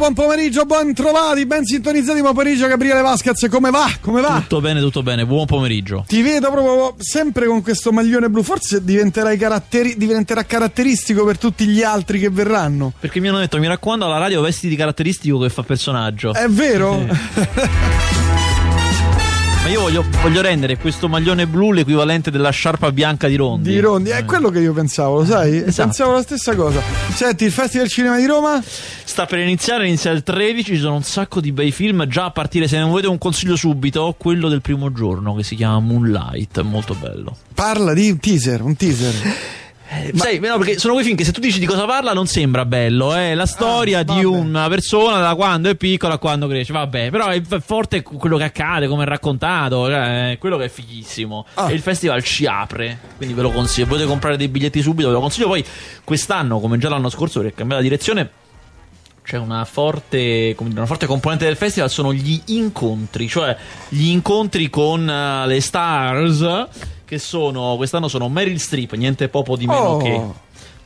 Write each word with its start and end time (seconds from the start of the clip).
buon 0.00 0.14
pomeriggio, 0.14 0.64
ben 0.64 0.94
trovati, 0.94 1.44
ben 1.44 1.62
sintonizzati, 1.62 2.22
buon 2.22 2.32
pomeriggio 2.32 2.66
Gabriele 2.66 3.02
Vasquez, 3.02 3.46
come 3.50 3.68
va? 3.68 3.86
Come 4.00 4.22
va? 4.22 4.40
Tutto 4.40 4.62
bene, 4.62 4.80
tutto 4.80 5.02
bene, 5.02 5.26
buon 5.26 5.44
pomeriggio. 5.44 6.04
Ti 6.08 6.22
vedo 6.22 6.50
proprio 6.50 6.94
sempre 6.96 7.44
con 7.44 7.60
questo 7.60 7.92
maglione 7.92 8.30
blu, 8.30 8.42
forse 8.42 8.82
caratteri- 8.82 9.98
diventerà 9.98 10.44
caratteristico 10.44 11.26
per 11.26 11.36
tutti 11.36 11.66
gli 11.66 11.82
altri 11.82 12.18
che 12.18 12.30
verranno. 12.30 12.94
Perché 12.98 13.20
mi 13.20 13.28
hanno 13.28 13.40
detto, 13.40 13.58
mi 13.58 13.66
raccomando, 13.66 14.06
alla 14.06 14.16
radio 14.16 14.40
vesti 14.40 14.68
di 14.68 14.76
caratteristico 14.76 15.38
che 15.38 15.50
fa 15.50 15.64
personaggio. 15.64 16.32
È 16.32 16.48
vero? 16.48 17.04
Ma 19.62 19.68
io 19.68 19.80
voglio, 19.82 20.04
voglio 20.22 20.40
rendere 20.40 20.78
questo 20.78 21.06
maglione 21.06 21.46
blu 21.46 21.72
l'equivalente 21.72 22.30
della 22.30 22.48
sciarpa 22.48 22.90
bianca 22.92 23.28
di 23.28 23.36
Rondi. 23.36 23.70
Di 23.70 23.78
Rondi, 23.78 24.08
è 24.08 24.24
quello 24.24 24.48
che 24.48 24.58
io 24.60 24.72
pensavo, 24.72 25.18
lo 25.18 25.24
sai? 25.26 25.58
Esatto. 25.58 25.88
Pensavo 25.88 26.12
la 26.12 26.22
stessa 26.22 26.54
cosa. 26.54 26.80
Senti, 27.12 27.44
il 27.44 27.52
Festival 27.52 27.86
Cinema 27.86 28.16
di 28.16 28.24
Roma? 28.24 28.62
Sta 28.62 29.26
per 29.26 29.38
iniziare, 29.38 29.86
inizia 29.86 30.12
il 30.12 30.22
13, 30.22 30.74
ci 30.74 30.80
sono 30.80 30.94
un 30.94 31.02
sacco 31.02 31.40
di 31.40 31.52
bei 31.52 31.72
film, 31.72 32.06
già 32.06 32.24
a 32.24 32.30
partire, 32.30 32.68
se 32.68 32.78
non 32.78 32.88
volete 32.88 33.08
un 33.08 33.18
consiglio 33.18 33.54
subito, 33.54 34.14
quello 34.16 34.48
del 34.48 34.62
primo 34.62 34.92
giorno 34.92 35.34
che 35.34 35.42
si 35.42 35.56
chiama 35.56 35.78
Moonlight, 35.78 36.62
molto 36.62 36.94
bello. 36.94 37.36
Parla 37.52 37.92
di 37.92 38.10
un 38.10 38.18
teaser, 38.18 38.62
un 38.62 38.76
teaser. 38.76 39.14
Eh, 39.92 40.12
Sai, 40.14 40.38
no, 40.38 40.56
perché 40.56 40.78
sono 40.78 40.92
quei 40.92 41.04
film 41.04 41.16
che 41.16 41.24
se 41.24 41.32
tu 41.32 41.40
dici 41.40 41.58
di 41.58 41.66
cosa 41.66 41.84
parla 41.84 42.12
non 42.12 42.28
sembra 42.28 42.64
bello, 42.64 43.12
è 43.12 43.34
la 43.34 43.46
storia 43.46 43.98
Ah, 43.98 44.02
di 44.04 44.24
una 44.24 44.68
persona 44.68 45.18
da 45.18 45.34
quando 45.34 45.68
è 45.68 45.74
piccola 45.74 46.14
a 46.14 46.18
quando 46.18 46.46
cresce, 46.46 46.72
vabbè, 46.72 47.10
però 47.10 47.26
è 47.26 47.42
forte 47.58 48.02
quello 48.02 48.36
che 48.36 48.44
accade, 48.44 48.86
come 48.86 49.02
è 49.02 49.06
raccontato, 49.06 49.86
cioè, 49.86 50.30
è 50.32 50.38
quello 50.38 50.56
che 50.58 50.66
è 50.66 50.68
fighissimo. 50.68 51.44
Ah. 51.54 51.68
E 51.68 51.74
il 51.74 51.80
festival 51.80 52.22
ci 52.22 52.46
apre, 52.46 52.98
quindi 53.16 53.34
ve 53.34 53.42
lo 53.42 53.50
consiglio, 53.50 53.88
potete 53.88 54.06
comprare 54.06 54.36
dei 54.36 54.46
biglietti 54.46 54.80
subito, 54.80 55.08
ve 55.08 55.14
lo 55.14 55.20
consiglio, 55.20 55.48
poi 55.48 55.64
quest'anno, 56.04 56.60
come 56.60 56.78
già 56.78 56.88
l'anno 56.88 57.08
scorso, 57.08 57.40
perché 57.40 57.54
è 57.54 57.58
cambiata 57.58 57.82
direzione, 57.82 58.30
c'è 59.24 59.38
una 59.38 59.64
forte, 59.64 60.54
una 60.58 60.86
forte 60.86 61.06
componente 61.06 61.46
del 61.46 61.56
festival 61.56 61.90
sono 61.90 62.12
gli 62.12 62.40
incontri, 62.46 63.26
cioè 63.26 63.56
gli 63.88 64.06
incontri 64.06 64.70
con 64.70 65.08
eh, 65.08 65.46
le 65.48 65.60
stars 65.60 66.68
che 67.10 67.18
sono 67.18 67.74
quest'anno 67.76 68.06
sono 68.06 68.28
Meryl 68.28 68.60
Streep, 68.60 68.92
niente 68.94 69.28
poco 69.28 69.56
di 69.56 69.66
meno 69.66 69.80
Oh. 69.80 69.96
che 69.98 70.22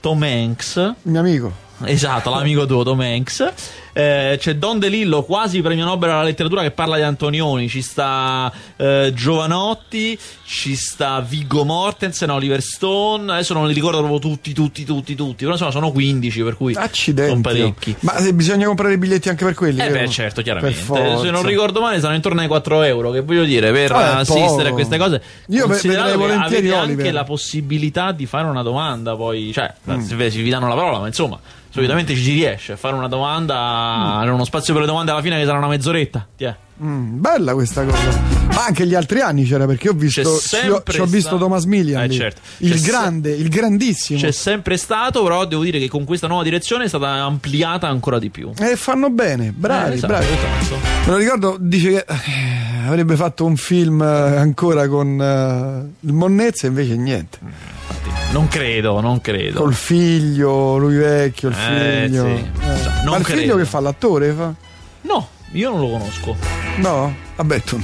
Tom 0.00 0.22
Hanks. 0.22 0.94
Mio 1.02 1.20
amico. 1.20 1.52
Esatto, 1.84 2.30
l'amico 2.30 2.64
tuo 2.64 2.82
Tom 2.82 2.98
Hanks. 3.00 3.52
Eh, 3.96 4.36
c'è 4.40 4.56
Don 4.56 4.80
DeLillo, 4.80 5.22
quasi 5.22 5.62
premio 5.62 5.84
Nobel 5.84 6.10
alla 6.10 6.24
letteratura, 6.24 6.62
che 6.62 6.72
parla 6.72 6.96
di 6.96 7.02
Antonioni. 7.02 7.68
Ci 7.68 7.80
sta 7.80 8.52
eh, 8.76 9.12
Giovanotti, 9.14 10.18
ci 10.44 10.74
sta 10.74 11.20
Viggo 11.20 11.64
Mortensen, 11.64 12.28
Oliver 12.30 12.60
Stone. 12.60 13.32
Adesso 13.32 13.54
non 13.54 13.68
li 13.68 13.72
ricordo 13.72 13.98
proprio 13.98 14.18
tutti, 14.18 14.52
tutti, 14.52 14.84
tutti, 14.84 15.14
tutti. 15.14 15.36
Però 15.44 15.52
insomma 15.52 15.70
sono 15.70 15.92
15, 15.92 16.42
per 16.42 16.56
cui 16.56 16.72
sono 16.72 16.84
Accidenti. 16.84 17.40
parecchi. 17.40 17.96
Ma 18.00 18.14
bisogna 18.32 18.66
comprare 18.66 18.94
i 18.94 18.98
biglietti 18.98 19.28
anche 19.28 19.44
per 19.44 19.54
quelli? 19.54 19.80
Eh 19.80 19.88
beh, 19.90 20.08
certo, 20.08 20.42
chiaramente. 20.42 20.76
Se 20.80 21.30
non 21.30 21.44
ricordo 21.46 21.80
male, 21.80 21.98
saranno 21.98 22.16
intorno 22.16 22.40
ai 22.40 22.48
4 22.48 22.82
euro. 22.82 23.12
Che 23.12 23.20
voglio 23.20 23.44
dire, 23.44 23.70
per 23.70 23.92
Ah, 23.92 24.18
assistere 24.18 24.70
a 24.70 24.72
queste 24.72 24.98
cose. 24.98 25.22
Io 25.50 25.68
vedrei 25.68 26.16
volentieri 26.16 26.68
avete 26.68 26.72
Oliver. 26.72 26.98
anche 26.98 27.12
la 27.12 27.24
possibilità 27.24 28.10
di 28.10 28.26
fare 28.26 28.46
una 28.48 28.62
domanda. 28.62 29.14
Poi, 29.14 29.52
cioè, 29.52 29.72
Mm. 29.88 29.98
vi 30.00 30.50
danno 30.50 30.66
la 30.66 30.74
parola, 30.74 30.98
ma 30.98 31.06
insomma, 31.06 31.38
solitamente 31.74 32.14
ci 32.14 32.32
riesce 32.34 32.72
a 32.72 32.76
fare 32.76 32.94
una 32.94 33.08
domanda. 33.08 34.20
C'è 34.22 34.30
uno 34.30 34.44
spazio 34.44 34.72
per 34.72 34.82
le 34.82 34.88
domande 34.88 35.10
alla 35.10 35.20
fine 35.22 35.38
che 35.40 35.44
sarà 35.44 35.58
una 35.58 35.66
mezz'oretta. 35.66 36.26
Tiè. 36.36 36.54
Mm, 36.82 37.20
bella 37.20 37.52
questa 37.54 37.84
cosa. 37.84 38.20
Ma 38.52 38.64
anche 38.66 38.86
gli 38.86 38.94
altri 38.94 39.20
anni 39.20 39.44
c'era 39.44 39.64
perché 39.66 39.88
ho 39.88 39.92
visto, 39.92 40.22
C'è 40.22 40.28
io- 40.28 40.38
sempre 40.38 40.92
ci 40.92 41.00
ho 41.00 41.04
visto 41.06 41.36
Thomas 41.36 41.64
Millian. 41.64 42.04
Eh, 42.04 42.10
certo. 42.10 42.40
Il 42.58 42.72
C'è 42.72 42.78
se- 42.78 42.86
grande, 42.90 43.30
il 43.30 43.48
grandissimo. 43.48 44.18
C'è 44.20 44.30
sempre 44.30 44.76
stato, 44.76 45.22
però 45.24 45.44
devo 45.46 45.62
dire 45.64 45.78
che 45.80 45.88
con 45.88 46.04
questa 46.04 46.26
nuova 46.28 46.42
direzione 46.44 46.84
è 46.84 46.88
stata 46.88 47.08
ampliata 47.08 47.88
ancora 47.88 48.18
di 48.20 48.30
più. 48.30 48.52
E 48.58 48.76
fanno 48.76 49.10
bene, 49.10 49.52
bravi, 49.52 49.92
Eh, 49.92 49.94
esatto, 49.94 50.12
bravi. 50.12 50.26
esatto. 50.60 50.76
Me 51.06 51.10
lo 51.12 51.16
ricordo, 51.16 51.56
dice 51.60 51.90
che 51.90 52.04
eh, 52.08 52.86
avrebbe 52.86 53.16
fatto 53.16 53.44
un 53.44 53.56
film 53.56 54.00
eh, 54.02 54.36
ancora 54.36 54.86
con 54.88 55.20
eh, 55.20 56.06
il 56.06 56.12
Monnezza, 56.12 56.66
invece 56.66 56.96
niente. 56.96 57.38
Non 58.34 58.48
credo, 58.48 59.00
non 59.00 59.20
credo. 59.20 59.60
Col 59.60 59.74
figlio, 59.74 60.76
lui 60.76 60.96
vecchio, 60.96 61.50
il 61.50 61.54
Eh, 61.56 62.02
figlio. 62.06 62.24
sì. 62.24 62.30
Eh. 62.32 62.50
Non 63.04 63.10
Ma 63.12 63.16
il 63.18 63.24
credo. 63.24 63.40
figlio 63.40 63.56
che 63.56 63.64
fa 63.64 63.78
l'attore? 63.80 64.32
Fa? 64.32 64.52
No, 65.02 65.28
io 65.52 65.70
non 65.70 65.80
lo 65.80 65.88
conosco. 65.90 66.36
No? 66.78 67.14
Vabbè, 67.36 67.60
tu. 67.62 67.80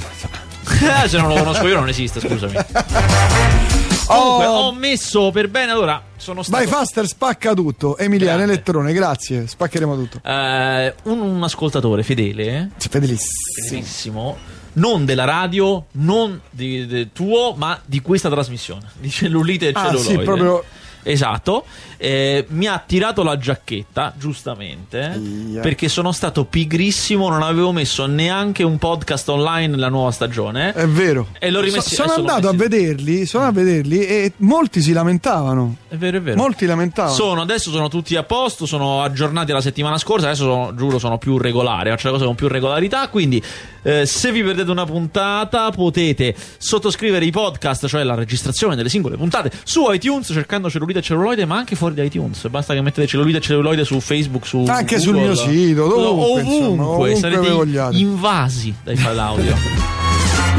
Eh, 1.04 1.08
Se 1.08 1.18
non 1.18 1.28
lo 1.28 1.34
conosco 1.36 1.66
io 1.68 1.76
non 1.78 1.88
esiste, 1.88 2.18
scusami. 2.20 2.54
Comunque, 4.06 4.46
ho 4.46 4.72
messo 4.72 5.30
per 5.30 5.48
bene, 5.48 5.70
allora, 5.70 6.02
sono 6.16 6.42
stato... 6.42 6.58
Vai 6.58 6.66
Faster, 6.66 7.06
spacca 7.06 7.54
tutto. 7.54 7.96
Emiliano. 7.96 8.42
Elettrone, 8.42 8.92
grazie. 8.92 9.46
Spaccheremo 9.46 9.94
tutto. 9.94 10.20
eh, 10.28 10.94
un, 11.04 11.20
un 11.20 11.42
ascoltatore 11.44 12.02
fedele, 12.02 12.70
Fedelissimo. 12.76 13.30
fedelissimo, 13.68 14.36
non 14.74 15.04
della 15.04 15.24
radio, 15.24 15.86
non 15.92 16.40
di, 16.50 16.86
di- 16.86 17.08
tuo, 17.12 17.54
ma 17.56 17.80
di 17.84 18.00
questa 18.00 18.28
trasmissione, 18.30 18.90
di 18.98 19.10
cellulite 19.10 19.68
e 19.68 19.72
Ah, 19.74 19.80
celluloide. 19.86 20.18
sì, 20.18 20.18
proprio- 20.24 20.64
Esatto, 21.02 21.64
eh, 21.96 22.44
mi 22.50 22.66
ha 22.66 22.78
tirato 22.86 23.22
la 23.22 23.38
giacchetta, 23.38 24.12
giustamente, 24.18 25.00
Aia. 25.00 25.60
perché 25.62 25.88
sono 25.88 26.12
stato 26.12 26.44
pigrissimo, 26.44 27.30
non 27.30 27.42
avevo 27.42 27.72
messo 27.72 28.04
neanche 28.04 28.62
un 28.64 28.76
podcast 28.76 29.26
online 29.30 29.68
nella 29.68 29.88
nuova 29.88 30.10
stagione. 30.10 30.74
È 30.74 30.86
vero. 30.86 31.28
E 31.38 31.50
l'ho 31.50 31.60
rimessi- 31.62 31.94
So- 31.94 32.02
sono 32.06 32.12
andato 32.16 32.48
a 32.48 32.52
vederli, 32.52 33.24
sono 33.24 33.46
a 33.46 33.50
vederli 33.50 34.04
e 34.04 34.32
molti 34.38 34.82
si 34.82 34.92
lamentavano. 34.92 35.76
È 35.88 35.96
vero, 35.96 36.18
è 36.18 36.20
vero. 36.20 36.36
Molti 36.36 36.66
lamentavano. 36.66 37.14
Sono, 37.14 37.40
adesso 37.40 37.70
sono 37.70 37.88
tutti 37.88 38.14
a 38.16 38.22
posto, 38.22 38.66
sono 38.66 39.02
aggiornati 39.02 39.52
la 39.52 39.62
settimana 39.62 39.96
scorsa, 39.96 40.26
adesso 40.26 40.42
sono, 40.44 40.74
giuro 40.74 40.98
sono 40.98 41.16
più 41.16 41.38
regolari, 41.38 41.88
faccio 41.88 42.08
le 42.08 42.12
cose 42.12 42.26
con 42.26 42.34
più 42.34 42.46
regolarità, 42.46 43.08
quindi 43.08 43.42
eh, 43.82 44.06
se 44.06 44.32
vi 44.32 44.42
perdete 44.42 44.70
una 44.70 44.84
puntata 44.84 45.70
potete 45.70 46.34
sottoscrivere 46.58 47.24
i 47.24 47.30
podcast, 47.30 47.86
cioè 47.86 48.02
la 48.02 48.14
registrazione 48.14 48.76
delle 48.76 48.88
singole 48.88 49.16
puntate, 49.16 49.50
su 49.64 49.90
iTunes 49.90 50.26
cercando 50.32 50.68
cellulite 50.70 50.98
e 51.00 51.02
celluloide, 51.02 51.44
ma 51.44 51.56
anche 51.56 51.76
fuori 51.76 51.94
da 51.94 52.02
iTunes, 52.02 52.46
basta 52.48 52.74
che 52.74 52.80
mettete 52.80 53.06
cellulite 53.06 53.38
e 53.38 53.40
celluloide 53.40 53.84
su 53.84 54.00
Facebook, 54.00 54.46
su 54.46 54.64
Anche 54.66 54.98
sul 54.98 55.14
Google, 55.14 55.28
mio 55.28 55.36
sito, 55.36 55.88
dovunque, 55.88 56.24
ovunque, 56.24 56.40
insomma, 56.42 56.84
ovunque 56.84 57.14
sarete 57.16 57.96
invasi 57.96 58.74
dai 58.82 58.96
file 58.96 59.20
audio. 59.20 59.98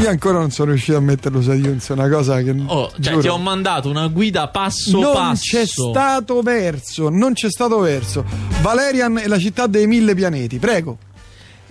Io 0.00 0.08
ancora 0.08 0.38
non 0.38 0.50
sono 0.50 0.70
riuscito 0.70 0.96
a 0.96 1.00
metterlo 1.00 1.40
su 1.40 1.52
iTunes, 1.52 1.88
è 1.88 1.92
una 1.92 2.08
cosa 2.08 2.42
che. 2.42 2.54
Oh, 2.66 2.90
cioè, 3.00 3.18
ti 3.18 3.28
ho 3.28 3.38
mandato 3.38 3.88
una 3.88 4.08
guida 4.08 4.48
passo 4.48 4.98
non 4.98 5.12
passo. 5.12 5.56
c'è 5.56 5.64
stato 5.64 6.40
verso, 6.40 7.08
non 7.08 7.34
c'è 7.34 7.48
stato 7.48 7.78
verso. 7.78 8.24
Valerian 8.62 9.18
e 9.18 9.28
la 9.28 9.38
città 9.38 9.66
dei 9.68 9.86
mille 9.86 10.14
pianeti, 10.14 10.58
prego. 10.58 10.98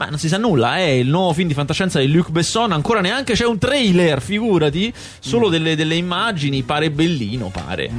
Ma 0.01 0.07
non 0.09 0.17
si 0.17 0.27
sa 0.29 0.37
nulla, 0.39 0.77
è 0.77 0.81
il 0.87 1.07
nuovo 1.07 1.31
film 1.31 1.47
di 1.47 1.53
fantascienza 1.53 1.99
di 1.99 2.11
Luc 2.11 2.31
Besson, 2.31 2.71
ancora 2.71 3.01
neanche 3.01 3.33
c'è 3.33 3.45
un 3.45 3.59
trailer, 3.59 4.19
figurati, 4.19 4.91
solo 5.19 5.47
Mm. 5.47 5.51
delle, 5.51 5.75
delle 5.75 5.93
immagini, 5.93 6.63
pare 6.63 6.89
bellino, 6.89 7.49
pare. 7.53 7.91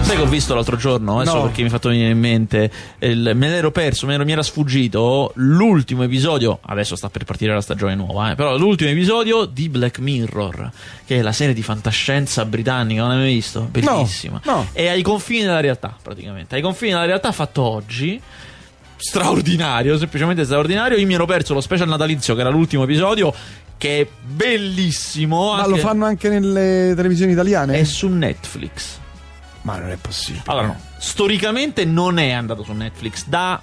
Sai 0.00 0.16
che 0.16 0.22
ho 0.22 0.26
visto 0.26 0.56
l'altro 0.56 0.76
giorno, 0.76 1.20
adesso 1.20 1.36
No. 1.36 1.42
perché 1.42 1.62
mi 1.62 1.68
è 1.68 1.70
fatto 1.70 1.88
venire 1.90 2.08
in 2.10 2.18
mente, 2.18 2.68
il- 2.98 3.30
me 3.36 3.48
l'ero 3.48 3.70
perso, 3.70 4.06
me 4.06 4.12
l'ero- 4.12 4.24
mi 4.24 4.32
era 4.32 4.42
sfuggito 4.42 5.30
l'ultimo 5.36 6.02
episodio, 6.02 6.58
adesso 6.62 6.96
sta 6.96 7.08
per 7.10 7.22
partire 7.22 7.52
la 7.54 7.60
stagione 7.60 7.94
nuova, 7.94 8.32
eh, 8.32 8.34
però 8.34 8.56
l'ultimo 8.56 8.90
episodio 8.90 9.44
di 9.44 9.68
Black 9.68 10.00
Mirror, 10.00 10.68
che 11.06 11.18
è 11.18 11.22
la 11.22 11.30
serie 11.30 11.54
di 11.54 11.62
fantascienza 11.62 12.44
britannica, 12.44 13.02
non 13.02 13.10
l'hai 13.10 13.18
mai 13.20 13.34
visto? 13.34 13.68
Bellissima. 13.70 14.40
no. 14.46 14.66
È 14.72 14.88
ai 14.88 15.02
confini 15.02 15.42
della 15.42 15.60
realtà, 15.60 15.94
praticamente, 16.02 16.56
ai 16.56 16.62
confini 16.62 16.90
della 16.90 17.04
realtà 17.04 17.30
fatto 17.30 17.62
oggi 17.62 18.20
straordinario, 18.98 19.96
semplicemente 19.96 20.44
straordinario. 20.44 20.98
Io 20.98 21.06
mi 21.06 21.14
ero 21.14 21.24
perso 21.24 21.54
lo 21.54 21.60
special 21.60 21.88
natalizio, 21.88 22.34
che 22.34 22.40
era 22.40 22.50
l'ultimo 22.50 22.82
episodio, 22.82 23.32
che 23.78 24.00
è 24.00 24.08
bellissimo. 24.26 25.52
Ma 25.52 25.58
anche- 25.62 25.70
lo 25.70 25.76
fanno 25.76 26.04
anche 26.04 26.28
nelle 26.28 26.92
televisioni 26.94 27.32
italiane? 27.32 27.78
È 27.78 27.84
su 27.84 28.08
Netflix. 28.08 28.98
Ma 29.62 29.78
non 29.78 29.90
è 29.90 29.96
possibile. 29.96 30.42
Allora, 30.46 30.66
no, 30.66 30.80
storicamente 30.98 31.84
non 31.84 32.18
è 32.18 32.30
andato 32.30 32.62
su 32.62 32.72
Netflix. 32.72 33.24
Da 33.26 33.60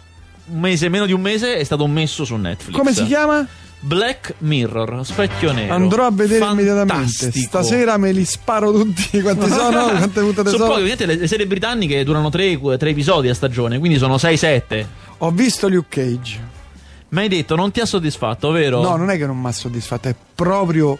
un 0.48 0.60
mese, 0.60 0.90
meno 0.90 1.06
di 1.06 1.14
un 1.14 1.22
mese, 1.22 1.58
è 1.58 1.64
stato 1.64 1.86
messo 1.88 2.26
su 2.26 2.36
Netflix. 2.36 2.76
Come 2.76 2.94
si 2.94 3.06
chiama? 3.06 3.46
Black 3.80 4.36
Mirror, 4.40 5.06
specchio 5.06 5.52
nero. 5.52 5.74
Andrò 5.74 6.06
a 6.08 6.12
vedere 6.12 6.44
immediatamente. 6.44 6.94
Fantastico. 6.94 7.46
Stasera 7.46 7.98
me 7.98 8.12
li 8.12 8.26
sparo 8.26 8.72
tutti. 8.72 9.22
Quanti 9.22 9.48
sono? 9.48 9.86
Quante 9.90 10.22
puntate 10.22 10.50
Sono 10.50 10.58
sono? 10.58 10.66
poche, 10.70 10.80
ovviamente 10.80 11.06
le, 11.06 11.16
le 11.18 11.28
serie 11.28 11.46
britanniche 11.46 12.04
durano 12.04 12.30
tre, 12.30 12.60
tre 12.78 12.90
episodi 12.90 13.30
a 13.30 13.34
stagione, 13.36 13.78
quindi 13.78 13.98
sono 14.00 14.16
6-7. 14.16 14.86
Ho 15.20 15.32
visto 15.32 15.68
Luke 15.68 15.88
Cage. 15.90 16.54
Mi 17.10 17.22
hai 17.22 17.28
detto, 17.30 17.56
non 17.56 17.72
ti 17.72 17.80
ha 17.80 17.86
soddisfatto, 17.86 18.52
vero? 18.52 18.82
No, 18.82 18.96
non 18.98 19.10
è 19.10 19.18
che 19.18 19.26
non 19.26 19.40
mi 19.40 19.48
ha 19.48 19.52
soddisfatto, 19.52 20.10
è 20.10 20.16
proprio 20.36 20.98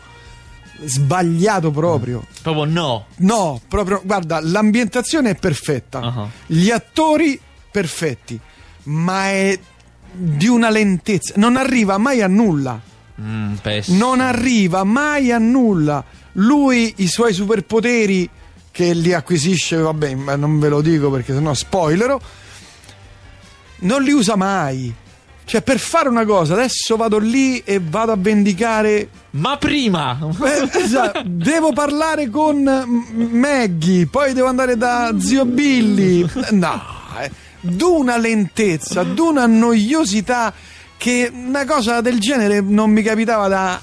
sbagliato 0.84 1.72
proprio. 1.72 2.26
Proprio 2.42 2.66
no. 2.66 3.06
No, 3.18 3.62
proprio, 3.68 4.02
guarda, 4.04 4.40
l'ambientazione 4.42 5.32
è 5.32 5.36
perfetta, 5.36 6.00
Ah. 6.00 6.28
gli 6.46 6.70
attori 6.70 7.40
perfetti, 7.72 8.40
ma 8.84 9.26
è 9.30 9.60
di 10.12 10.48
una 10.48 10.70
lentezza, 10.70 11.34
non 11.38 11.58
arriva 11.58 11.98
mai 11.98 12.22
a 12.22 12.28
nulla, 12.28 12.80
Mm, 13.20 13.54
non 13.88 14.20
arriva 14.20 14.84
mai 14.84 15.32
a 15.32 15.38
nulla. 15.38 16.04
Lui, 16.34 16.94
i 16.98 17.08
suoi 17.08 17.32
superpoteri 17.34 18.30
che 18.72 18.94
li 18.94 19.14
acquisisce, 19.14 19.78
vabbè, 19.78 20.16
ma 20.16 20.36
non 20.36 20.60
ve 20.60 20.68
lo 20.68 20.82
dico 20.82 21.10
perché 21.10 21.34
sennò 21.34 21.54
spoilero, 21.54 22.20
non 23.80 24.02
li 24.02 24.12
usa 24.12 24.36
mai. 24.36 24.94
Cioè, 25.46 25.62
per 25.62 25.78
fare 25.78 26.10
una 26.10 26.26
cosa, 26.26 26.54
adesso 26.54 26.96
vado 26.96 27.20
lì 27.20 27.60
e 27.60 27.80
vado 27.80 28.12
a 28.12 28.16
vendicare. 28.18 29.10
Ma 29.32 29.58
prima! 29.58 30.18
Eh, 30.44 30.80
esatto, 30.80 31.22
devo 31.24 31.72
parlare 31.72 32.30
con 32.30 32.64
Maggie, 33.32 34.08
poi 34.08 34.34
devo 34.34 34.48
andare 34.48 34.76
da 34.76 35.14
zio 35.20 35.46
Billy. 35.46 36.28
No, 36.50 36.82
eh, 37.22 37.30
d'una 37.60 38.18
lentezza, 38.18 39.04
d'una 39.04 39.46
noiosità 39.46 40.52
che 40.98 41.32
una 41.32 41.66
cosa 41.66 42.02
del 42.02 42.20
genere 42.20 42.62
non 42.62 42.90
mi 42.90 43.04
capitava 43.04 43.48
da 43.48 43.80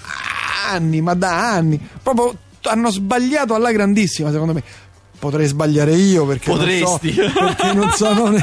anni, 0.69 1.01
ma 1.01 1.15
da 1.15 1.53
anni. 1.53 1.81
Proprio 2.03 2.37
hanno 2.63 2.91
sbagliato 2.91 3.55
alla 3.55 3.71
grandissima, 3.71 4.31
secondo 4.31 4.53
me. 4.55 4.63
Potrei 5.23 5.47
sbagliare 5.47 5.95
io 5.95 6.27
perché 6.27 6.51
Potresti. 6.51 7.15
non 7.15 7.31
so, 7.31 7.45
perché 7.45 7.73
non 7.75 7.91
sono 7.93 8.35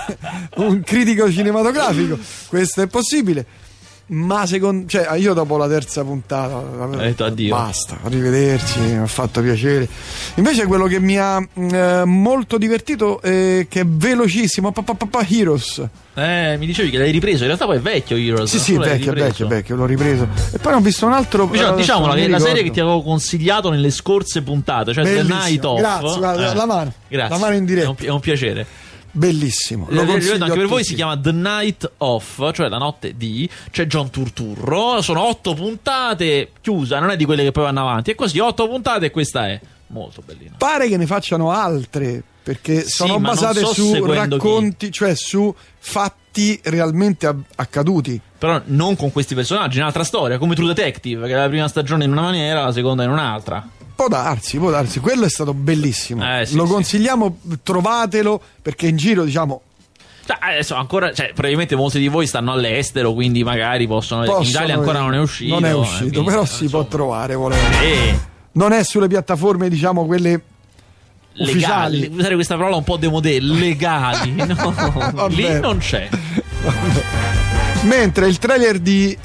un 0.66 0.81
critico 0.81 1.30
cinematografico. 1.30 2.18
Questo 2.48 2.81
è 2.81 2.88
possibile. 2.88 3.46
Ma 4.12 4.48
secondo 4.48 4.88
cioè, 4.88 5.16
io 5.18 5.34
dopo 5.34 5.56
la 5.58 5.68
terza 5.68 6.04
puntata 6.04 7.26
addio. 7.26 7.56
basta, 7.56 8.00
arrivederci, 8.04 8.80
mi 8.80 8.98
ha 8.98 9.06
fatto 9.06 9.40
piacere. 9.42 9.88
Invece 10.36 10.66
quello 10.66 10.88
che 10.88 11.00
mi 11.00 11.18
ha 11.18 11.46
eh, 11.54 12.04
molto 12.06 12.58
divertito 12.58 13.22
eh, 13.22 13.68
che 13.70 13.82
è 13.82 13.86
velocissimo, 13.86 14.72
pa, 14.72 14.82
pa, 14.82 14.96
pa, 14.96 15.06
pa, 15.06 15.26
Heroes. 15.28 15.88
Eh, 16.16 16.56
mi 16.58 16.66
dicevi 16.66 16.90
che 16.90 16.98
l'hai 16.98 17.12
ripreso, 17.12 17.42
in 17.42 17.46
realtà 17.46 17.66
poi 17.66 17.78
è 17.78 17.82
vecchio 17.82 18.18
Heroes. 18.18 18.50
Sì, 18.50 18.58
sì, 18.58 18.78
vecchio, 18.78 19.14
vecchio, 19.14 19.48
vecchio, 19.48 19.76
l'ho 19.76 19.86
ripreso. 19.86 20.28
E 20.54 20.58
poi 20.58 20.74
ho 20.74 20.80
visto 20.80 21.06
un 21.06 21.14
altro. 21.14 21.46
Diciamo, 21.46 21.74
eh, 21.74 21.78
diciamola 21.78 22.14
che 22.16 22.24
è 22.24 22.28
la 22.28 22.40
serie 22.40 22.64
che 22.64 22.72
ti 22.72 22.80
avevo 22.80 23.04
consigliato 23.04 23.70
nelle 23.70 23.92
scorse 23.92 24.42
puntate, 24.42 24.92
cioè 24.92 25.04
The 25.04 25.14
Bellissimo, 25.14 25.40
Night 25.40 25.66
Off. 25.66 25.78
grazie, 25.78 26.18
guarda, 26.18 26.54
la 26.56 26.66
mano, 26.66 26.94
Grazie. 27.08 27.36
la 27.36 27.42
mano 27.42 27.56
in 27.56 27.66
diretta. 27.66 27.88
È 27.88 27.90
un, 27.90 27.96
è 28.08 28.10
un 28.10 28.20
piacere. 28.20 28.66
Bellissimo. 29.12 29.88
Lo 29.90 30.06
consiglio 30.06 30.44
anche 30.44 30.58
per 30.58 30.68
voi 30.68 30.80
tutti. 30.80 30.84
si 30.84 30.96
chiama 30.96 31.20
The 31.20 31.32
Night 31.32 31.92
Off, 31.98 32.52
cioè 32.54 32.70
la 32.70 32.78
notte 32.78 33.16
di. 33.16 33.50
C'è 33.72 33.86
John 33.86 34.10
Turturro. 34.10 35.02
Sono 35.02 35.24
otto 35.24 35.54
puntate, 35.54 36.52
chiusa, 36.62 37.00
non 37.00 37.10
è 37.10 37.16
di 37.16 37.26
quelle 37.26 37.44
che 37.44 37.52
poi 37.52 37.64
vanno 37.64 37.82
avanti. 37.82 38.12
È 38.12 38.16
così, 38.16 38.40
otto 38.40 38.68
puntate 38.68 39.08
e 39.08 39.12
questa 39.12 39.48
è. 39.48 39.60
Molto 39.88 40.22
bellina. 40.24 40.56
Pare 40.58 40.88
che 40.88 40.98
ne 40.98 41.08
facciano 41.08 41.52
altre 41.52 42.24
perché 42.42 42.82
Sì, 42.84 42.90
sono 42.90 43.20
basate 43.20 43.60
so 43.60 43.74
su 43.74 44.06
racconti, 44.06 44.92
cioè 44.92 45.16
su 45.16 45.54
fatti 45.78 46.60
realmente 46.64 47.32
accaduti. 47.56 48.20
Però 48.38 48.62
non 48.66 48.96
con 48.96 49.12
questi 49.12 49.36
personaggi, 49.36 49.78
è 49.78 49.82
un'altra 49.82 50.04
storia, 50.04 50.38
come 50.38 50.56
True 50.56 50.74
Detective, 50.74 51.28
che 51.28 51.34
la 51.34 51.48
prima 51.48 51.68
stagione 51.68 52.06
in 52.06 52.12
una 52.12 52.22
maniera, 52.22 52.64
la 52.64 52.72
seconda 52.72 53.04
in 53.04 53.10
un'altra. 53.10 53.68
Può 54.00 54.07
darsi, 54.07 54.57
può 54.57 54.69
darsi. 54.69 55.01
Quello 55.01 55.25
è 55.25 55.30
stato 55.30 55.54
bellissimo. 55.54 56.24
Eh, 56.24 56.46
sì, 56.46 56.56
Lo 56.56 56.66
sì. 56.66 56.72
consigliamo, 56.72 57.40
trovatelo 57.62 58.42
perché 58.62 58.88
in 58.88 58.96
giro, 58.96 59.25
diciamo, 59.25 59.62
adesso 60.40 60.75
ancora, 60.75 61.12
cioè, 61.12 61.34
probabilmente 61.34 61.75
molti 61.75 62.00
di 62.00 62.07
voi 62.07 62.25
stanno 62.25 62.54
all'estero, 62.54 63.12
quindi 63.12 63.44
magari 63.44 63.88
possono. 63.88 64.24
in 64.24 64.30
possono 64.30 64.48
Italia 64.48 64.75
ancora 64.75 65.01
non 65.01 65.16
è 65.16 65.19
uscito. 65.19 65.54
Non 65.54 65.66
è 65.66 65.72
eh, 65.72 65.74
uscito, 65.74 66.12
quindi, 66.12 66.30
però 66.30 66.44
eh, 66.44 66.46
si 66.46 66.63
insomma. 66.63 66.84
può 66.84 66.92
trovare 66.92 67.36
volendo. 67.36 67.78
Eh, 67.81 68.19
Non 68.54 68.72
è 68.72 68.86
sulle 68.86 69.10
piattaforme, 69.10 69.68
diciamo, 69.68 70.06
quelle 70.06 70.42
legali, 71.34 71.52
ufficiali. 71.52 72.12
usare 72.16 72.36
questa 72.36 72.56
parola 72.56 72.78
un 72.78 72.86
po' 72.86 72.95
demodè, 72.95 73.38
legali, 73.42 74.31
no, 74.48 75.28
lì 75.28 75.60
non 75.60 75.80
c'è. 75.80 76.07
Mentre 77.81 78.30
il 78.30 78.38
trailer 78.38 78.80
di 78.80 79.18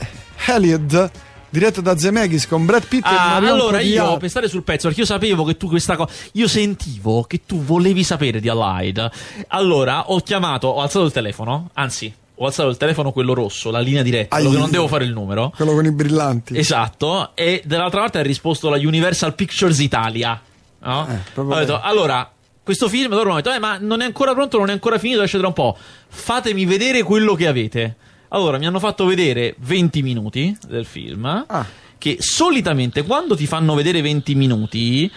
Elliot, 0.47 1.11
diretto 1.55 1.81
da 1.81 1.97
Zemeckis 1.97 2.47
con 2.49 2.67
Brad 2.67 2.87
Pitt 2.87 3.05
e 3.07 3.09
Ah, 3.09 3.29
Marion 3.35 3.51
allora 3.53 3.81
io 3.81 3.97
Cotillard. 4.01 4.21
per 4.21 4.29
stare 4.31 4.49
sul 4.49 4.63
pezzo, 4.65 4.87
perché 4.89 5.01
io 5.03 5.07
sapevo 5.07 5.45
che 5.45 5.57
tu 5.57 5.69
questa 5.69 5.97
cosa. 5.97 6.13
Io 6.33 6.49
sentivo 6.49 7.23
che 7.23 7.43
tu 7.47 7.63
volevi 7.63 8.03
sapere 8.03 8.41
di 8.41 8.49
Allied. 8.49 9.11
Allora 9.49 10.11
ho 10.11 10.21
chiamato, 10.21 10.67
ho 10.69 10.81
alzato 10.81 11.05
il 11.05 11.13
telefono, 11.13 11.71
anzi, 11.75 12.13
ho 12.35 12.47
alzato 12.47 12.69
il 12.69 12.77
telefono 12.77 13.13
quello 13.13 13.33
rosso, 13.35 13.71
la 13.71 13.79
linea 13.79 14.03
diretta, 14.03 14.35
quello 14.37 14.51
che 14.51 14.59
non 14.59 14.71
devo 14.71 14.89
fare 14.89 15.05
il 15.05 15.13
numero. 15.13 15.53
quello 15.55 15.73
con 15.75 15.85
i 15.85 15.93
brillanti. 15.93 16.59
Esatto, 16.59 17.31
e 17.35 17.63
dall'altra 17.65 18.01
parte 18.01 18.19
ha 18.19 18.23
risposto 18.23 18.69
la 18.69 18.77
Universal 18.77 19.35
Pictures 19.35 19.79
Italia. 19.79 20.41
No? 20.81 21.09
Eh, 21.09 21.41
Ho 21.41 21.55
detto, 21.59 21.81
allora, 21.81 22.29
questo 22.63 22.89
film, 22.89 23.11
loro 23.13 23.25
mi 23.27 23.31
hanno 23.31 23.41
detto, 23.41 23.55
eh, 23.55 23.59
ma 23.61 23.79
non 23.79 24.01
è 24.01 24.05
ancora 24.05 24.33
pronto, 24.35 24.59
non 24.59 24.69
è 24.69 24.73
ancora 24.73 24.99
finito, 24.99 25.23
esce 25.23 25.39
tra 25.39 25.47
un 25.47 25.53
po'. 25.53 25.77
Fatemi 26.09 26.65
vedere 26.65 27.03
quello 27.03 27.35
che 27.35 27.47
avete. 27.47 27.97
Allora, 28.35 28.59
mi 28.59 28.67
hanno 28.67 28.81
fatto 28.81 29.05
vedere 29.05 29.55
20 29.61 30.03
minuti 30.03 30.57
del 30.67 30.85
film. 30.85 31.25
Ah. 31.47 31.65
Che 31.97 32.17
solitamente 32.19 33.05
quando 33.05 33.37
ti 33.37 33.47
fanno 33.47 33.77
vedere 33.77 34.03
20 34.03 34.35
minuti, 34.35 35.11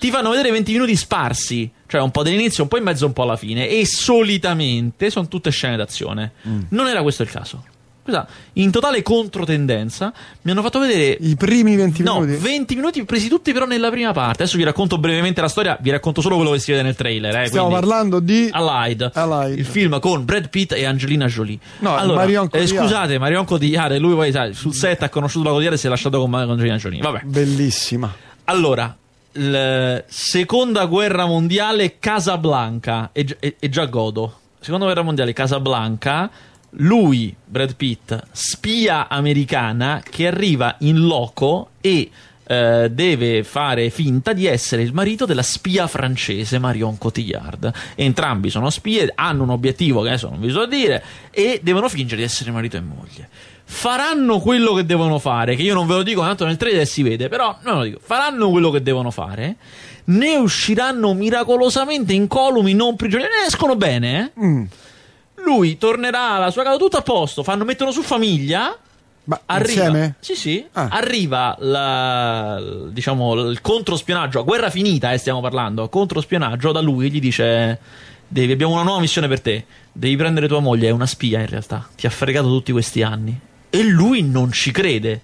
ti 0.00 0.10
fanno 0.10 0.30
vedere 0.30 0.50
20 0.50 0.72
minuti 0.72 0.96
sparsi, 0.96 1.70
cioè 1.86 2.00
un 2.00 2.10
po' 2.10 2.24
dall'inizio, 2.24 2.64
un 2.64 2.68
po' 2.68 2.76
in 2.76 2.82
mezzo, 2.82 3.06
un 3.06 3.12
po' 3.12 3.22
alla 3.22 3.36
fine. 3.36 3.68
E 3.68 3.86
solitamente 3.86 5.08
sono 5.08 5.28
tutte 5.28 5.50
scene 5.50 5.76
d'azione. 5.76 6.32
Mm. 6.48 6.62
Non 6.70 6.88
era 6.88 7.02
questo 7.02 7.22
il 7.22 7.30
caso. 7.30 7.64
Questa, 8.04 8.26
in 8.54 8.70
totale 8.70 9.00
controtendenza, 9.00 10.12
mi 10.42 10.50
hanno 10.50 10.60
fatto 10.60 10.78
vedere 10.78 11.16
I 11.20 11.36
primi 11.36 11.74
20 11.74 12.02
No, 12.02 12.20
minuti. 12.20 12.38
20 12.42 12.74
minuti 12.74 13.04
presi 13.04 13.28
tutti 13.28 13.50
però 13.54 13.64
nella 13.64 13.88
prima 13.90 14.12
parte. 14.12 14.42
Adesso 14.42 14.58
vi 14.58 14.62
racconto 14.64 14.98
brevemente 14.98 15.40
la 15.40 15.48
storia, 15.48 15.78
vi 15.80 15.88
racconto 15.90 16.20
solo 16.20 16.36
quello 16.36 16.50
che 16.50 16.58
si 16.58 16.70
vede 16.70 16.82
nel 16.82 16.96
trailer. 16.96 17.34
Eh, 17.34 17.46
Stiamo 17.46 17.70
parlando 17.70 18.20
di 18.20 18.48
Allied, 18.52 19.10
Allied. 19.14 19.58
il 19.58 19.64
film 19.64 19.98
con 20.00 20.22
Brad 20.26 20.50
Pitt 20.50 20.72
e 20.72 20.84
Angelina 20.84 21.26
Jolie. 21.26 21.58
No, 21.78 21.96
allora, 21.96 22.16
Marion 22.20 22.48
eh, 22.52 22.66
scusate, 22.66 23.18
Marion 23.18 23.46
Cotillard, 23.46 23.96
lui 23.96 24.14
poi 24.14 24.30
sai, 24.32 24.52
sul 24.52 24.74
set 24.74 25.02
ha 25.02 25.08
conosciuto 25.08 25.44
la 25.44 25.50
Cotillard 25.52 25.76
e 25.76 25.78
si 25.78 25.86
è 25.86 25.88
lasciato 25.88 26.20
con, 26.20 26.30
con 26.30 26.40
Angelina 26.50 26.76
Jolie. 26.76 27.00
Vabbè. 27.00 27.22
Bellissima. 27.24 28.12
Allora, 28.44 28.94
l- 29.32 29.96
seconda 30.06 30.84
guerra 30.84 31.24
mondiale 31.24 31.98
Casablanca 31.98 33.08
e, 33.12 33.34
e- 33.40 33.56
e 33.58 33.68
già 33.70 33.86
godo. 33.86 34.40
Seconda 34.60 34.84
guerra 34.84 35.00
mondiale 35.02 35.32
Casablanca. 35.32 36.30
Lui, 36.78 37.34
Brad 37.44 37.76
Pitt, 37.76 38.20
spia 38.32 39.08
americana 39.08 40.02
che 40.08 40.26
arriva 40.26 40.76
in 40.80 41.06
loco 41.06 41.70
e 41.80 42.10
eh, 42.46 42.90
deve 42.90 43.42
fare 43.44 43.90
finta 43.90 44.32
di 44.32 44.46
essere 44.46 44.82
il 44.82 44.92
marito 44.92 45.24
della 45.24 45.42
spia 45.42 45.86
francese 45.86 46.58
Marion 46.58 46.98
Cotillard. 46.98 47.72
Entrambi 47.94 48.50
sono 48.50 48.70
spie, 48.70 49.12
hanno 49.14 49.44
un 49.44 49.50
obiettivo 49.50 50.02
che 50.02 50.08
adesso 50.08 50.28
non 50.28 50.40
vi 50.40 50.50
so 50.50 50.66
dire 50.66 51.02
e 51.30 51.60
devono 51.62 51.88
fingere 51.88 52.18
di 52.20 52.26
essere 52.26 52.50
marito 52.50 52.76
e 52.76 52.80
moglie. 52.80 53.28
Faranno 53.66 54.40
quello 54.40 54.74
che 54.74 54.84
devono 54.84 55.18
fare, 55.18 55.56
che 55.56 55.62
io 55.62 55.72
non 55.74 55.86
ve 55.86 55.94
lo 55.94 56.02
dico, 56.02 56.20
tanto 56.20 56.44
nel 56.44 56.58
trailer 56.58 56.86
si 56.86 57.02
vede, 57.02 57.28
però 57.28 57.56
non 57.62 57.78
lo 57.78 57.84
dico. 57.84 57.98
Faranno 58.02 58.50
quello 58.50 58.70
che 58.70 58.82
devono 58.82 59.10
fare, 59.10 59.56
ne 60.06 60.36
usciranno 60.36 61.14
miracolosamente 61.14 62.12
incolumi, 62.12 62.74
non 62.74 62.94
prigionieri, 62.94 63.32
ne 63.40 63.46
escono 63.46 63.74
bene, 63.74 64.32
eh? 64.36 64.44
Mm. 64.44 64.64
Lui 65.44 65.78
tornerà 65.78 66.32
alla 66.32 66.50
sua 66.50 66.62
casa 66.62 66.76
tutto 66.76 66.96
a 66.96 67.02
posto, 67.02 67.42
fanno, 67.42 67.64
mettono 67.64 67.90
su 67.90 68.02
famiglia. 68.02 68.76
Ma 69.26 69.40
Arriva, 69.46 69.84
insieme? 69.84 70.14
Sì, 70.20 70.34
sì. 70.34 70.66
Ah. 70.72 70.88
Arriva 70.90 71.56
la, 71.60 72.62
diciamo, 72.90 73.48
il 73.48 73.60
controspionaggio, 73.62 74.40
a 74.40 74.42
guerra 74.42 74.68
finita, 74.68 75.12
eh, 75.12 75.18
stiamo 75.18 75.40
parlando. 75.40 75.88
Controspionaggio 75.88 76.72
da 76.72 76.80
lui, 76.80 77.10
gli 77.10 77.20
dice: 77.20 77.78
Devi, 78.28 78.52
abbiamo 78.52 78.74
una 78.74 78.82
nuova 78.82 79.00
missione 79.00 79.28
per 79.28 79.40
te. 79.40 79.64
Devi 79.92 80.16
prendere 80.16 80.48
tua 80.48 80.60
moglie, 80.60 80.88
è 80.88 80.92
una 80.92 81.06
spia 81.06 81.40
in 81.40 81.46
realtà. 81.46 81.88
Ti 81.94 82.06
ha 82.06 82.10
fregato 82.10 82.48
tutti 82.48 82.72
questi 82.72 83.02
anni. 83.02 83.38
E 83.70 83.82
lui 83.82 84.22
non 84.22 84.52
ci 84.52 84.70
crede. 84.70 85.22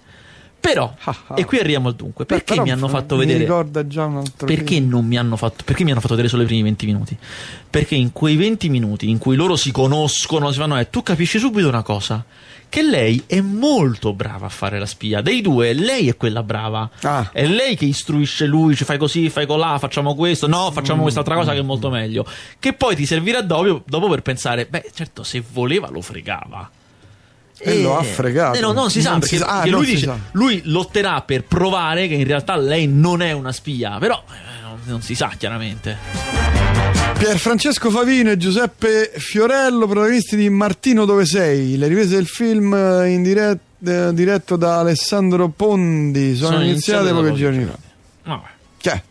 Però, 0.61 0.93
Ah, 1.05 1.15
ah. 1.27 1.33
e 1.37 1.43
qui 1.43 1.57
arriviamo 1.57 1.87
al 1.89 1.95
dunque. 1.95 2.25
Perché 2.25 2.53
però 2.53 2.63
mi 2.63 2.71
hanno 2.71 2.87
fatto 2.87 3.15
mi 3.15 3.25
vedere. 3.25 3.39
ricorda 3.39 3.85
già 3.87 4.05
un 4.05 4.17
altro 4.17 4.45
Perché 4.45 4.75
film. 4.75 4.89
non 4.89 5.05
mi 5.07 5.17
hanno 5.17 5.35
fatto 5.35 5.63
perché 5.65 5.83
mi 5.83 5.89
hanno 5.91 5.99
fatto 5.99 6.13
vedere 6.13 6.29
solo 6.31 6.43
i 6.43 6.45
primi 6.45 6.61
20 6.61 6.85
minuti? 6.85 7.17
Perché 7.69 7.95
in 7.95 8.11
quei 8.13 8.35
20 8.35 8.69
minuti 8.69 9.09
in 9.09 9.17
cui 9.17 9.35
loro 9.35 9.55
si 9.55 9.71
conoscono, 9.71 10.51
si 10.51 10.59
fanno 10.59 10.77
eh, 10.77 10.89
tu 10.89 11.01
capisci 11.01 11.39
subito 11.39 11.67
una 11.67 11.81
cosa, 11.81 12.23
che 12.69 12.83
lei 12.83 13.23
è 13.25 13.41
molto 13.41 14.13
brava 14.13 14.45
a 14.45 14.49
fare 14.49 14.77
la 14.77 14.85
spia. 14.85 15.21
Dei 15.21 15.41
due, 15.41 15.73
lei 15.73 16.07
è 16.09 16.15
quella 16.15 16.43
brava. 16.43 16.89
Ah. 17.01 17.29
È 17.33 17.45
lei 17.47 17.75
che 17.75 17.85
istruisce 17.85 18.45
lui, 18.45 18.75
ci 18.75 18.83
fai 18.85 18.99
così, 18.99 19.29
fai 19.29 19.47
colà, 19.47 19.79
facciamo 19.79 20.13
questo, 20.15 20.47
no, 20.47 20.69
facciamo 20.71 20.99
Mm. 20.99 21.03
quest'altra 21.03 21.35
cosa 21.35 21.53
che 21.53 21.59
è 21.59 21.63
molto 21.63 21.89
meglio. 21.89 22.23
Che 22.59 22.73
poi 22.73 22.95
ti 22.95 23.05
servirà 23.07 23.41
dopo, 23.41 23.81
dopo 23.87 24.07
per 24.09 24.21
pensare, 24.21 24.67
beh, 24.67 24.91
certo, 24.93 25.23
se 25.23 25.43
voleva 25.51 25.89
lo 25.89 26.01
fregava. 26.01 26.69
E 27.63 27.81
lo 27.81 27.97
ha 27.97 28.03
fregato. 28.03 28.57
Eh, 28.57 28.61
no, 28.61 28.71
non 28.71 28.89
si 28.89 29.01
sa 29.01 29.11
Non 29.11 29.19
perché, 29.19 29.35
si 29.35 29.41
sa- 29.41 29.47
ah, 29.49 29.55
perché 29.57 29.69
non 29.71 29.81
lui 29.81 29.89
dice 29.91 30.05
sa. 30.05 30.17
lui 30.31 30.61
lotterà 30.65 31.21
per 31.21 31.43
provare 31.43 32.07
che 32.07 32.15
in 32.15 32.25
realtà 32.25 32.55
lei 32.55 32.87
non 32.87 33.21
è 33.21 33.31
una 33.31 33.51
spia, 33.51 33.97
però 33.99 34.23
eh, 34.29 34.61
non, 34.63 34.79
non 34.85 35.01
si 35.01 35.15
sa 35.15 35.31
chiaramente. 35.37 35.97
Pier 37.17 37.37
Francesco 37.37 37.91
Favino 37.91 38.31
e 38.31 38.37
Giuseppe 38.37 39.11
Fiorello, 39.15 39.85
protagonisti 39.85 40.35
di 40.35 40.49
Martino 40.49 41.05
Dove 41.05 41.25
sei? 41.25 41.77
Le 41.77 41.87
riprese 41.87 42.15
del 42.15 42.25
film 42.27 42.73
eh, 42.73 43.09
in 43.09 43.21
dire- 43.21 43.59
eh, 43.85 44.09
diretto 44.13 44.55
da 44.55 44.79
Alessandro 44.79 45.47
Pondi 45.49 46.35
sono, 46.35 46.61
iniziate 46.63 47.05
da 47.05 47.13
pochi 47.13 47.35
giorni 47.35 47.65
fa. 47.65 47.77
Vabbè. 48.23 48.47
Che? 48.77 49.03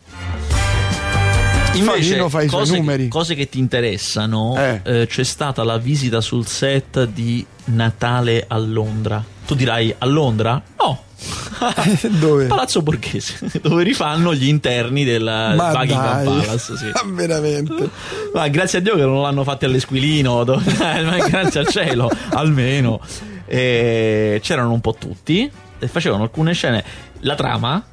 Invece, 1.73 2.01
Favino 2.09 2.29
fa 2.29 2.41
i 2.41 2.49
suoi 2.49 2.59
cose, 2.59 2.77
numeri. 2.77 3.07
cose 3.07 3.33
che 3.35 3.47
ti 3.49 3.57
interessano, 3.59 4.55
Eh. 4.57 4.81
eh, 4.83 5.07
c'è 5.07 5.23
stata 5.23 5.63
la 5.63 5.77
visita 5.77 6.19
sul 6.19 6.45
set 6.45 7.05
di 7.05 7.45
Natale 7.65 8.43
a 8.47 8.57
Londra. 8.57 9.23
Tu 9.45 9.55
dirai 9.55 9.93
a 9.97 10.05
Londra? 10.05 10.61
No. 10.77 11.03
Dove? 12.19 12.45
Palazzo 12.47 12.81
Borghese, 12.81 13.37
dove 13.61 13.83
rifanno 13.83 14.33
gli 14.33 14.47
interni 14.47 15.03
del 15.05 15.23
Ma 15.23 15.71
Buckingham 15.71 16.23
dai. 16.23 16.25
Palace. 16.45 16.77
Sì. 16.77 16.85
Ma 16.93 17.01
veramente. 17.13 17.89
Ma 18.33 18.47
grazie 18.49 18.79
a 18.79 18.81
Dio 18.81 18.95
che 18.95 19.03
non 19.03 19.21
l'hanno 19.21 19.43
fatti 19.43 19.65
all'Esquilino, 19.65 20.43
grazie 20.43 21.59
al 21.59 21.67
cielo, 21.67 22.09
almeno. 22.31 22.99
E 23.45 24.39
c'erano 24.43 24.71
un 24.73 24.81
po' 24.81 24.95
tutti 24.95 25.49
e 25.79 25.87
facevano 25.87 26.23
alcune 26.23 26.53
scene. 26.53 26.83
La 27.21 27.35
trama 27.35 27.83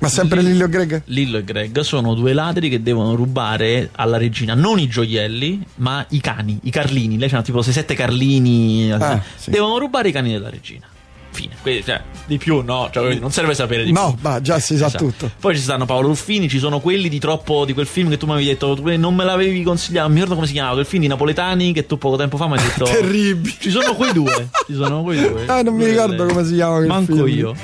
Ma 0.00 0.08
sempre 0.08 0.42
Lillo 0.42 0.64
e 0.64 0.68
Greg? 0.68 1.02
Lillo 1.06 1.38
e 1.38 1.44
Greg 1.44 1.80
sono 1.80 2.14
due 2.14 2.32
ladri 2.32 2.68
che 2.68 2.82
devono 2.82 3.14
rubare 3.14 3.90
alla 3.96 4.16
regina 4.16 4.54
non 4.54 4.78
i 4.78 4.86
gioielli, 4.86 5.60
ma 5.76 6.04
i 6.10 6.20
cani, 6.20 6.58
i 6.62 6.70
carlini. 6.70 7.18
Lei 7.18 7.28
c'ha 7.28 7.42
tipo 7.42 7.60
6-7 7.60 7.94
carlini. 7.94 8.92
Ah, 8.92 9.20
sì. 9.36 9.50
Devono 9.50 9.78
rubare 9.78 10.08
i 10.08 10.12
cani 10.12 10.30
della 10.30 10.50
regina. 10.50 10.86
Fine. 11.30 11.54
Que- 11.62 11.82
cioè, 11.84 12.00
di 12.26 12.38
più 12.38 12.62
no, 12.62 12.88
cioè, 12.92 13.14
non 13.16 13.30
serve 13.30 13.54
sapere 13.54 13.84
di 13.84 13.92
No, 13.92 14.12
più. 14.14 14.28
ma 14.28 14.40
già 14.40 14.58
si 14.58 14.76
sa 14.76 14.86
Esatto. 14.86 15.04
tutto. 15.04 15.30
Poi 15.38 15.54
ci 15.54 15.60
stanno 15.60 15.84
Paolo 15.84 16.08
Ruffini, 16.08 16.48
ci 16.48 16.58
sono 16.58 16.80
quelli 16.80 17.08
di 17.08 17.18
troppo 17.20 17.64
di 17.64 17.74
quel 17.74 17.86
film 17.86 18.08
che 18.08 18.16
tu 18.16 18.26
mi 18.26 18.32
avevi 18.32 18.46
detto, 18.48 18.76
non 18.96 19.14
me 19.14 19.24
l'avevi 19.24 19.62
consigliato, 19.62 20.06
non 20.06 20.12
mi 20.12 20.20
ricordo 20.22 20.34
come 20.36 20.46
si 20.46 20.52
chiamava, 20.54 20.74
quel 20.74 20.86
film 20.86 21.02
di 21.02 21.08
napoletani 21.08 21.72
che 21.72 21.86
tu 21.86 21.96
poco 21.98 22.16
tempo 22.16 22.36
fa 22.36 22.46
mi 22.48 22.56
hai 22.56 22.62
detto 22.64 22.84
Terribile. 22.84 23.54
Ci 23.60 23.70
sono 23.70 23.94
quei 23.94 24.12
due, 24.12 24.48
ci 24.66 24.74
sono 24.74 25.02
quei 25.02 25.20
due. 25.20 25.44
Ah, 25.46 25.62
non 25.62 25.74
mi 25.74 25.84
ricordo 25.84 26.24
come 26.26 26.44
si 26.44 26.54
chiama 26.54 26.76
quel 26.76 26.86
Manco 26.88 27.14
film. 27.14 27.28
io. 27.28 27.54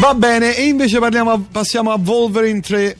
Va 0.00 0.14
bene, 0.14 0.56
e 0.56 0.62
invece 0.66 0.98
parliamo 1.00 1.32
a- 1.32 1.40
passiamo 1.50 1.90
a 1.90 1.98
Wolverine 2.02 2.60
3. 2.60 2.96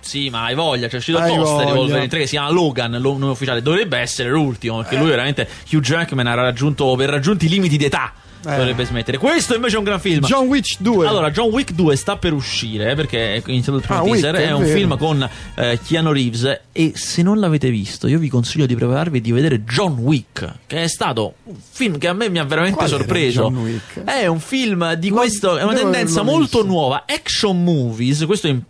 Sì, 0.00 0.30
ma 0.30 0.44
hai 0.44 0.54
voglia, 0.54 0.86
c'è 0.86 0.98
uscito 0.98 1.18
il 1.18 1.24
Hai 1.24 1.34
poster 1.34 1.66
di. 1.66 1.72
Wolverine 1.72 2.06
3 2.08 2.18
che 2.20 2.24
si 2.26 2.30
chiama 2.32 2.50
Logan, 2.50 2.94
il 2.94 3.00
nome 3.00 3.26
ufficiale. 3.26 3.60
Dovrebbe 3.62 3.98
essere 3.98 4.30
l'ultimo, 4.30 4.76
perché 4.78 4.96
lui 4.96 5.08
veramente 5.08 5.48
Hugh 5.72 5.80
Jackman 5.82 6.26
ha 6.28 6.34
raggiunto 6.34 6.94
per 6.94 7.10
raggiunti 7.10 7.46
i 7.46 7.48
limiti 7.48 7.76
d'età. 7.76 8.12
Eh. 8.44 8.56
Dovrebbe 8.56 8.84
smettere. 8.84 9.18
Questo 9.18 9.54
invece 9.54 9.74
è 9.74 9.78
un 9.78 9.84
gran 9.84 10.00
film. 10.00 10.24
John 10.24 10.46
Witch 10.46 10.76
2. 10.78 11.06
Allora, 11.06 11.30
John 11.30 11.50
Wick 11.50 11.72
2 11.72 11.96
sta 11.96 12.16
per 12.16 12.32
uscire 12.32 12.94
perché 12.94 13.34
è 13.36 13.42
iniziato 13.46 13.78
il 13.78 13.84
primo 13.84 14.00
Ah, 14.00 14.04
teaser. 14.04 14.34
Wick, 14.34 14.44
è 14.44 14.48
è 14.48 14.52
un 14.52 14.64
film 14.66 14.96
con 14.96 15.28
eh, 15.54 15.80
Keanu 15.84 16.12
Reeves. 16.12 16.60
E 16.72 16.92
se 16.94 17.22
non 17.22 17.38
l'avete 17.40 17.70
visto, 17.70 18.06
io 18.06 18.18
vi 18.18 18.28
consiglio 18.28 18.66
di 18.66 18.74
prepararvi 18.74 19.20
di 19.20 19.32
vedere 19.32 19.64
John 19.64 19.94
Wick, 19.98 20.52
che 20.66 20.82
è 20.82 20.86
stato 20.88 21.34
un 21.44 21.56
film 21.70 21.98
che 21.98 22.08
a 22.08 22.12
me 22.12 22.28
mi 22.28 22.38
ha 22.38 22.44
veramente 22.44 22.76
Qual 22.76 22.88
sorpreso. 22.88 23.42
John 23.42 23.56
Wick? 23.58 24.04
È 24.04 24.26
un 24.26 24.40
film 24.40 24.92
di 24.94 25.10
questo, 25.10 25.56
è 25.56 25.62
una 25.62 25.74
tendenza 25.74 26.22
molto 26.22 26.64
nuova. 26.64 27.04
Action 27.06 27.62
movies, 27.64 28.24
questo 28.26 28.46
in 28.48 28.60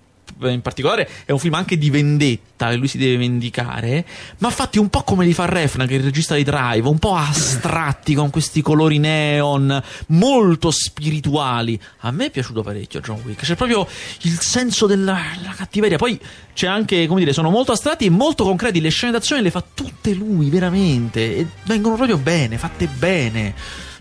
in 0.42 0.60
particolare 0.60 1.08
è 1.24 1.32
un 1.32 1.38
film 1.38 1.54
anche 1.54 1.78
di 1.78 1.90
vendetta 1.90 2.68
che 2.68 2.76
lui 2.76 2.88
si 2.88 2.98
deve 2.98 3.16
vendicare 3.16 4.04
ma 4.38 4.50
fatti 4.50 4.78
un 4.78 4.88
po' 4.88 5.02
come 5.02 5.24
li 5.24 5.32
fa 5.32 5.46
Refn 5.46 5.86
che 5.86 5.94
è 5.94 5.98
il 5.98 6.04
regista 6.04 6.34
di 6.34 6.42
Drive 6.42 6.86
un 6.86 6.98
po' 6.98 7.14
astratti 7.14 8.14
con 8.14 8.30
questi 8.30 8.60
colori 8.60 8.98
neon 8.98 9.82
molto 10.08 10.70
spirituali. 10.70 11.80
A 12.00 12.10
me 12.10 12.26
è 12.26 12.30
piaciuto 12.30 12.62
parecchio 12.62 13.00
John 13.00 13.20
Wick 13.24 13.44
c'è 13.44 13.54
proprio 13.54 13.86
il 14.22 14.38
senso 14.40 14.86
della 14.86 15.18
cattiveria. 15.56 15.96
Poi 15.96 16.18
c'è 16.52 16.66
anche 16.66 17.06
come 17.06 17.20
dire 17.20 17.32
sono 17.32 17.50
molto 17.50 17.72
astratti 17.72 18.06
e 18.06 18.10
molto 18.10 18.44
concreti 18.44 18.80
le 18.80 18.90
scene 18.90 19.12
d'azione 19.12 19.42
le 19.42 19.50
fa 19.50 19.64
tutte 19.74 20.12
lui 20.14 20.50
veramente 20.50 21.36
e 21.36 21.46
vengono 21.64 21.96
proprio 21.96 22.16
bene 22.18 22.58
fatte 22.58 22.86
bene 22.86 23.54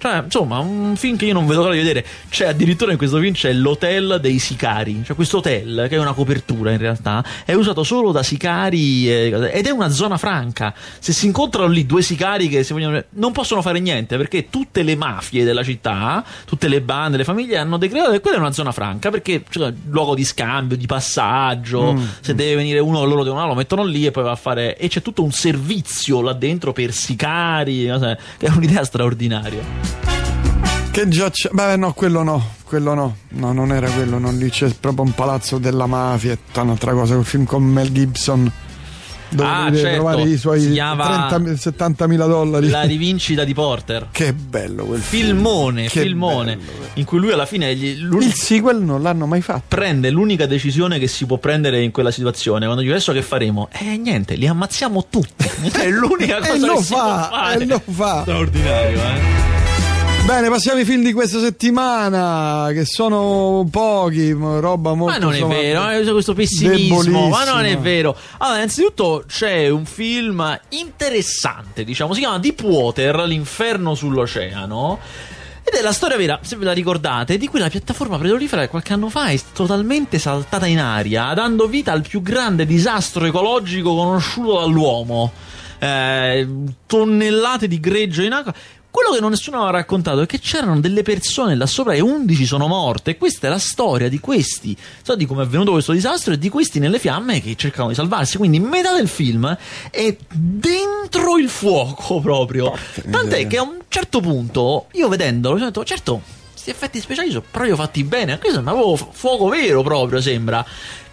cioè, 0.05 0.21
insomma, 0.23 0.59
un 0.59 0.95
film 0.95 1.17
che 1.17 1.25
io 1.25 1.33
non 1.33 1.47
vedo 1.47 1.61
l'ora 1.61 1.73
di 1.73 1.79
vedere. 1.79 2.05
C'è 2.29 2.47
addirittura 2.47 2.91
in 2.91 2.97
questo 2.97 3.17
film 3.17 3.33
c'è 3.33 3.51
l'hotel 3.53 4.19
dei 4.21 4.37
sicari. 4.37 5.01
Cioè, 5.03 5.15
questo 5.15 5.37
hotel, 5.37 5.87
che 5.89 5.95
è 5.95 5.99
una 5.99 6.13
copertura 6.13 6.71
in 6.71 6.77
realtà, 6.77 7.23
è 7.43 7.53
usato 7.53 7.83
solo 7.83 8.11
da 8.11 8.21
sicari 8.21 9.09
eh, 9.09 9.49
ed 9.51 9.65
è 9.65 9.71
una 9.71 9.89
zona 9.89 10.17
franca. 10.17 10.75
Se 10.99 11.11
si 11.11 11.25
incontrano 11.25 11.69
lì 11.69 11.87
due 11.87 12.03
sicari 12.03 12.49
che 12.49 12.63
si 12.63 12.73
vogliono. 12.73 13.03
non 13.11 13.31
possono 13.31 13.63
fare 13.63 13.79
niente 13.79 14.15
perché 14.17 14.49
tutte 14.51 14.83
le 14.83 14.95
mafie 14.95 15.43
della 15.43 15.63
città, 15.63 16.23
tutte 16.45 16.67
le 16.67 16.81
bande, 16.81 17.17
le 17.17 17.23
famiglie 17.23 17.57
hanno 17.57 17.77
decretato 17.77 18.11
che 18.11 18.19
quella 18.19 18.37
è 18.37 18.39
una 18.39 18.51
zona 18.51 18.71
franca 18.71 19.09
perché 19.09 19.43
c'è 19.49 19.73
luogo 19.89 20.13
di 20.13 20.23
scambio, 20.23 20.77
di 20.77 20.85
passaggio. 20.85 21.99
Se 22.21 22.35
deve 22.35 22.55
venire 22.55 22.77
uno 22.79 23.03
loro 23.05 23.23
devono 23.23 23.47
lo 23.47 23.55
mettono 23.55 23.83
lì 23.83 24.05
e 24.05 24.11
poi 24.11 24.23
va 24.23 24.31
a 24.31 24.35
fare. 24.35 24.77
E 24.77 24.87
c'è 24.87 25.01
tutto 25.01 25.23
un 25.23 25.31
servizio 25.31 26.21
là 26.21 26.33
dentro 26.33 26.73
per 26.73 26.93
sicari, 26.93 27.87
cose- 27.87 28.19
che 28.37 28.45
è 28.45 28.51
un'idea 28.51 28.83
straordinaria. 28.83 29.94
Che 30.91 31.07
già 31.09 31.29
c'è. 31.29 31.49
Beh, 31.51 31.75
no, 31.75 31.93
quello 31.93 32.23
no. 32.23 32.53
Quello 32.63 32.93
no. 32.93 33.15
No, 33.29 33.51
non 33.51 33.71
era 33.73 33.89
quello. 33.89 34.17
Non 34.17 34.37
lì 34.37 34.49
c'è 34.49 34.69
proprio 34.79 35.03
un 35.03 35.11
palazzo 35.13 35.57
della 35.57 35.87
mafia. 35.87 36.35
Tutta 36.37 36.61
un'altra 36.61 36.93
cosa. 36.93 37.13
Quel 37.15 37.25
film 37.25 37.43
con 37.45 37.63
Mel 37.63 37.91
Gibson. 37.91 38.49
Dove 39.27 39.49
Ah, 39.49 39.69
certo. 39.73 39.93
trovare 39.95 40.21
i 40.21 40.37
suoi 40.37 40.71
chiama 40.71 41.25
30 41.27 41.57
70 41.57 42.07
mila 42.07 42.25
dollari. 42.27 42.69
La 42.69 42.83
rivincita 42.83 43.43
di 43.43 43.53
Porter. 43.53 44.07
Che 44.13 44.31
bello 44.33 44.85
quel 44.85 45.01
film. 45.01 45.25
Filmone, 45.25 45.87
Che 45.87 45.99
filmone. 46.01 46.55
bello, 46.55 46.69
in 46.93 47.03
cui 47.05 47.19
lui 47.19 47.31
alla 47.31 47.45
fine 47.47 47.75
gli- 47.75 47.99
Il 48.21 48.33
sequel 48.33 48.77
non 48.81 49.01
l'hanno 49.01 49.25
mai 49.25 49.41
fatto. 49.41 49.63
prende 49.67 50.11
l'unica 50.11 50.45
decisione 50.45 50.99
che 50.99 51.07
si 51.07 51.25
può 51.25 51.37
prendere 51.39 51.81
in 51.81 51.91
quella 51.91 52.11
situazione. 52.11 52.65
Quando 52.65 52.83
gli 52.83 52.89
adesso 52.89 53.11
che 53.11 53.23
faremo? 53.23 53.67
Eh, 53.73 53.97
niente, 53.97 54.35
li 54.35 54.47
ammazziamo 54.47 55.07
tutti. 55.09 55.49
È 55.73 55.89
l'unica 55.89 56.37
cosa 56.37 56.53
E 56.53 56.59
che 56.59 56.65
lo 56.65 56.81
si 56.81 56.93
può 56.93 56.99
fa, 57.01 57.29
fare. 57.29 57.63
e 57.63 57.65
lo 57.65 57.81
fa. 57.89 58.21
Straordinario, 58.21 58.97
eh. 58.99 59.54
Bene, 60.25 60.49
passiamo 60.49 60.79
ai 60.79 60.85
film 60.85 61.03
di 61.03 61.13
questa 61.13 61.39
settimana, 61.39 62.69
che 62.71 62.83
sono 62.83 63.63
pochi, 63.69 64.31
roba 64.31 64.95
molto 64.95 65.13
Ma 65.13 65.19
non 65.19 65.33
è 65.33 65.35
insomma, 65.35 65.53
vero, 65.53 65.89
eh, 65.91 66.11
questo 66.11 66.33
pessimismo, 66.33 67.29
ma 67.29 67.43
non 67.43 67.63
è 67.63 67.77
vero. 67.77 68.17
Allora, 68.39 68.57
innanzitutto 68.57 69.23
c'è 69.27 69.69
un 69.69 69.85
film 69.85 70.59
interessante, 70.69 71.83
diciamo, 71.83 72.15
si 72.15 72.21
chiama 72.21 72.39
Deepwater, 72.39 73.19
l'inferno 73.19 73.93
sull'oceano. 73.93 74.99
Ed 75.63 75.75
è 75.75 75.81
la 75.83 75.93
storia 75.93 76.17
vera, 76.17 76.39
se 76.41 76.55
ve 76.55 76.65
la 76.65 76.73
ricordate, 76.73 77.37
di 77.37 77.47
quella 77.47 77.69
piattaforma 77.69 78.17
petrolifera 78.17 78.63
che 78.63 78.69
qualche 78.69 78.93
anno 78.93 79.09
fa 79.09 79.27
è 79.27 79.39
totalmente 79.53 80.17
saltata 80.17 80.65
in 80.65 80.79
aria, 80.79 81.33
dando 81.35 81.67
vita 81.67 81.91
al 81.91 82.01
più 82.01 82.23
grande 82.23 82.65
disastro 82.65 83.25
ecologico 83.25 83.93
conosciuto 83.93 84.59
dall'uomo. 84.59 85.31
Eh, 85.77 86.47
tonnellate 86.87 87.67
di 87.67 87.79
greggio 87.79 88.23
in 88.23 88.31
acqua. 88.31 88.53
Quello 88.95 89.11
che 89.11 89.19
non 89.19 89.31
nessuno 89.31 89.57
aveva 89.57 89.71
raccontato 89.71 90.21
è 90.21 90.25
che 90.25 90.39
c'erano 90.39 90.79
delle 90.79 91.01
persone 91.01 91.53
là 91.55 91.65
sopra 91.65 91.95
e 91.95 91.99
11 91.99 92.45
sono 92.45 92.65
morte. 92.67 93.11
E 93.11 93.17
questa 93.17 93.47
è 93.47 93.49
la 93.49 93.59
storia 93.59 94.07
di 94.07 94.21
questi. 94.21 94.73
So 95.01 95.15
di 95.15 95.25
come 95.25 95.41
è 95.41 95.45
avvenuto 95.45 95.71
questo 95.71 95.91
disastro 95.91 96.31
e 96.31 96.37
di 96.37 96.47
questi 96.47 96.79
nelle 96.79 96.97
fiamme 96.97 97.41
che 97.41 97.57
cercano 97.57 97.89
di 97.89 97.93
salvarsi. 97.93 98.37
Quindi 98.37 98.57
metà 98.61 98.95
del 98.95 99.09
film 99.09 99.53
è 99.91 100.15
dentro 100.31 101.37
il 101.37 101.49
fuoco 101.49 102.21
proprio. 102.23 102.71
Tant'è 102.71 103.23
miseria. 103.23 103.47
che 103.47 103.57
a 103.57 103.63
un 103.63 103.79
certo 103.89 104.21
punto, 104.21 104.85
io 104.93 105.09
vedendolo, 105.09 105.55
mi 105.55 105.59
sono 105.59 105.71
detto, 105.71 105.83
certo, 105.83 106.21
questi 106.53 106.69
effetti 106.69 107.01
speciali 107.01 107.31
sono 107.31 107.43
proprio 107.51 107.75
fatti 107.75 108.01
bene. 108.05 108.31
Anche 108.31 108.49
se 108.49 108.59
avevo 108.59 108.95
fuoco 108.95 109.49
vero 109.49 109.83
proprio, 109.83 110.21
sembra. 110.21 110.65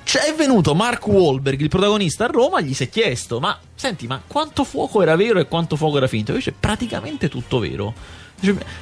Cioè, 0.05 0.23
è 0.25 0.35
venuto 0.35 0.75
Mark 0.75 1.07
Wahlberg, 1.07 1.61
il 1.61 1.69
protagonista 1.69 2.25
a 2.25 2.29
Roma, 2.29 2.61
gli 2.61 2.75
si 2.75 2.85
è 2.85 2.89
chiesto: 2.89 3.41
Ma 3.41 3.59
senti, 3.75 4.07
ma 4.07 4.21
quanto 4.27 4.65
fuoco 4.65 5.03
era 5.03 5.17
vero 5.17 5.39
e 5.39 5.47
quanto 5.47 5.77
fuoco 5.77 5.97
era 5.97 6.07
finto? 6.07 6.33
Invece, 6.33 6.53
praticamente 6.53 7.29
tutto 7.29 7.59
vero. 7.59 7.95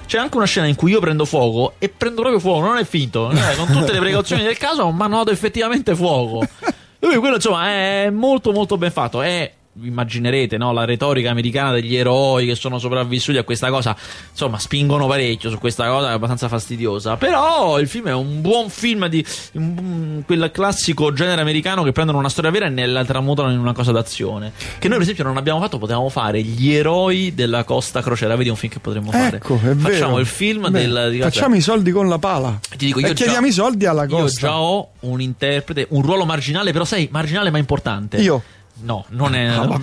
C'è 0.07 0.19
anche 0.19 0.37
una 0.37 0.47
scena 0.47 0.67
in 0.67 0.75
cui 0.75 0.93
io 0.93 1.01
prendo 1.01 1.27
fuoco 1.27 1.75
e 1.79 1.91
prendo 1.91 2.23
proprio 2.23 2.41
fuoco, 2.41 2.67
non 2.67 2.79
è 2.79 2.85
finto, 2.85 3.31
eh, 3.31 3.57
con 3.57 3.67
tutte 3.67 3.93
le 3.93 3.99
precauzioni 3.99 4.43
del 4.43 4.57
caso, 4.57 4.91
ma 4.91 5.07
noto 5.07 5.31
effettivamente 5.31 5.95
fuoco. 5.95 6.47
Quindi 6.99 7.19
quello 7.19 7.35
insomma 7.37 7.67
è 7.69 8.11
molto 8.11 8.53
molto 8.53 8.79
ben 8.79 8.91
fatto. 8.91 9.21
È 9.21 9.53
immaginerete 9.83 10.57
no? 10.59 10.73
la 10.73 10.85
retorica 10.85 11.31
americana 11.31 11.73
degli 11.73 11.95
eroi 11.95 12.45
che 12.47 12.55
sono 12.57 12.79
sopravvissuti 12.79 13.39
a 13.39 13.45
questa 13.45 13.71
cosa 13.71 13.97
insomma 14.31 14.59
spingono 14.59 15.07
parecchio 15.07 15.49
su 15.49 15.59
questa 15.59 15.87
cosa 15.89 16.11
è 16.11 16.13
abbastanza 16.13 16.49
fastidiosa 16.49 17.17
però 17.17 17.79
il 17.79 17.87
film 17.89 18.09
è 18.09 18.13
un 18.13 18.41
buon 18.41 18.69
film 18.69 19.07
di 19.07 19.25
un- 19.55 20.23
quel 20.27 20.51
classico 20.53 21.13
genere 21.13 21.41
americano 21.41 21.83
che 21.85 21.93
prendono 21.93 22.19
una 22.19 22.29
storia 22.29 22.51
vera 22.51 22.67
e 22.67 22.71
ne 22.71 22.85
la 22.87 23.05
tramutano 23.05 23.53
in 23.53 23.59
una 23.59 23.73
cosa 23.73 23.93
d'azione 23.93 24.53
che 24.79 24.89
noi 24.89 24.97
per 24.97 25.03
esempio 25.03 25.25
non 25.25 25.37
abbiamo 25.37 25.61
fatto 25.61 25.79
potevamo 25.79 26.09
fare 26.09 26.43
gli 26.43 26.73
eroi 26.73 27.33
della 27.35 27.63
costa 27.65 28.03
crociera 28.03 28.35
vedi 28.37 28.49
un 28.51 28.57
film 28.57 28.73
che 28.73 28.81
potremmo 28.81 29.11
fare 29.13 29.37
Ecco, 29.37 29.57
facciamo 29.77 30.19
il 30.19 30.27
film 30.27 30.69
Beh, 30.71 30.89
del 30.89 31.09
di- 31.13 31.21
Facciamo 31.21 31.55
i 31.55 31.61
soldi 31.61 31.93
con 31.93 32.09
la 32.09 32.19
pala. 32.19 32.59
ti 32.77 32.87
dico, 32.87 32.99
io 33.01 33.07
e 33.09 33.13
chiediamo 33.15 33.43
già- 33.43 33.47
i 33.47 33.53
soldi 33.53 33.87
alla 33.87 34.05
io 34.05 34.17
costa. 34.17 34.47
già 34.49 34.59
ho 34.61 34.91
un 35.01 35.21
interprete, 35.21 35.87
un 35.91 36.03
ruolo 36.03 36.25
marginale, 36.25 36.73
però 36.73 36.85
sai, 36.85 37.09
marginale 37.13 37.51
ma 37.51 37.59
importante. 37.59 38.17
Io? 38.19 38.43
No, 38.83 39.05
non 39.09 39.35
è. 39.35 39.47
Ah. 39.47 39.79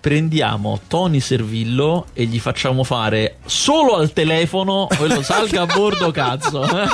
Prendiamo 0.00 0.80
Tony 0.88 1.20
Servillo 1.20 2.06
e 2.12 2.24
gli 2.24 2.40
facciamo 2.40 2.82
fare 2.82 3.36
solo 3.46 3.94
al 3.96 4.12
telefono 4.12 4.88
quello 4.96 5.22
salga 5.22 5.62
a 5.62 5.66
bordo 5.66 6.10
cazzo. 6.10 6.64
E 6.64 6.88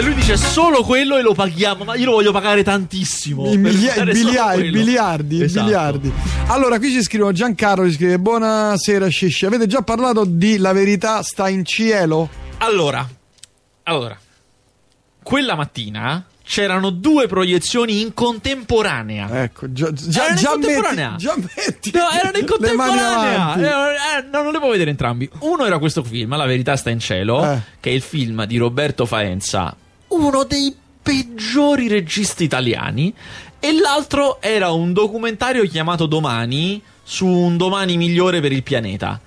lui 0.02 0.14
dice 0.14 0.36
solo 0.36 0.84
quello 0.84 1.16
e 1.16 1.22
lo 1.22 1.34
paghiamo, 1.34 1.82
ma 1.82 1.96
io 1.96 2.04
lo 2.04 2.12
voglio 2.12 2.30
pagare 2.30 2.62
tantissimo. 2.62 3.50
I, 3.50 3.56
milia- 3.56 4.04
bilia- 4.04 4.52
i 4.52 4.58
quello. 4.58 4.70
biliardi, 4.70 5.36
i 5.38 5.42
Esatto. 5.42 5.64
biliardi. 5.64 6.12
Allora, 6.46 6.78
qui 6.78 6.92
ci 6.92 7.02
scrivono 7.02 7.32
Giancarlo, 7.32 7.84
ci 7.88 7.94
scrive 7.96 8.20
Buonasera 8.20 9.08
Scisci, 9.08 9.44
avete 9.44 9.66
già 9.66 9.82
parlato 9.82 10.24
di 10.24 10.58
La 10.58 10.72
verità 10.72 11.20
sta 11.22 11.48
in 11.48 11.64
cielo? 11.64 12.28
Allora, 12.58 13.04
allora, 13.84 14.16
quella 15.22 15.54
mattina 15.56 16.24
c'erano 16.50 16.88
due 16.88 17.26
proiezioni 17.26 18.00
in 18.00 18.14
contemporanea. 18.14 19.42
Ecco, 19.42 19.70
già, 19.70 19.92
già, 19.92 20.28
in 20.30 20.36
già 20.36 20.50
contemporanea. 20.52 21.10
metti, 21.10 21.22
già 21.22 21.34
metti 21.36 21.90
No, 21.92 22.10
erano 22.10 22.38
in 22.38 22.46
contemporanea. 22.46 23.58
Erano- 23.58 23.88
eh, 23.90 24.22
no, 24.32 24.42
non 24.42 24.52
le 24.52 24.56
puedo 24.58 24.72
vedere 24.72 24.90
entrambi. 24.90 25.28
Uno 25.40 25.66
era 25.66 25.78
questo 25.78 26.02
film, 26.02 26.34
La 26.36 26.46
verità 26.46 26.74
sta 26.76 26.88
in 26.88 27.00
cielo, 27.00 27.44
Eh. 27.44 27.58
che 27.80 27.90
è 27.90 27.92
il 27.92 28.00
film 28.00 28.46
di 28.46 28.56
Roberto 28.56 29.04
Faenza, 29.04 29.76
uno 30.08 30.44
dei 30.44 30.74
peggiori 31.02 31.86
registi 31.88 32.44
italiani. 32.44 33.12
E 33.60 33.72
l'altro 33.78 34.40
era 34.40 34.70
un 34.70 34.92
documentario 34.94 35.64
chiamato 35.66 36.06
Domani 36.06 36.80
su 37.02 37.26
un 37.26 37.56
domani 37.58 37.96
migliore 37.98 38.40
per 38.40 38.52
il 38.52 38.62
pianeta. 38.62 39.20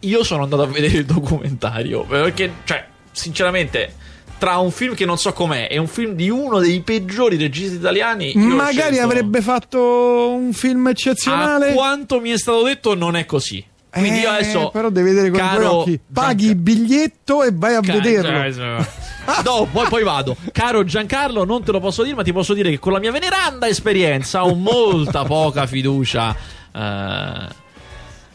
io 0.00 0.22
sono 0.24 0.42
andato 0.44 0.62
a 0.62 0.66
vedere 0.66 0.98
il 0.98 1.04
documentario 1.04 2.02
perché, 2.04 2.52
cioè, 2.64 2.86
sinceramente, 3.12 3.94
tra 4.38 4.58
un 4.58 4.70
film 4.70 4.94
che 4.94 5.04
non 5.06 5.16
so 5.18 5.32
com'è 5.32 5.68
e 5.70 5.78
un 5.78 5.86
film 5.88 6.12
di 6.12 6.28
uno 6.30 6.58
dei 6.58 6.80
peggiori 6.80 7.36
registi 7.36 7.76
italiani, 7.76 8.32
Magari 8.34 8.72
scelto- 8.76 9.02
avrebbe 9.02 9.40
fatto 9.40 10.30
un 10.30 10.52
film 10.52 10.88
eccezionale. 10.88 11.70
A 11.70 11.72
quanto 11.74 12.20
mi 12.20 12.30
è 12.30 12.38
stato 12.38 12.62
detto, 12.62 12.94
non 12.94 13.16
è 13.16 13.24
così. 13.24 13.64
Quindi 13.90 14.18
io 14.18 14.28
Eh, 14.30 14.34
adesso. 14.34 14.68
però 14.70 14.90
devi 14.90 15.08
vedere 15.08 15.30
con 15.30 15.38
i 15.38 15.42
caro 15.42 15.72
occhi. 15.78 15.98
Paghi 16.12 16.46
il 16.48 16.56
biglietto 16.56 17.42
e 17.42 17.50
vai 17.54 17.74
a 17.76 17.80
Ca- 17.80 17.92
vederlo. 17.94 18.84
No, 19.44 19.66
poi, 19.72 19.88
poi 19.88 20.04
vado. 20.04 20.36
Caro 20.52 20.84
Giancarlo, 20.84 21.44
non 21.44 21.64
te 21.64 21.72
lo 21.72 21.80
posso 21.80 22.04
dire, 22.04 22.14
ma 22.14 22.22
ti 22.22 22.32
posso 22.32 22.54
dire 22.54 22.70
che 22.70 22.78
con 22.78 22.92
la 22.92 23.00
mia 23.00 23.10
veneranda 23.10 23.66
esperienza 23.66 24.44
ho 24.44 24.54
molta 24.54 25.24
poca 25.26 25.66
fiducia. 25.66 26.32
eh, 26.72 27.64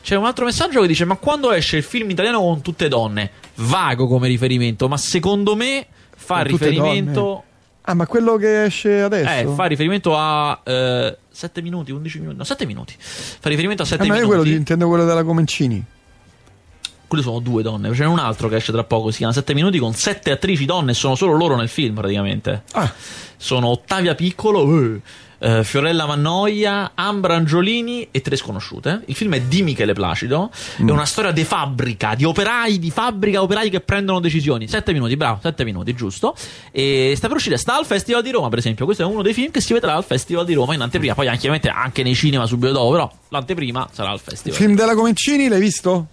c'è 0.03 0.15
un 0.15 0.25
altro 0.25 0.43
messaggio 0.45 0.81
che 0.81 0.87
dice: 0.87 1.05
Ma 1.05 1.15
quando 1.15 1.51
esce 1.53 1.77
il 1.77 1.83
film 1.83 2.09
italiano 2.09 2.39
con 2.41 2.61
tutte 2.61 2.87
donne? 2.89 3.31
Vago 3.61 4.07
come 4.07 4.27
riferimento, 4.27 4.87
ma 4.87 4.97
secondo 4.97 5.55
me 5.55 5.85
fa 6.15 6.41
riferimento. 6.41 7.43
Ah, 7.83 7.93
ma 7.95 8.05
quello 8.05 8.35
che 8.37 8.65
esce 8.65 9.01
adesso? 9.01 9.29
Eh, 9.51 9.55
fa 9.55 9.65
riferimento 9.65 10.15
a 10.17 10.59
7 10.63 11.61
minuti, 11.61 11.91
11 11.91 12.19
minuti. 12.19 12.37
No, 12.37 12.43
7 12.43 12.65
minuti. 12.65 12.95
Fa 12.97 13.49
riferimento 13.49 13.83
a 13.83 13.85
7 13.85 14.03
Ah, 14.03 14.05
ma 14.07 14.13
io 14.15 14.19
minuti. 14.21 14.35
quello 14.37 14.49
di- 14.51 14.57
intendo 14.57 14.87
quello 14.87 15.05
della 15.05 15.23
Comencini. 15.23 15.83
Quelle 17.07 17.23
sono 17.23 17.39
due 17.39 17.61
donne. 17.61 17.93
Ce 17.93 18.01
n'è 18.03 18.07
un 18.07 18.19
altro 18.19 18.47
che 18.47 18.55
esce 18.55 18.71
tra 18.71 18.83
poco. 18.85 19.11
Si 19.11 19.17
chiama 19.17 19.33
7 19.33 19.53
minuti 19.53 19.79
con 19.79 19.93
7 19.93 20.31
attrici 20.31 20.63
donne. 20.65 20.93
Sono 20.93 21.15
solo 21.15 21.33
loro 21.33 21.55
nel 21.57 21.67
film, 21.67 21.95
praticamente. 21.95 22.63
Ah, 22.71 22.89
Sono 23.35 23.67
Ottavia 23.67 24.15
Piccolo, 24.15 24.79
eh, 24.93 25.01
eh, 25.41 25.63
Fiorella 25.63 26.05
Mannoia, 26.05 26.91
Ambra 26.93 27.35
Angiolini 27.35 28.07
e 28.11 28.21
tre 28.21 28.35
sconosciute. 28.35 29.01
Il 29.07 29.15
film 29.15 29.33
è 29.33 29.41
di 29.41 29.63
Michele 29.63 29.93
Placido. 29.93 30.51
È 30.77 30.81
una 30.83 31.05
storia 31.05 31.31
di 31.31 31.43
fabbrica, 31.43 32.15
di 32.15 32.23
operai, 32.23 32.79
di 32.79 32.91
fabbrica, 32.91 33.41
operai 33.41 33.69
che 33.69 33.81
prendono 33.81 34.19
decisioni. 34.19 34.67
Sette 34.67 34.93
minuti, 34.93 35.17
bravo, 35.17 35.39
sette 35.41 35.63
minuti, 35.63 35.93
giusto. 35.93 36.35
E 36.71 37.13
sta 37.15 37.27
per 37.27 37.37
uscire, 37.37 37.57
sta 37.57 37.77
al 37.77 37.85
Festival 37.85 38.21
di 38.21 38.31
Roma, 38.31 38.49
per 38.49 38.59
esempio. 38.59 38.85
Questo 38.85 39.03
è 39.03 39.05
uno 39.05 39.21
dei 39.21 39.33
film 39.33 39.51
che 39.51 39.61
si 39.61 39.73
vedrà 39.73 39.95
al 39.95 40.05
Festival 40.05 40.45
di 40.45 40.53
Roma 40.53 40.73
in 40.73 40.81
anteprima. 40.81 41.13
Poi 41.13 41.27
anche, 41.27 41.39
ovviamente, 41.39 41.69
anche 41.69 42.03
nei 42.03 42.15
cinema 42.15 42.45
subito 42.45 42.71
dopo, 42.71 42.91
però 42.91 43.11
l'anteprima 43.29 43.89
sarà 43.91 44.09
al 44.09 44.15
il 44.15 44.21
Festival. 44.21 44.57
film 44.57 44.75
della 44.75 44.95
Comencini 44.95 45.47
l'hai 45.47 45.59
visto? 45.59 46.07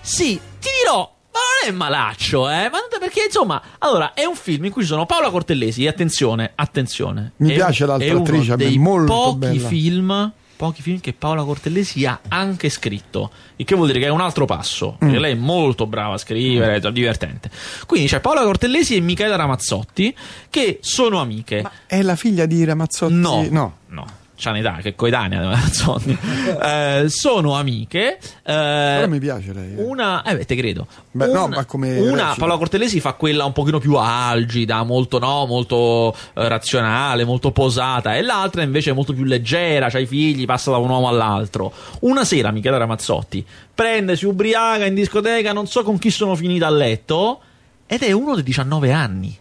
Sì, 0.00 0.38
ti 0.60 0.68
dirò, 0.82 1.13
ma 1.34 1.40
non 1.68 1.74
è 1.74 1.76
malaccio, 1.76 2.48
eh? 2.48 2.68
Ma 2.70 2.78
perché 2.98 3.24
insomma, 3.26 3.60
allora, 3.78 4.14
è 4.14 4.24
un 4.24 4.36
film 4.36 4.66
in 4.66 4.70
cui 4.70 4.82
ci 4.82 4.88
sono 4.88 5.04
Paola 5.04 5.30
Cortellesi, 5.30 5.86
attenzione, 5.86 6.52
attenzione. 6.54 7.32
Mi 7.38 7.50
è 7.50 7.54
piace 7.54 7.84
l'altra 7.86 8.06
è 8.06 8.12
uno 8.12 8.22
attrice, 8.22 8.52
a 8.52 8.56
me, 8.56 8.64
dei 8.64 8.78
molto 8.78 9.12
pochi 9.12 9.38
bella. 9.38 9.68
film, 9.68 10.32
pochi 10.56 10.82
film 10.82 11.00
che 11.00 11.12
Paola 11.12 11.42
Cortellesi 11.42 12.06
ha 12.06 12.20
anche 12.28 12.68
scritto, 12.70 13.30
il 13.56 13.64
che 13.64 13.74
vuol 13.74 13.88
dire 13.88 13.98
che 13.98 14.06
è 14.06 14.10
un 14.10 14.20
altro 14.20 14.44
passo, 14.44 14.92
Mm. 14.92 14.98
perché 14.98 15.18
lei 15.18 15.32
è 15.32 15.36
molto 15.36 15.86
brava 15.86 16.14
a 16.14 16.18
scrivere, 16.18 16.76
è 16.76 16.92
divertente. 16.92 17.50
Quindi 17.86 18.06
c'è 18.08 18.20
Paola 18.20 18.42
Cortellesi 18.42 18.94
e 18.94 19.00
Michela 19.00 19.34
Ramazzotti 19.34 20.14
che 20.48 20.78
sono 20.80 21.20
amiche. 21.20 21.68
È 21.86 22.00
la 22.02 22.14
figlia 22.14 22.46
di 22.46 22.64
Ramazzotti? 22.64 23.12
No, 23.12 23.44
no. 23.50 23.76
no. 23.88 24.06
C'ha 24.36 24.50
un'età 24.50 24.78
che 24.82 24.90
è 24.90 24.94
coetanea 24.94 25.38
di 25.40 25.44
Ramazzotti. 25.46 26.18
Eh, 26.64 27.04
sono 27.08 27.54
amiche. 27.54 28.16
eh, 28.16 28.20
Però 28.42 29.08
mi 29.08 29.18
piace 29.18 29.52
lei. 29.52 29.74
eh. 29.76 29.82
una, 29.82 30.22
eh 30.22 30.36
beh, 30.36 30.44
te 30.44 30.56
credo. 30.56 30.86
Beh, 31.10 31.26
una, 31.26 31.38
no, 31.40 31.48
ma 31.48 31.64
come 31.64 31.98
una? 32.00 32.34
Paola 32.36 32.56
Cortellesi 32.56 33.00
fa 33.00 33.12
quella 33.14 33.44
un 33.44 33.52
pochino 33.52 33.78
più 33.78 33.94
algida, 33.96 34.82
molto 34.82 35.18
no, 35.18 35.46
molto 35.46 36.14
eh, 36.34 36.48
razionale, 36.48 37.24
molto 37.24 37.50
posata, 37.52 38.16
e 38.16 38.22
l'altra 38.22 38.62
invece 38.62 38.90
è 38.90 38.92
molto 38.94 39.12
più 39.12 39.24
leggera, 39.24 39.88
c'ha 39.88 39.98
i 39.98 40.06
figli, 40.06 40.44
passa 40.46 40.70
da 40.70 40.76
un 40.78 40.88
uomo 40.90 41.08
all'altro. 41.08 41.72
Una 42.00 42.24
sera 42.24 42.50
Michela 42.50 42.76
Ramazzotti 42.76 43.44
prende, 43.74 44.16
si 44.16 44.26
ubriaca 44.26 44.84
in 44.84 44.94
discoteca, 44.94 45.52
non 45.52 45.66
so 45.66 45.82
con 45.82 45.98
chi 45.98 46.10
sono 46.10 46.34
finita 46.34 46.66
a 46.66 46.70
letto, 46.70 47.40
ed 47.86 48.02
è 48.02 48.12
uno 48.12 48.34
di 48.36 48.42
19 48.42 48.92
anni. 48.92 49.38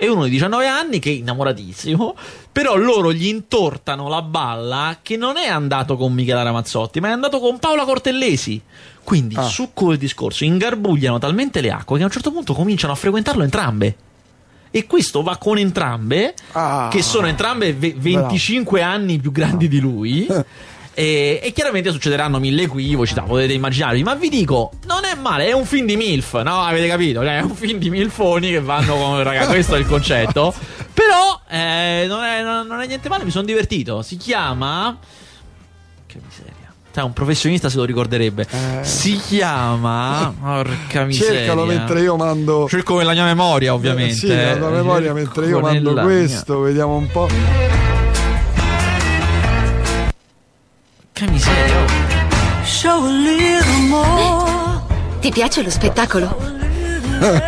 È 0.00 0.06
uno 0.06 0.22
di 0.24 0.30
19 0.30 0.64
anni 0.68 1.00
che 1.00 1.10
è 1.10 1.14
innamoratissimo, 1.14 2.14
però 2.52 2.76
loro 2.76 3.12
gli 3.12 3.26
intortano 3.26 4.06
la 4.08 4.22
balla 4.22 4.98
che 5.02 5.16
non 5.16 5.36
è 5.36 5.48
andato 5.48 5.96
con 5.96 6.12
Michela 6.12 6.42
Ramazzotti, 6.44 7.00
ma 7.00 7.08
è 7.08 7.10
andato 7.10 7.40
con 7.40 7.58
Paola 7.58 7.84
Cortellesi. 7.84 8.62
Quindi, 9.02 9.34
Ah. 9.34 9.42
succo 9.42 9.88
del 9.88 9.98
discorso, 9.98 10.44
ingarbugliano 10.44 11.18
talmente 11.18 11.60
le 11.60 11.72
acque 11.72 11.96
che 11.96 12.02
a 12.04 12.06
un 12.06 12.12
certo 12.12 12.30
punto 12.30 12.54
cominciano 12.54 12.92
a 12.92 12.96
frequentarlo 12.96 13.42
entrambe. 13.42 13.96
E 14.70 14.86
questo 14.86 15.22
va 15.24 15.36
con 15.36 15.58
entrambe, 15.58 16.32
Ah. 16.52 16.88
che 16.92 17.02
sono 17.02 17.26
entrambe 17.26 17.72
ve- 17.74 17.94
25 17.96 18.80
anni 18.82 19.18
più 19.18 19.32
grandi 19.32 19.66
di 19.66 19.80
lui. 19.80 20.28
E, 20.98 21.38
e 21.40 21.52
chiaramente 21.52 21.92
succederanno 21.92 22.40
mille 22.40 22.62
equivoci, 22.62 23.14
da, 23.14 23.22
potete 23.22 23.52
immaginarvi. 23.52 24.02
Ma 24.02 24.16
vi 24.16 24.28
dico, 24.28 24.72
non 24.86 25.04
è 25.04 25.14
male, 25.14 25.46
è 25.46 25.52
un 25.52 25.64
film 25.64 25.86
di 25.86 25.94
MILF, 25.96 26.42
no? 26.42 26.60
Avete 26.62 26.88
capito? 26.88 27.20
Cioè, 27.20 27.38
è 27.38 27.40
un 27.40 27.54
film 27.54 27.78
di 27.78 27.88
MILFoni 27.88 28.50
che 28.50 28.60
vanno 28.60 28.96
con. 28.96 29.22
Raga, 29.22 29.46
questo 29.46 29.76
è 29.76 29.78
il 29.78 29.86
concetto. 29.86 30.52
Però 30.92 31.40
eh, 31.48 32.04
non, 32.08 32.24
è, 32.24 32.42
non- 32.42 32.66
non 32.66 32.80
è 32.80 32.86
niente 32.88 33.08
male, 33.08 33.22
mi 33.22 33.30
sono 33.30 33.44
divertito. 33.44 34.02
Si 34.02 34.16
chiama. 34.16 34.98
Che 36.04 36.20
miseria. 36.26 36.72
Cioè, 36.92 37.04
un 37.04 37.12
professionista 37.12 37.68
se 37.68 37.76
lo 37.76 37.84
ricorderebbe. 37.84 38.48
Eh. 38.50 38.82
Si 38.84 39.14
chiama. 39.18 40.34
Porca 40.36 41.04
miseria. 41.04 41.38
Cercalo 41.38 41.64
mentre 41.64 42.00
io 42.00 42.16
mando. 42.16 42.66
Cerco 42.68 42.98
nella 42.98 43.12
mia 43.12 43.24
memoria, 43.24 43.72
ovviamente. 43.72 44.14
Sì, 44.14 44.26
nella 44.26 44.68
memoria 44.68 45.14
Cerco 45.14 45.14
mentre 45.14 45.46
io 45.46 45.60
mando 45.60 45.94
questo, 45.94 46.58
vediamo 46.58 46.96
un 46.96 47.06
po'. 47.06 47.28
Che 51.18 51.28
miseria. 51.28 51.84
Show 52.62 53.04
a 53.04 53.10
little 53.10 53.88
more, 53.88 54.80
Ti 55.20 55.32
piace 55.32 55.64
lo 55.64 55.70
spettacolo? 55.70 56.38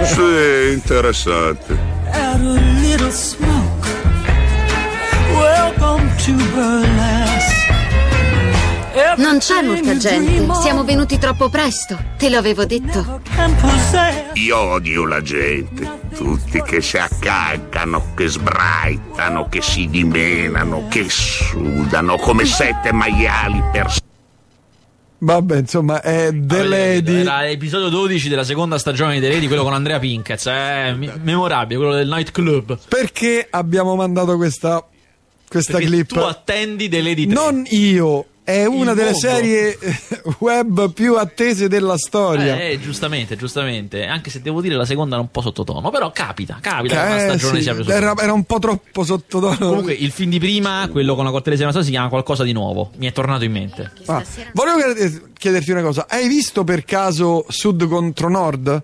Sì, 0.03 0.73
interessante. 0.73 1.79
add 2.11 2.41
a 2.45 2.61
little 2.81 3.13
smoke. 3.13 3.87
Welcome 5.33 6.11
to 6.25 6.33
burlesque. 6.53 7.00
Non 9.17 9.39
c'è 9.39 9.63
molta 9.63 9.97
gente. 9.97 10.47
Siamo 10.61 10.85
venuti 10.85 11.19
troppo 11.19 11.49
presto. 11.49 11.99
Te 12.17 12.29
lo 12.29 12.39
avevo 12.39 12.65
detto. 12.65 13.21
Io 14.35 14.59
odio 14.59 15.07
la 15.07 15.23
gente. 15.23 15.99
Tutti 16.15 16.63
che 16.63 16.81
si 16.81 16.99
accaccano, 16.99 18.15
che 18.15 18.29
sbraitano, 18.29 19.49
che 19.49 19.63
si 19.63 19.89
dimenano, 19.89 20.87
che 20.89 21.07
sudano 21.09 22.17
come 22.17 22.45
sette 22.45 22.93
maiali 22.93 23.63
per 23.73 23.91
Vabbè, 25.23 25.59
insomma, 25.59 26.01
è 26.01 26.31
The? 26.33 26.63
Lady. 26.63 27.21
Era 27.21 27.43
l'episodio 27.43 27.91
12 27.91 28.29
della 28.31 28.45
seconda 28.45 28.79
stagione 28.79 29.15
di 29.15 29.21
The 29.21 29.29
Lady, 29.33 29.47
quello 29.49 29.63
con 29.63 29.75
Andrea 29.75 29.99
Pinkez. 29.99 30.47
Eh, 30.47 30.97
memorabile, 31.23 31.79
quello 31.79 31.95
del 31.95 32.09
nightclub. 32.09 32.79
Perché 32.89 33.47
abbiamo 33.51 33.97
mandato 33.97 34.37
questa, 34.37 34.83
questa 35.47 35.79
clip? 35.79 36.09
tu 36.09 36.21
attendi 36.21 36.89
The 36.89 37.03
Lady 37.03 37.27
3. 37.27 37.35
Non 37.35 37.65
io, 37.69 38.25
è 38.43 38.65
una 38.65 38.91
Il 38.91 38.97
delle 38.97 39.11
mondo. 39.13 39.19
serie 39.29 39.79
eh, 39.79 39.97
web 40.39 40.93
più 40.93 41.17
attese 41.17 41.69
della 41.69 41.97
storia. 41.97 42.59
Eh, 42.61 42.81
giustamente, 42.81 43.37
giustamente. 43.37 44.07
Anche 44.07 44.31
se 44.31 44.41
devo 44.43 44.61
dire 44.61 44.75
la 44.75 44.85
seconda 44.85 45.15
era 45.15 45.23
un 45.23 45.31
po' 45.31 45.41
sottotono. 45.41 45.91
Però 45.91 46.11
capita, 46.11 46.59
capita 46.61 47.07
che 47.07 47.33
Eh, 47.33 47.39
sì, 47.39 47.69
era, 47.89 48.15
era 48.19 48.33
un 48.33 48.45
po' 48.45 48.59
troppo 48.59 49.05
sottotono. 49.05 49.57
Comunque, 49.57 49.93
il 49.93 50.11
film 50.11 50.31
di 50.31 50.39
prima, 50.39 50.89
quello 50.91 51.15
con 51.15 51.25
la 51.25 51.31
cortellesi 51.31 51.63
Ramazzotti, 51.63 51.87
si 51.87 51.93
chiama 51.93 52.09
qualcosa 52.09 52.43
di 52.43 52.53
nuovo. 52.53 52.91
Mi 52.97 53.07
è 53.07 53.13
tornato 53.13 53.45
in 53.45 53.53
mente. 53.53 53.93
Ah, 54.07 54.23
volevo 54.53 54.79
chied- 54.95 55.33
chiederti 55.39 55.71
una 55.71 55.83
cosa: 55.83 56.07
hai 56.09 56.27
visto 56.29 56.65
per 56.65 56.85
caso 56.85 57.45
Sud 57.49 57.87
contro 57.87 58.29
Nord? 58.29 58.83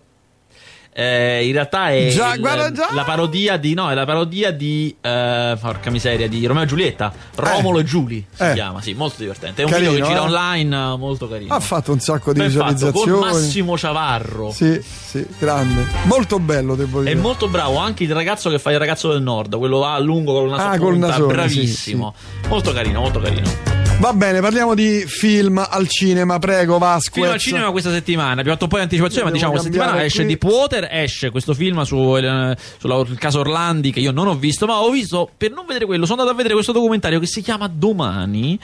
Eh, 0.99 1.45
in 1.47 1.53
realtà 1.53 1.91
è 1.91 2.09
Già, 2.09 2.33
il- 2.33 2.41
guarda 2.41 2.73
già. 2.73 2.89
la 2.95 3.05
parodia 3.05 3.59
di 3.59 3.75
no, 3.75 3.91
è 3.91 3.95
la 3.95 4.07
parodia 4.07 4.51
di 4.51 4.97
eh, 4.99 5.55
porca 5.61 5.91
miseria 5.91 6.27
di 6.27 6.47
Romeo 6.47 6.63
e 6.63 6.67
Giulietta, 6.67 7.13
Romolo 7.35 7.81
e 7.81 7.85
Giulia 7.85 8.23
si 8.33 8.43
Eh. 8.43 8.53
chiama, 8.55 8.81
sì, 8.81 8.95
molto 8.95 9.17
divertente. 9.19 9.61
È 9.61 9.65
un 9.67 9.71
Carino, 9.73 9.91
video 9.91 10.07
che 10.07 10.11
gira 10.13 10.25
eh? 10.25 10.27
online, 10.27 10.75
eh, 10.75 10.97
molto 10.97 11.29
carino. 11.29 11.53
Ha 11.55 11.61
fatto 11.61 11.93
un 11.93 12.01
sacco 12.01 12.33
di 12.33 12.39
Ben 12.39 12.51
fatto, 12.51 12.63
con 12.65 12.73
visualizzazioni. 12.73 13.21
Massimo 13.27 13.77
Ciavarro. 13.77 14.51
Sì, 14.53 14.81
sì, 14.83 15.27
grande. 15.39 15.85
Molto 16.05 16.39
bello, 16.39 16.75
devo 16.75 17.01
È 17.01 17.05
dire. 17.05 17.15
molto 17.17 17.49
bravo 17.49 17.77
anche 17.77 18.03
il 18.05 18.15
ragazzo 18.15 18.49
che 18.49 18.59
fa 18.59 18.71
il 18.71 18.79
ragazzo 18.79 19.13
del 19.13 19.21
nord, 19.21 19.55
quello 19.59 19.79
là 19.81 19.93
a 19.97 19.99
lungo 19.99 20.33
con 20.33 20.45
il 20.45 20.51
naso 20.53 20.63
Ah, 20.63 20.77
punta, 20.79 21.09
nasone, 21.09 21.33
bravissimo. 21.35 22.15
Molto 22.49 22.73
carino, 22.73 23.01
molto 23.01 23.21
carino. 23.21 23.86
Va 23.99 24.13
bene, 24.13 24.41
parliamo 24.41 24.75
di 24.75 25.05
film 25.07 25.57
al 25.69 25.89
cinema, 25.89 26.39
prego, 26.39 26.77
Vasquez. 26.77 27.15
Film 27.15 27.33
al 27.33 27.41
cinema 27.41 27.71
questa 27.71 27.91
settimana, 27.91 28.33
abbiamo 28.33 28.51
fatto 28.53 28.65
un 28.65 28.71
po' 28.71 28.77
di 28.77 28.83
anticipazione, 28.83 29.25
ma 29.25 29.31
diciamo 29.31 29.53
questa 29.53 29.69
settimana 29.69 29.93
cambiare 29.93 30.13
esce 30.13 30.25
qui. 30.25 30.37
Deepwater, 30.37 30.89
esce 30.91 31.31
questo 31.31 31.55
film 31.55 31.83
su, 31.83 32.17
eh, 32.17 32.57
sul 32.79 33.19
caso 33.19 33.41
Orlandi 33.41 33.93
che 33.93 34.01
io 34.01 34.13
non 34.13 34.29
ho 34.29 34.37
visto, 34.37 34.67
ma 34.67 34.81
ho 34.81 34.91
visto, 34.91 35.31
per 35.35 35.51
non 35.51 35.65
vedere 35.65 35.87
quello, 35.87 36.05
sono 36.05 36.21
andato 36.21 36.35
a 36.35 36.37
vedere 36.37 36.55
questo 36.55 36.73
documentario 36.73 37.19
che 37.19 37.27
si 37.27 37.41
chiama 37.41 37.69
Domani, 37.69 38.61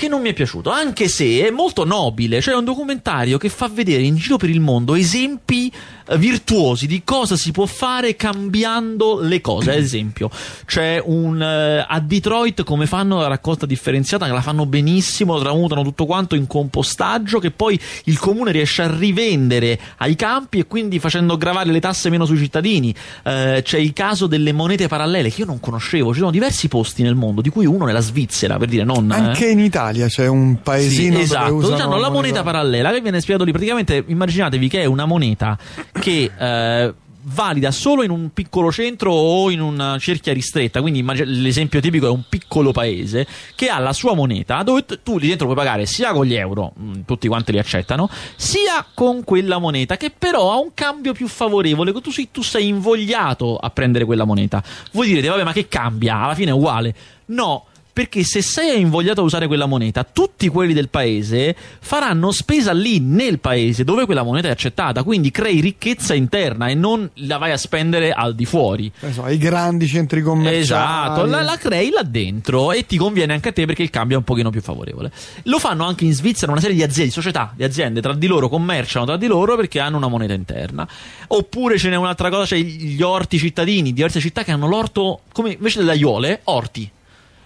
che 0.00 0.08
non 0.08 0.22
mi 0.22 0.30
è 0.30 0.32
piaciuto, 0.32 0.70
anche 0.70 1.08
se 1.08 1.46
è 1.46 1.50
molto 1.50 1.84
nobile, 1.84 2.40
cioè 2.40 2.54
è 2.54 2.56
un 2.56 2.64
documentario 2.64 3.36
che 3.36 3.50
fa 3.50 3.68
vedere 3.68 4.02
in 4.02 4.16
giro 4.16 4.38
per 4.38 4.48
il 4.48 4.60
mondo 4.60 4.94
esempi 4.94 5.70
eh, 6.06 6.16
virtuosi 6.16 6.86
di 6.86 7.02
cosa 7.04 7.36
si 7.36 7.50
può 7.52 7.66
fare 7.66 8.16
cambiando 8.16 9.20
le 9.20 9.42
cose. 9.42 9.72
Ad 9.72 9.76
esempio, 9.76 10.30
c'è 10.64 11.02
un 11.04 11.42
eh, 11.42 11.84
a 11.86 12.00
Detroit 12.00 12.64
come 12.64 12.86
fanno 12.86 13.18
la 13.18 13.26
raccolta 13.26 13.66
differenziata, 13.66 14.24
che 14.24 14.32
la 14.32 14.40
fanno 14.40 14.64
benissimo, 14.64 15.38
tramutano 15.38 15.82
tutto 15.82 16.06
quanto 16.06 16.34
in 16.34 16.46
compostaggio 16.46 17.38
che 17.38 17.50
poi 17.50 17.78
il 18.04 18.18
comune 18.18 18.52
riesce 18.52 18.80
a 18.80 18.96
rivendere 18.96 19.78
ai 19.98 20.16
campi 20.16 20.60
e 20.60 20.66
quindi 20.66 20.98
facendo 20.98 21.36
gravare 21.36 21.70
le 21.70 21.80
tasse 21.80 22.08
meno 22.08 22.24
sui 22.24 22.38
cittadini. 22.38 22.94
Eh, 23.22 23.60
c'è 23.62 23.78
il 23.78 23.92
caso 23.92 24.26
delle 24.26 24.52
monete 24.52 24.88
parallele 24.88 25.28
che 25.30 25.42
io 25.42 25.46
non 25.46 25.60
conoscevo, 25.60 26.14
ci 26.14 26.20
sono 26.20 26.30
diversi 26.30 26.68
posti 26.68 27.02
nel 27.02 27.16
mondo, 27.16 27.42
di 27.42 27.50
cui 27.50 27.66
uno 27.66 27.84
nella 27.84 28.00
Svizzera, 28.00 28.56
per 28.56 28.68
dire 28.68 28.84
non 28.84 29.12
eh. 29.12 29.14
Anche 29.14 29.46
in 29.50 29.58
Italia 29.58 29.88
c'è 29.92 30.26
un 30.26 30.62
paesino 30.62 31.16
Sì, 31.16 31.22
esatto, 31.22 31.54
usano 31.54 31.82
hanno 31.82 31.98
la 31.98 32.10
moneta 32.10 32.42
parallela 32.42 32.92
che 32.92 33.00
viene 33.00 33.20
spiegato 33.20 33.44
lì. 33.44 33.52
Praticamente 33.52 34.04
immaginatevi 34.06 34.68
che 34.68 34.82
è 34.82 34.84
una 34.84 35.04
moneta 35.06 35.58
che 35.92 36.30
eh, 36.36 36.94
valida 37.22 37.70
solo 37.70 38.02
in 38.02 38.10
un 38.10 38.30
piccolo 38.32 38.72
centro 38.72 39.12
o 39.12 39.50
in 39.50 39.60
una 39.60 39.98
cerchia 39.98 40.32
ristretta. 40.32 40.80
Quindi 40.80 41.04
l'esempio 41.24 41.80
tipico 41.80 42.06
è 42.06 42.10
un 42.10 42.22
piccolo 42.28 42.72
paese 42.72 43.26
che 43.54 43.68
ha 43.68 43.78
la 43.78 43.92
sua 43.92 44.14
moneta 44.14 44.62
dove 44.62 44.84
tu 45.02 45.18
lì 45.18 45.28
dentro 45.28 45.46
puoi 45.46 45.56
pagare 45.58 45.86
sia 45.86 46.12
con 46.12 46.24
gli 46.24 46.34
euro, 46.34 46.72
mh, 46.74 47.00
tutti 47.04 47.28
quanti 47.28 47.52
li 47.52 47.58
accettano, 47.58 48.08
sia 48.36 48.84
con 48.94 49.24
quella 49.24 49.58
moneta 49.58 49.96
che 49.96 50.10
però 50.16 50.52
ha 50.52 50.58
un 50.58 50.70
cambio 50.74 51.12
più 51.12 51.28
favorevole. 51.28 51.92
Tu, 52.00 52.10
sei- 52.10 52.28
tu 52.30 52.42
sei 52.42 52.68
invogliato 52.68 53.56
a 53.56 53.70
prendere 53.70 54.04
quella 54.04 54.24
moneta. 54.24 54.62
Voi 54.92 55.06
direte, 55.08 55.28
vabbè, 55.28 55.44
ma 55.44 55.52
che 55.52 55.68
cambia? 55.68 56.22
Alla 56.22 56.34
fine 56.34 56.50
è 56.50 56.54
uguale. 56.54 56.94
No. 57.26 57.64
Perché 57.92 58.24
se 58.24 58.42
sei 58.42 58.80
invogliato 58.80 59.20
a 59.20 59.24
usare 59.24 59.46
quella 59.46 59.66
moneta, 59.66 60.04
tutti 60.04 60.48
quelli 60.48 60.72
del 60.72 60.88
paese 60.88 61.54
faranno 61.80 62.30
spesa 62.30 62.72
lì 62.72 63.00
nel 63.00 63.38
paese 63.40 63.84
dove 63.84 64.04
quella 64.04 64.22
moneta 64.22 64.48
è 64.48 64.50
accettata. 64.50 65.02
Quindi 65.02 65.30
crei 65.30 65.60
ricchezza 65.60 66.14
interna 66.14 66.68
e 66.68 66.74
non 66.74 67.08
la 67.14 67.38
vai 67.38 67.52
a 67.52 67.56
spendere 67.56 68.12
al 68.12 68.34
di 68.34 68.44
fuori. 68.44 68.90
So, 69.10 69.26
i 69.28 69.38
grandi 69.38 69.86
centri 69.86 70.22
commerciali. 70.22 70.60
Esatto, 70.60 71.24
la, 71.26 71.42
la 71.42 71.56
crei 71.56 71.90
là 71.90 72.02
dentro 72.02 72.72
e 72.72 72.86
ti 72.86 72.96
conviene 72.96 73.32
anche 73.32 73.48
a 73.48 73.52
te 73.52 73.66
perché 73.66 73.82
il 73.82 73.90
cambio 73.90 74.16
è 74.16 74.18
un 74.18 74.24
pochino 74.24 74.50
più 74.50 74.60
favorevole. 74.60 75.10
Lo 75.44 75.58
fanno 75.58 75.84
anche 75.84 76.04
in 76.04 76.12
Svizzera 76.12 76.52
una 76.52 76.60
serie 76.60 76.76
di 76.76 76.82
aziende, 76.82 77.06
di 77.06 77.12
società, 77.12 77.52
di 77.54 77.64
aziende 77.64 78.00
tra 78.00 78.14
di 78.14 78.26
loro 78.26 78.48
commerciano 78.48 79.04
tra 79.04 79.16
di 79.16 79.26
loro 79.26 79.56
perché 79.56 79.80
hanno 79.80 79.96
una 79.96 80.08
moneta 80.08 80.32
interna. 80.32 80.86
Oppure 81.28 81.78
ce 81.78 81.88
n'è 81.88 81.96
un'altra 81.96 82.30
cosa, 82.30 82.44
c'è 82.44 82.58
gli 82.58 83.02
orti 83.02 83.38
cittadini, 83.38 83.92
diverse 83.92 84.20
città 84.20 84.44
che 84.44 84.52
hanno 84.52 84.68
l'orto 84.68 85.20
come 85.32 85.52
invece 85.52 85.78
delle 85.78 85.92
aiuole, 85.92 86.40
orti. 86.44 86.90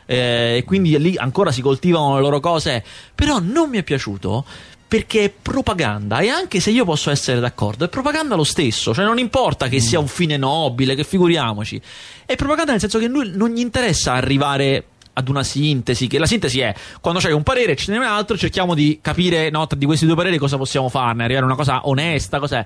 Eh, 0.07 0.57
E 0.59 0.65
quindi 0.65 0.99
lì 0.99 1.17
ancora 1.17 1.51
si 1.51 1.63
coltivano 1.63 2.15
le 2.17 2.21
loro 2.21 2.41
cose. 2.41 2.85
Però 3.15 3.39
non 3.41 3.71
mi 3.71 3.79
è 3.79 3.83
piaciuto 3.83 4.45
perché 4.87 5.25
è 5.25 5.31
propaganda 5.31 6.21
e 6.21 6.29
anche 6.29 6.61
se 6.61 6.71
io 6.71 6.85
posso 6.85 7.11
essere 7.11 7.41
d'accordo, 7.41 7.85
è 7.85 7.89
propaganda 7.89 8.37
lo 8.37 8.45
stesso, 8.45 8.95
cioè 8.95 9.05
non 9.05 9.19
importa 9.19 9.67
che 9.67 9.81
sia 9.81 9.99
un 9.99 10.07
fine 10.07 10.37
nobile, 10.37 10.95
che 10.95 11.03
figuriamoci, 11.03 11.81
è 12.25 12.37
propaganda 12.37 12.71
nel 12.73 12.81
senso 12.81 13.01
che 13.01 13.07
lui 13.07 13.29
non 13.35 13.51
gli 13.51 13.59
interessa 13.59 14.13
arrivare 14.13 14.85
ad 15.15 15.29
una 15.29 15.43
sintesi, 15.43 16.07
che 16.07 16.19
la 16.19 16.27
sintesi 16.27 16.61
è 16.61 16.73
quando 17.01 17.19
c'è 17.19 17.33
un 17.33 17.43
parere 17.43 17.73
e 17.73 17.77
ce 17.77 17.91
n'è 17.91 17.99
un 17.99 18.05
altro, 18.05 18.37
cerchiamo 18.37 18.75
di 18.75 18.99
capire 19.01 19.51
no, 19.51 19.67
di 19.77 19.87
questi 19.87 20.07
due 20.07 20.15
pareri 20.15 20.39
cosa 20.39 20.57
possiamo 20.57 20.89
farne, 20.89 21.25
arrivare 21.25 21.45
a 21.45 21.49
una 21.49 21.57
cosa 21.57 21.89
onesta, 21.89 22.39
cos'è. 22.39 22.65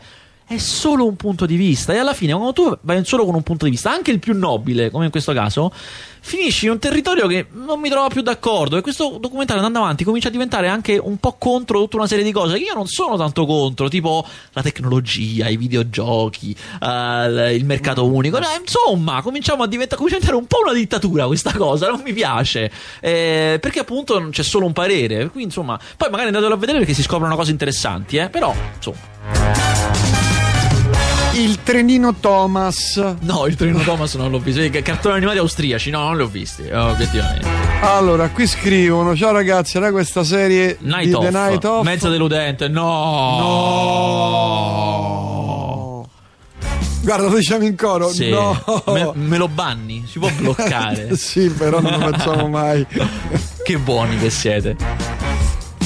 È 0.49 0.57
solo 0.57 1.07
un 1.07 1.15
punto 1.15 1.45
di 1.45 1.57
vista 1.57 1.93
e 1.93 1.99
alla 1.99 2.15
fine 2.15 2.33
quando 2.33 2.55
tu 2.55 2.79
vai 2.81 3.05
solo 3.05 3.27
con 3.27 3.35
un 3.35 3.43
punto 3.43 3.67
di 3.67 3.71
vista, 3.71 3.91
anche 3.91 4.11
il 4.11 4.19
più 4.19 4.35
nobile, 4.35 4.91
come 4.91 5.05
in 5.05 5.11
questo 5.11 5.35
caso, 5.35 5.71
finisci 6.21 6.65
in 6.65 6.71
un 6.71 6.79
territorio 6.79 7.27
che 7.27 7.49
non 7.53 7.79
mi 7.79 7.91
trova 7.91 8.09
più 8.09 8.23
d'accordo 8.23 8.79
e 8.79 8.81
questo 8.81 9.19
documentario 9.21 9.63
andando 9.63 9.85
avanti 9.85 10.05
comincia 10.05 10.29
a 10.29 10.31
diventare 10.31 10.69
anche 10.69 10.97
un 10.97 11.19
po' 11.19 11.37
contro 11.39 11.81
tutta 11.81 11.99
una 11.99 12.07
serie 12.07 12.25
di 12.25 12.33
cose 12.33 12.57
che 12.57 12.65
io 12.65 12.73
non 12.73 12.87
sono 12.87 13.19
tanto 13.19 13.45
contro, 13.45 13.91
tipo 13.91 14.25
la 14.53 14.63
tecnologia, 14.63 15.49
i 15.49 15.59
videogiochi, 15.59 16.57
eh, 16.81 17.55
il 17.55 17.67
mercato 17.67 18.07
unico. 18.07 18.39
No, 18.39 18.47
insomma, 18.59 19.21
cominciamo 19.21 19.65
a 19.65 19.67
diventare, 19.67 19.97
comincia 19.97 20.17
a 20.17 20.21
diventare 20.21 20.43
un 20.43 20.47
po' 20.47 20.63
una 20.65 20.73
dittatura 20.73 21.27
questa 21.27 21.53
cosa, 21.53 21.91
non 21.91 22.01
mi 22.03 22.15
piace. 22.15 22.73
Eh, 23.01 23.59
perché 23.61 23.81
appunto 23.81 24.29
c'è 24.31 24.43
solo 24.43 24.65
un 24.65 24.73
parere. 24.73 25.29
Quindi, 25.29 25.45
insomma, 25.45 25.79
poi 25.99 26.09
magari 26.09 26.29
andatelo 26.29 26.55
a 26.55 26.57
vedere 26.57 26.79
perché 26.79 26.95
si 26.95 27.03
scoprono 27.03 27.37
cose 27.37 27.51
interessanti, 27.51 28.17
eh. 28.17 28.31
Però, 28.31 28.55
insomma. 28.77 29.78
Il 31.39 31.63
trenino 31.63 32.15
Thomas. 32.15 32.97
No, 33.21 33.47
il 33.47 33.55
Trino 33.55 33.79
Thomas 33.85 34.13
non 34.17 34.29
l'ho 34.33 34.41
visto. 34.41 34.61
I 34.61 34.71
cartoni 34.71 35.15
animati 35.15 35.39
austriaci, 35.39 35.89
no, 35.91 36.01
non 36.01 36.17
li 36.17 36.23
ho 36.23 36.27
visti, 36.27 36.65
eh, 36.67 36.77
obiettivamente. 36.77 37.47
Allora, 37.81 38.29
qui 38.31 38.45
scrivono: 38.49 39.15
Ciao 39.15 39.31
ragazzi, 39.31 39.77
era 39.77 39.93
questa 39.93 40.25
serie 40.25 40.79
Night 40.81 41.07
di 41.07 41.13
Off, 41.13 41.25
The 41.25 41.31
Night 41.31 41.65
Off. 41.65 41.85
mezzo 41.85 42.09
deludente, 42.09 42.67
no. 42.67 43.39
No. 44.59 46.09
Guarda, 47.03 47.29
lo 47.29 47.37
diciamo 47.37 47.65
in 47.67 47.77
coro. 47.77 48.09
Sì. 48.09 48.31
No. 48.31 48.61
Me, 48.87 49.13
me 49.15 49.37
lo 49.39 49.47
banni, 49.47 50.05
si 50.09 50.19
può 50.19 50.29
bloccare. 50.37 51.15
sì, 51.17 51.49
però 51.51 51.81
non 51.81 52.01
lo 52.01 52.11
facciamo 52.11 52.49
mai. 52.49 52.85
che 53.63 53.79
buoni 53.79 54.19
che 54.19 54.31
siete. 54.31 54.77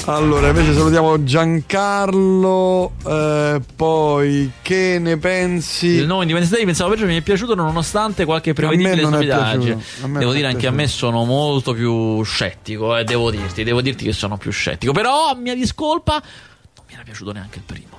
Allora, 0.06 0.48
invece 0.48 0.72
salutiamo 0.74 1.22
Giancarlo. 1.22 2.92
eh, 3.06 3.60
poi, 3.76 4.50
che 4.60 4.98
ne 4.98 5.16
pensi? 5.16 5.86
Il 5.86 6.06
nuovo 6.06 6.22
Independence 6.22 6.56
Day 6.56 6.64
pensavo 6.66 6.90
peggio 6.90 7.06
mi 7.06 7.16
è 7.16 7.20
piaciuto 7.20 7.54
nonostante 7.54 8.24
qualche 8.24 8.52
prevedibile 8.52 8.96
stupidaggine. 9.04 9.74
piaciuto. 9.76 10.18
Devo 10.18 10.32
dire 10.32 10.48
anche 10.48 10.66
a 10.66 10.70
me 10.70 10.84
piaciuto. 10.84 11.06
sono 11.06 11.24
molto 11.24 11.72
più 11.72 12.20
scettico, 12.24 12.96
eh, 12.96 13.04
devo 13.04 13.30
dirti, 13.30 13.62
devo 13.62 13.80
dirti 13.80 14.04
che 14.04 14.12
sono 14.12 14.36
più 14.36 14.50
scettico, 14.50 14.92
però 14.92 15.28
a 15.28 15.34
mia 15.36 15.54
discolpa 15.54 16.14
non 16.14 16.84
mi 16.88 16.94
era 16.94 17.02
piaciato 17.04 17.30
neanche 17.32 17.58
il 17.58 17.64
primo. 17.64 17.90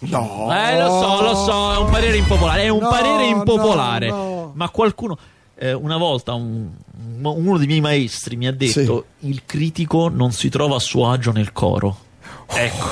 No. 0.00 0.48
Eh, 0.52 0.78
lo 0.80 0.88
so, 0.88 1.22
lo 1.22 1.34
so, 1.34 1.72
è 1.74 1.78
un 1.78 1.90
parere 1.90 2.16
impopolare, 2.16 2.62
è 2.62 2.68
un 2.68 2.80
No, 2.82 2.88
parere 2.88 3.26
impopolare. 3.26 4.08
no, 4.08 4.16
no. 4.16 4.52
Ma 4.54 4.68
qualcuno 4.70 5.16
eh, 5.56 5.72
una 5.72 5.96
volta 5.96 6.34
un- 6.34 6.70
uno 7.22 7.58
dei 7.58 7.66
miei 7.66 7.80
maestri 7.80 8.36
mi 8.36 8.46
ha 8.46 8.52
detto 8.52 9.06
il 9.20 9.42
critico 9.44 10.08
non 10.08 10.32
si 10.32 10.48
trova 10.48 10.76
a 10.76 10.80
suo 10.80 11.10
agio 11.10 11.32
nel 11.32 11.52
coro. 11.52 11.96
Ecco. 12.46 12.86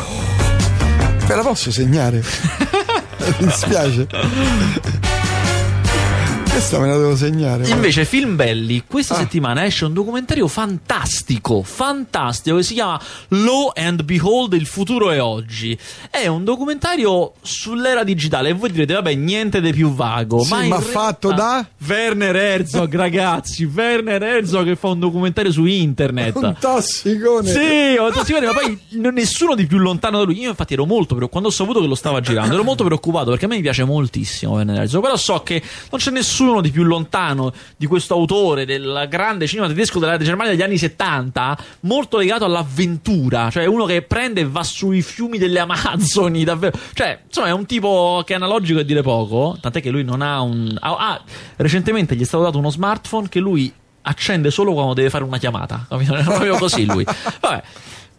Me 1.29 1.35
la 1.35 1.43
posso 1.43 1.71
segnare? 1.71 2.23
Mi 3.39 3.47
dispiace. 3.47 4.07
Questa 6.57 6.79
me 6.79 6.87
la 6.87 6.97
devo 6.97 7.15
segnare. 7.15 7.69
Invece, 7.69 8.07
film 8.07 8.35
belli, 8.35 8.83
questa 8.87 9.13
Ah. 9.15 9.19
settimana 9.19 9.67
esce 9.67 9.85
un 9.85 9.93
documentario 9.93 10.49
fantastico, 10.49 11.63
fantastico, 11.63 12.57
che 12.57 12.63
si 12.63 12.73
chiama 12.73 12.99
Lo 13.29 13.73
and 13.77 14.03
Behold, 14.05 14.55
il 14.55 14.65
futuro 14.65 15.11
è 15.11 15.21
oggi. 15.21 15.77
È 16.11 16.27
un 16.29 16.45
documentario 16.45 17.35
sull'era 17.43 18.05
digitale 18.05 18.49
e 18.49 18.53
voi 18.55 18.73
direte, 18.73 18.95
vabbè, 18.95 19.15
niente 19.17 19.61
di 19.61 19.71
più 19.75 19.93
vago. 19.93 20.43
Sì, 20.45 20.49
ma, 20.55 20.67
ma 20.67 20.81
fatto 20.81 21.31
da? 21.33 21.67
Werner 21.87 22.35
Herzog, 22.35 22.95
ragazzi, 22.97 23.65
Werner 23.65 24.23
Herzog 24.23 24.65
che 24.65 24.77
fa 24.77 24.89
un 24.89 24.99
documentario 24.99 25.53
su 25.53 25.67
internet. 25.67 26.37
Un 26.37 26.57
tossicone. 26.59 27.51
Sì, 27.51 27.99
sì, 28.25 28.31
guarda, 28.33 28.53
ma 28.55 28.59
poi 28.59 28.81
nessuno 29.13 29.55
di 29.55 29.67
più 29.67 29.77
lontano 29.77 30.17
da 30.21 30.25
lui. 30.25 30.41
Io, 30.41 30.49
infatti, 30.49 30.73
ero 30.73 30.87
molto 30.87 31.15
preoccupato. 31.15 31.33
Quando 31.33 31.49
ho 31.51 31.53
saputo 31.53 31.81
che 31.83 31.87
lo 31.87 31.95
stava 31.95 32.23
girando, 32.23 32.55
ero 32.55 32.65
molto 32.65 32.83
preoccupato 32.83 33.29
perché 33.29 33.45
a 33.45 33.49
me 33.49 33.57
mi 33.57 33.61
piace 33.63 33.85
moltissimo 33.85 34.53
Werner 34.55 34.81
Herzog. 34.81 35.03
Però 35.03 35.17
so 35.17 35.43
che 35.43 35.61
non 35.91 36.01
c'è 36.01 36.11
nessuno 36.11 36.45
di 36.61 36.71
più 36.71 36.83
lontano 36.83 37.53
di 37.77 37.87
questo 37.87 38.15
autore 38.15 38.65
del 38.65 39.07
grande 39.09 39.47
cinema 39.47 39.69
tedesco 39.69 39.99
della 39.99 40.17
Germania 40.19 40.53
degli 40.53 40.63
anni 40.63 40.79
70, 40.79 41.59
molto 41.81 42.17
legato 42.19 42.45
all'avventura. 42.45 43.51
Cioè, 43.51 43.67
uno 43.67 43.85
che 43.85 44.03
prende 44.03 44.43
e 44.43 44.47
va 44.47 44.63
sui 44.63 45.03
fiumi 45.03 45.39
delle 45.39 45.59
Amazzoni, 45.59 46.45
davvero. 46.45 46.79
Cioè, 46.93 47.21
insomma, 47.27 47.49
è 47.49 47.53
un 47.53 47.67
tipo 47.67 48.23
che 48.25 48.33
è 48.33 48.37
analogico 48.37 48.79
e 48.79 48.85
dire 48.85 49.03
poco. 49.03 49.57
Tant'è 49.61 49.81
che 49.81 49.91
lui 49.91 50.05
non 50.05 50.23
ha 50.23 50.41
un. 50.41 50.77
Ah, 50.81 51.21
recentemente 51.57 52.15
gli 52.15 52.23
è 52.23 52.25
stato 52.25 52.45
dato 52.45 52.59
uno 52.59 52.71
smartphone 52.71 53.29
che 53.29 53.41
lui 53.41 53.73
accende 54.03 54.51
solo 54.51 54.73
quando 54.73 54.95
deve 54.95 55.11
fare 55.11 55.25
una 55.25 55.39
chiamata. 55.39 55.87
Capito? 55.89 56.15
È 56.15 56.23
proprio 56.23 56.57
così 56.57 56.85
lui. 56.85 57.05
Vabbè. 57.41 57.63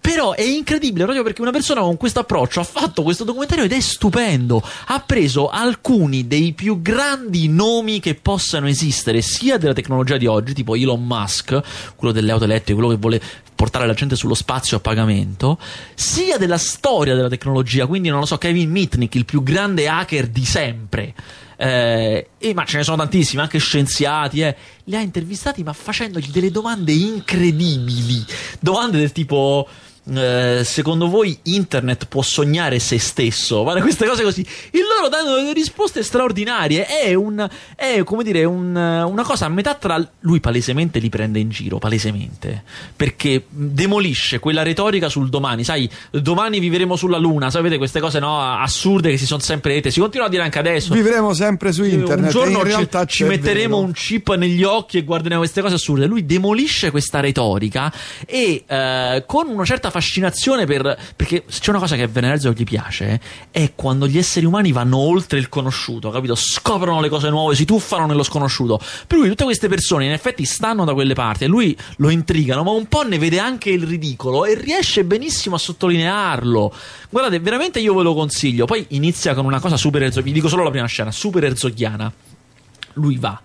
Però 0.07 0.31
è 0.31 0.41
incredibile 0.41 1.03
proprio 1.03 1.21
perché 1.21 1.41
una 1.41 1.51
persona 1.51 1.81
con 1.81 1.97
questo 1.97 2.21
approccio 2.21 2.61
ha 2.61 2.63
fatto 2.63 3.03
questo 3.03 3.25
documentario 3.25 3.65
ed 3.65 3.73
è 3.73 3.79
stupendo. 3.81 4.63
Ha 4.85 5.01
preso 5.01 5.49
alcuni 5.49 6.27
dei 6.27 6.53
più 6.53 6.81
grandi 6.81 7.49
nomi 7.49 7.99
che 7.99 8.15
possano 8.15 8.69
esistere, 8.69 9.21
sia 9.21 9.57
della 9.57 9.73
tecnologia 9.73 10.15
di 10.15 10.25
oggi, 10.25 10.53
tipo 10.53 10.75
Elon 10.75 11.05
Musk, 11.05 11.59
quello 11.97 12.13
delle 12.13 12.31
auto 12.31 12.45
elettriche, 12.45 12.73
quello 12.73 12.87
che 12.87 12.95
vuole 12.95 13.21
portare 13.53 13.85
la 13.85 13.93
gente 13.93 14.15
sullo 14.15 14.33
spazio 14.33 14.77
a 14.77 14.79
pagamento, 14.79 15.59
sia 15.93 16.37
della 16.37 16.57
storia 16.57 17.13
della 17.13 17.27
tecnologia, 17.27 17.85
quindi 17.85 18.07
non 18.07 18.21
lo 18.21 18.25
so, 18.25 18.37
Kevin 18.37 18.71
Mitnick, 18.71 19.13
il 19.15 19.25
più 19.25 19.43
grande 19.43 19.89
hacker 19.89 20.27
di 20.27 20.45
sempre. 20.45 21.13
Eh, 21.57 22.29
e- 22.37 22.53
ma 22.53 22.63
ce 22.63 22.77
ne 22.77 22.83
sono 22.83 22.95
tantissimi, 22.95 23.41
anche 23.41 23.57
scienziati, 23.57 24.39
eh. 24.39 24.55
li 24.85 24.95
ha 24.95 25.01
intervistati 25.01 25.63
ma 25.63 25.73
facendogli 25.73 26.29
delle 26.29 26.49
domande 26.49 26.93
incredibili, 26.93 28.23
domande 28.61 28.99
del 28.99 29.11
tipo 29.11 29.67
eh, 30.15 30.61
secondo 30.63 31.07
voi 31.09 31.37
internet 31.43 32.05
può 32.07 32.21
sognare 32.21 32.79
se 32.79 32.97
stesso? 32.99 33.63
Guarda, 33.63 33.81
queste 33.81 34.05
cose 34.07 34.23
così. 34.23 34.45
E 34.71 34.79
loro 34.79 35.09
danno 35.09 35.35
delle 35.35 35.53
risposte 35.53 36.03
straordinarie. 36.03 36.85
È, 36.85 37.13
un, 37.13 37.47
è 37.75 38.01
come 38.03 38.23
dire, 38.23 38.43
un- 38.43 38.75
una 38.75 39.23
cosa 39.23 39.45
a 39.45 39.49
metà 39.49 39.75
tra. 39.75 40.05
Lui 40.21 40.39
palesemente 40.39 40.99
li 40.99 41.09
prende 41.09 41.39
in 41.39 41.49
giro, 41.49 41.77
palesemente. 41.77 42.63
Perché 42.95 43.45
demolisce 43.49 44.39
quella 44.39 44.63
retorica 44.63 45.09
sul 45.09 45.29
domani. 45.29 45.63
Sai, 45.63 45.89
domani 46.11 46.59
vivremo 46.59 46.95
sulla 46.95 47.17
Luna. 47.17 47.49
Sapete 47.49 47.77
queste 47.77 47.99
cose 47.99 48.19
no, 48.19 48.41
assurde 48.41 49.09
che 49.11 49.17
si 49.17 49.25
sono 49.25 49.41
sempre 49.41 49.73
dette. 49.73 49.91
Si 49.91 49.99
continuano 49.99 50.29
a 50.29 50.31
dire 50.31 50.43
anche 50.43 50.59
adesso. 50.59 50.93
Vivremo 50.93 51.33
sempre 51.33 51.71
su 51.71 51.83
internet. 51.83 52.25
Un 52.25 52.29
giorno 52.29 52.57
in 52.59 52.63
ci- 52.63 52.67
realtà 52.67 53.05
ci, 53.05 53.23
metteremo 53.23 53.75
vero. 53.75 53.87
un 53.87 53.91
chip 53.93 54.33
negli 54.35 54.63
occhi 54.63 54.97
e 54.97 55.03
guarderemo 55.03 55.39
queste 55.41 55.61
cose 55.61 55.75
assurde. 55.75 56.05
Lui 56.05 56.25
demolisce 56.25 56.91
questa 56.91 57.19
retorica 57.19 57.91
e 58.25 58.63
eh, 58.67 59.23
con 59.25 59.47
una 59.47 59.65
certa 59.65 59.89
fascinazione 59.97 60.65
per. 60.65 60.97
Perché 61.15 61.45
c'è 61.45 61.69
una 61.69 61.79
cosa 61.79 61.95
che 61.95 62.03
a 62.03 62.07
Venerezzo 62.07 62.51
gli 62.51 62.63
piace 62.63 63.19
è 63.51 63.73
quando 63.75 64.07
gli 64.07 64.17
esseri 64.17 64.45
umani 64.45 64.71
vanno 64.71 64.97
oltre 64.97 65.39
il 65.39 65.49
conosciuto, 65.49 66.09
capito? 66.09 66.35
Scoprono 66.35 67.01
le 67.01 67.09
cose 67.09 67.29
nuove, 67.29 67.55
si 67.55 67.65
tuffano 67.65 68.05
nello 68.05 68.23
sconosciuto. 68.23 68.79
Per 69.07 69.17
cui 69.17 69.27
tutte 69.27 69.43
queste 69.43 69.67
persone 69.67 70.05
in 70.05 70.11
effetti 70.11 70.45
stanno 70.45 70.85
da 70.85 70.93
quelle 70.93 71.13
parti 71.13 71.45
e 71.45 71.47
lui 71.47 71.75
lo 71.97 72.09
intrigano, 72.09 72.63
ma 72.63 72.71
un 72.71 72.87
po' 72.87 73.03
ne 73.03 73.17
vede 73.17 73.39
anche 73.39 73.69
il 73.69 73.83
ridicolo 73.83 74.45
e 74.45 74.55
riesce 74.55 75.03
benissimo 75.03 75.55
a 75.55 75.59
sottolinearlo. 75.59 76.73
Guardate, 77.09 77.39
veramente 77.39 77.79
io 77.79 77.95
ve 77.95 78.03
lo 78.03 78.13
consiglio. 78.13 78.65
Poi 78.65 78.85
inizia 78.89 79.33
con 79.33 79.45
una 79.45 79.59
cosa 79.59 79.77
super 79.77 80.03
erzoghiana. 80.03 80.25
Vi 80.27 80.33
dico 80.33 80.47
solo 80.47 80.63
la 80.63 80.71
prima 80.71 80.85
scena, 80.85 81.11
super 81.11 81.43
erzoghiana 81.43 82.13
lui 82.97 83.17
va 83.17 83.39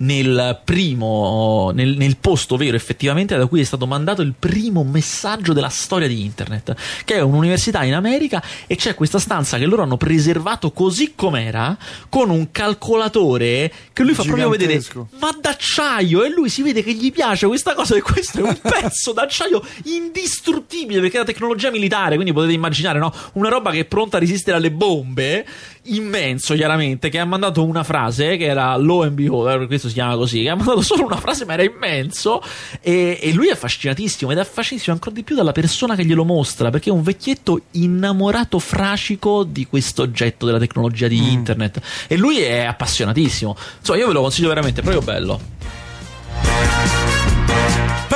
nel 0.00 0.60
primo 0.64 1.72
nel, 1.74 1.96
nel 1.96 2.16
posto 2.16 2.56
vero 2.56 2.76
effettivamente 2.76 3.36
da 3.36 3.46
cui 3.46 3.60
è 3.60 3.64
stato 3.64 3.86
mandato 3.86 4.22
il 4.22 4.34
primo 4.38 4.84
messaggio 4.84 5.52
della 5.52 5.68
storia 5.68 6.08
di 6.08 6.24
internet 6.24 6.74
che 7.04 7.16
è 7.16 7.20
un'università 7.20 7.82
in 7.84 7.94
America 7.94 8.42
e 8.66 8.76
c'è 8.76 8.94
questa 8.94 9.18
stanza 9.18 9.58
che 9.58 9.66
loro 9.66 9.82
hanno 9.82 9.96
preservato 9.96 10.72
così 10.72 11.12
com'era 11.14 11.76
con 12.08 12.30
un 12.30 12.50
calcolatore 12.50 13.72
che 13.92 14.02
lui 14.02 14.14
fa 14.14 14.22
proprio 14.22 14.48
vedere 14.48 14.82
ma 15.18 15.36
d'acciaio 15.38 16.24
e 16.24 16.30
lui 16.30 16.48
si 16.48 16.62
vede 16.62 16.82
che 16.82 16.94
gli 16.94 17.12
piace 17.12 17.46
questa 17.46 17.74
cosa 17.74 17.96
e 17.96 18.00
questo 18.00 18.38
è 18.38 18.42
un 18.42 18.58
pezzo 18.62 19.12
d'acciaio 19.12 19.62
indistruttibile 19.84 21.00
perché 21.00 21.16
è 21.16 21.20
la 21.20 21.26
tecnologia 21.26 21.70
militare 21.70 22.14
quindi 22.14 22.32
potete 22.32 22.52
immaginare 22.52 22.98
no? 22.98 23.12
una 23.34 23.48
roba 23.48 23.70
che 23.70 23.80
è 23.80 23.84
pronta 23.84 24.16
a 24.16 24.20
resistere 24.20 24.56
alle 24.56 24.70
bombe 24.70 25.46
immenso 25.84 26.54
chiaramente 26.54 27.08
che 27.08 27.18
ha 27.18 27.24
mandato 27.24 27.64
una 27.64 27.82
frase 27.82 28.36
che 28.36 28.44
era 28.44 28.76
lo 28.76 29.02
and 29.02 29.14
behold 29.14 29.62
eh, 29.62 29.66
questo 29.66 29.88
si 29.88 29.94
chiama 29.94 30.14
così 30.14 30.42
che 30.42 30.50
ha 30.50 30.54
mandato 30.54 30.82
solo 30.82 31.04
una 31.06 31.16
frase 31.16 31.44
ma 31.44 31.54
era 31.54 31.62
immenso 31.62 32.42
e, 32.80 33.18
e 33.20 33.32
lui 33.32 33.48
è 33.48 33.52
affascinatissimo 33.52 34.30
ed 34.30 34.38
è 34.38 34.40
affascinatissimo 34.40 34.94
ancora 34.94 35.14
di 35.14 35.22
più 35.22 35.34
dalla 35.34 35.52
persona 35.52 35.94
che 35.94 36.04
glielo 36.04 36.24
mostra 36.24 36.70
perché 36.70 36.90
è 36.90 36.92
un 36.92 37.02
vecchietto 37.02 37.62
innamorato 37.72 38.58
fracico 38.58 39.44
di 39.44 39.66
questo 39.66 40.02
oggetto 40.02 40.46
della 40.46 40.58
tecnologia 40.58 41.08
di 41.08 41.32
internet. 41.32 41.80
E 42.06 42.16
lui 42.16 42.40
è 42.40 42.64
appassionatissimo. 42.64 43.56
Insomma 43.78 43.98
io 43.98 44.06
ve 44.06 44.12
lo 44.12 44.20
consiglio 44.22 44.48
veramente 44.48 44.80
è 44.80 44.82
proprio 44.82 45.02
bello 45.02 45.40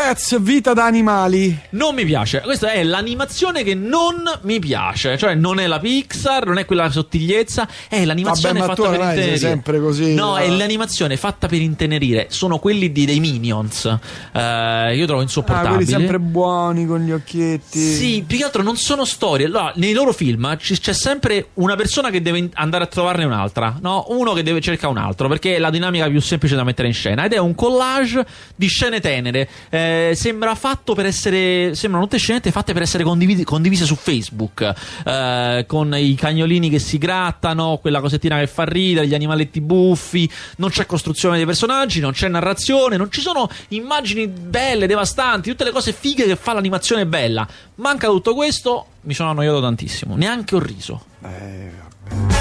Pets, 0.06 0.38
vita 0.38 0.74
da 0.74 0.84
animali. 0.84 1.58
Non 1.70 1.94
mi 1.94 2.04
piace. 2.04 2.40
Questa 2.42 2.70
è 2.72 2.82
l'animazione 2.82 3.62
che 3.64 3.74
non 3.74 4.22
mi 4.42 4.58
piace. 4.58 5.16
Cioè, 5.16 5.34
non 5.34 5.58
è 5.58 5.66
la 5.66 5.78
Pixar, 5.78 6.44
non 6.44 6.58
è 6.58 6.66
quella 6.66 6.90
sottigliezza, 6.90 7.66
è 7.88 8.04
l'animazione 8.04 8.60
Vabbè, 8.60 8.74
fatta 8.74 8.90
per 8.90 9.00
intenerire. 9.00 9.38
sempre 9.38 9.80
così, 9.80 10.14
No, 10.14 10.32
no? 10.32 10.36
è 10.36 10.48
l'animazione 10.50 11.16
fatta 11.16 11.46
per 11.48 11.62
intenerire. 11.62 12.26
Sono 12.28 12.58
quelli 12.58 12.92
di, 12.92 13.06
dei 13.06 13.18
Minions. 13.18 13.86
Eh, 14.32 14.94
io 14.94 15.06
trovo 15.06 15.20
Ah, 15.20 15.22
insopportabili. 15.22 15.74
quelli 15.74 15.90
sempre 15.90 16.18
buoni 16.18 16.84
con 16.86 17.00
gli 17.00 17.10
occhietti. 17.12 17.78
Sì, 17.78 18.24
più 18.26 18.36
che 18.36 18.44
altro 18.44 18.62
non 18.62 18.76
sono 18.76 19.06
storie. 19.06 19.46
Allora, 19.46 19.72
nei 19.76 19.94
loro 19.94 20.12
film 20.12 20.44
eh, 20.44 20.58
ci- 20.60 20.78
c'è 20.78 20.92
sempre 20.92 21.48
una 21.54 21.76
persona 21.76 22.10
che 22.10 22.20
deve 22.20 22.50
andare 22.54 22.84
a 22.84 22.88
trovarne 22.88 23.24
un'altra, 23.24 23.78
no? 23.80 24.04
Uno 24.08 24.34
che 24.34 24.42
deve 24.42 24.60
cercare 24.60 24.92
un 24.92 24.98
altro, 24.98 25.28
perché 25.28 25.56
è 25.56 25.58
la 25.58 25.70
dinamica 25.70 26.06
più 26.08 26.20
semplice 26.20 26.56
da 26.56 26.62
mettere 26.64 26.88
in 26.88 26.94
scena. 26.94 27.24
Ed 27.24 27.32
è 27.32 27.38
un 27.38 27.54
collage 27.54 28.22
di 28.54 28.66
scene 28.66 29.00
tenere. 29.00 29.48
Eh, 29.70 29.92
sembra 30.14 30.54
fatto 30.54 30.94
per 30.94 31.06
essere. 31.06 31.74
Sembrano 31.74 32.04
tutte 32.06 32.18
scenette 32.18 32.50
fatte 32.50 32.72
per 32.72 32.82
essere 32.82 33.04
condivisi- 33.04 33.44
condivise 33.44 33.84
su 33.84 33.94
Facebook. 33.94 34.72
eh, 35.04 35.64
con 35.66 35.94
i 35.96 36.14
cagnolini 36.14 36.68
che 36.70 36.78
si 36.78 36.98
grattano, 36.98 37.78
quella 37.80 38.00
cosettina 38.00 38.38
che 38.38 38.46
fa 38.46 38.64
ridere, 38.64 39.06
gli 39.06 39.14
animaletti 39.14 39.60
buffi. 39.60 40.30
Non 40.56 40.70
c'è 40.70 40.86
costruzione 40.86 41.36
dei 41.36 41.46
personaggi, 41.46 42.00
non 42.00 42.12
c'è 42.12 42.28
narrazione, 42.28 42.96
non 42.96 43.10
ci 43.10 43.20
sono 43.20 43.48
immagini 43.68 44.26
belle, 44.26 44.86
devastanti, 44.86 45.50
tutte 45.50 45.64
le 45.64 45.70
cose 45.70 45.92
fighe 45.92 46.24
che 46.24 46.36
fa 46.36 46.52
l'animazione 46.52 47.06
bella. 47.06 47.46
Manca 47.76 48.08
tutto 48.08 48.34
questo, 48.34 48.86
mi 49.02 49.14
sono 49.14 49.30
annoiato 49.30 49.60
tantissimo. 49.60 50.16
Neanche 50.16 50.54
ho 50.54 50.60
riso. 50.60 51.04
Eh, 51.22 51.70
vabbè. 52.08 52.33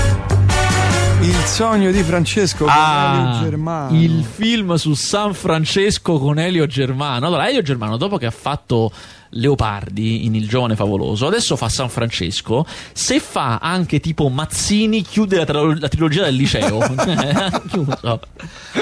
Il 1.23 1.35
sogno 1.45 1.89
di 1.91 2.03
Francesco 2.03 2.65
con 2.65 2.73
Elio 2.73 3.39
Germano. 3.41 3.87
Ah, 3.87 3.97
il 3.97 4.23
film 4.25 4.75
su 4.75 4.93
San 4.93 5.33
Francesco 5.33 6.19
con 6.19 6.37
Elio 6.37 6.65
Germano. 6.67 7.27
Allora, 7.27 7.47
Elio 7.47 7.61
Germano, 7.61 7.95
dopo 7.95 8.17
che 8.17 8.25
ha 8.25 8.31
fatto 8.31 8.91
Leopardi 9.29 10.25
in 10.25 10.35
Il 10.35 10.49
giovane 10.49 10.75
favoloso, 10.75 11.25
adesso 11.25 11.55
fa 11.55 11.69
San 11.69 11.87
Francesco. 11.89 12.65
Se 12.91 13.19
fa 13.21 13.59
anche 13.59 14.01
tipo 14.01 14.27
Mazzini, 14.27 15.01
chiude 15.01 15.37
la, 15.37 15.45
trilo- 15.45 15.77
la 15.79 15.87
trilogia 15.87 16.23
del 16.23 16.35
liceo. 16.35 16.79
Chiuso. 17.69 18.19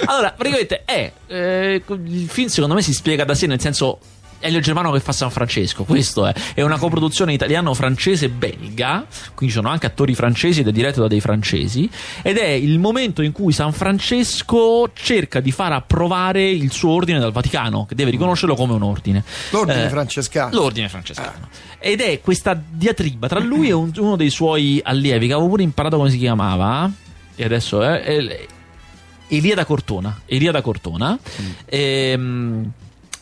Allora, 0.06 0.32
praticamente 0.36 0.84
è. 0.84 1.12
eh, 1.28 1.84
il 1.88 2.28
film, 2.28 2.48
secondo 2.48 2.74
me, 2.76 2.82
si 2.82 2.94
spiega 2.94 3.24
da 3.24 3.36
sé, 3.36 3.46
nel 3.46 3.62
senso. 3.62 4.00
Elio 4.42 4.60
Germano 4.60 4.92
che 4.92 5.00
fa 5.00 5.12
San 5.12 5.30
Francesco, 5.32 5.84
questo 5.84 6.26
è. 6.26 6.34
È 6.54 6.62
una 6.62 6.78
coproduzione 6.78 7.34
italiano-francese-belga, 7.34 9.06
quindi 9.36 9.54
ci 9.56 9.62
sono 9.62 9.70
anche 9.70 9.86
attori 9.86 10.16
francesi 10.16 10.62
ed 10.62 10.68
è 10.68 10.72
diretto 10.72 11.02
da 11.02 11.08
dei 11.08 11.22
francesi. 11.22 11.90
Ed 12.22 12.38
è 12.38 12.48
il 12.48 12.80
momento 12.80 13.22
in 13.22 13.32
cui 13.32 13.54
San 13.54 13.72
Francesco 13.72 14.90
cerca 14.94 15.40
di 15.40 15.52
far 15.52 15.72
approvare 15.74 16.50
il 16.50 16.72
suo 16.72 16.92
ordine 16.92 17.20
dal 17.20 17.32
Vaticano, 17.32 17.86
che 17.86 17.96
deve 17.96 18.12
riconoscerlo 18.12 18.56
come 18.56 18.74
un 18.74 18.82
ordine. 18.84 19.24
L'ordine 19.52 19.86
Eh, 19.86 19.90
francescano. 19.90 20.56
L'ordine 20.56 20.90
francescano. 20.90 21.48
Ed 21.80 22.02
è 22.02 22.20
questa 22.22 22.60
diatriba 22.70 23.28
tra 23.28 23.40
lui 23.40 23.70
e 23.70 23.74
un- 23.74 23.92
uno 23.98 24.16
dei 24.16 24.30
suoi 24.30 24.80
allievi, 24.84 25.28
che 25.28 25.34
avevo 25.34 25.50
pure 25.50 25.64
imparato 25.64 25.98
come 25.98 26.10
si 26.10 26.18
chiamava. 26.18 26.90
E 27.36 27.44
adesso 27.44 27.82
è. 27.84 28.02
è- 28.02 28.46
Elia 29.28 29.56
da 29.56 29.64
Cortona. 29.66 30.20
Elia 30.26 30.52
da 30.52 30.62
Cortona. 30.62 31.18
Ehm, 31.66 32.70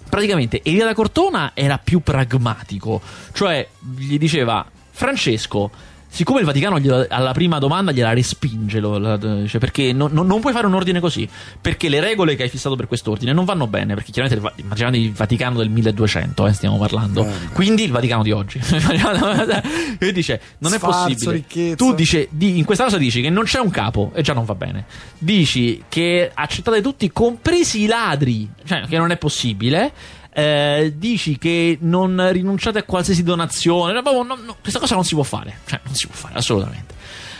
praticamente 0.10 0.62
Elia 0.63 0.86
da 0.86 0.93
Cortona 0.93 1.52
era 1.54 1.78
più 1.78 2.02
pragmatico, 2.02 3.02
cioè 3.34 3.67
gli 3.95 4.17
diceva 4.17 4.65
Francesco. 4.91 5.72
Siccome 6.12 6.39
il 6.39 6.45
Vaticano 6.45 6.80
gliela- 6.80 7.06
alla 7.08 7.32
prima 7.34 7.60
domanda 7.60 7.91
gliela 7.91 8.13
respinge, 8.13 8.80
lo- 8.80 8.98
la- 8.98 9.17
cioè 9.48 9.60
perché 9.60 9.93
non, 9.93 10.10
non- 10.12 10.26
non 10.26 10.41
puoi 10.41 10.54
fare 10.54 10.65
un 10.65 10.74
ordine 10.74 11.00
così, 11.00 11.30
perché 11.62 11.88
le 11.88 12.00
regole 12.00 12.36
che 12.36 12.43
hai 12.43 12.50
fissato 12.50 12.76
per 12.76 12.88
quest'ordine 12.88 13.32
non 13.32 13.45
vanno 13.45 13.67
bene, 13.67 13.93
perché 13.93 14.12
chiaramente 14.12 14.48
il 14.48 14.54
immaginate 14.65 14.98
il 14.98 15.12
Vaticano 15.13 15.58
del 15.60 15.69
1200, 15.69 16.48
eh, 16.48 16.54
stiamo 16.54 16.78
parlando, 16.80 17.26
quindi 17.54 17.84
il 17.84 17.91
Vaticano 17.91 18.24
di 18.24 18.32
oggi. 18.32 18.60
e 20.00 20.12
dice, 20.12 20.41
non 20.60 20.74
è 20.74 20.78
Sfarzo, 20.78 20.98
possibile. 21.04 21.32
ricchezza. 21.34 21.76
Tu 21.76 21.93
dice, 21.93 22.28
di- 22.32 22.58
in 22.58 22.65
questa 22.65 22.84
cosa 22.86 22.98
dici 22.98 23.22
che 23.22 23.30
non 23.30 23.43
c'è 23.43 23.60
un 23.60 23.69
capo 23.69 24.12
e 24.15 24.22
già 24.22 24.34
non 24.34 24.45
va 24.45 24.56
bene. 24.56 24.86
Dici 25.17 25.84
che 25.88 26.32
accettate 26.34 26.82
tutti, 26.82 27.12
compresi 27.12 27.84
i 27.84 27.86
ladri, 27.86 28.50
cioè 28.65 28.82
che 28.88 28.98
non 28.98 29.12
è 29.12 29.17
possibile. 29.17 29.91
Eh, 30.39 30.93
dici 30.95 31.38
che 31.38 31.78
non 31.82 32.30
rinunciate 32.32 32.80
a 32.80 32.84
qualsiasi 32.84 33.23
donazione. 33.23 33.93
No, 33.93 34.02
no, 34.02 34.23
no, 34.23 34.56
questa 34.62 34.80
cosa 34.80 34.95
non 34.95 35.04
si 35.04 35.13
può 35.13 35.23
fare, 35.23 35.60
cioè 35.65 35.80
non 35.84 35.93
si 35.93 36.08
può 36.08 36.15
fare 36.15 36.36
assolutamente. 36.36 36.93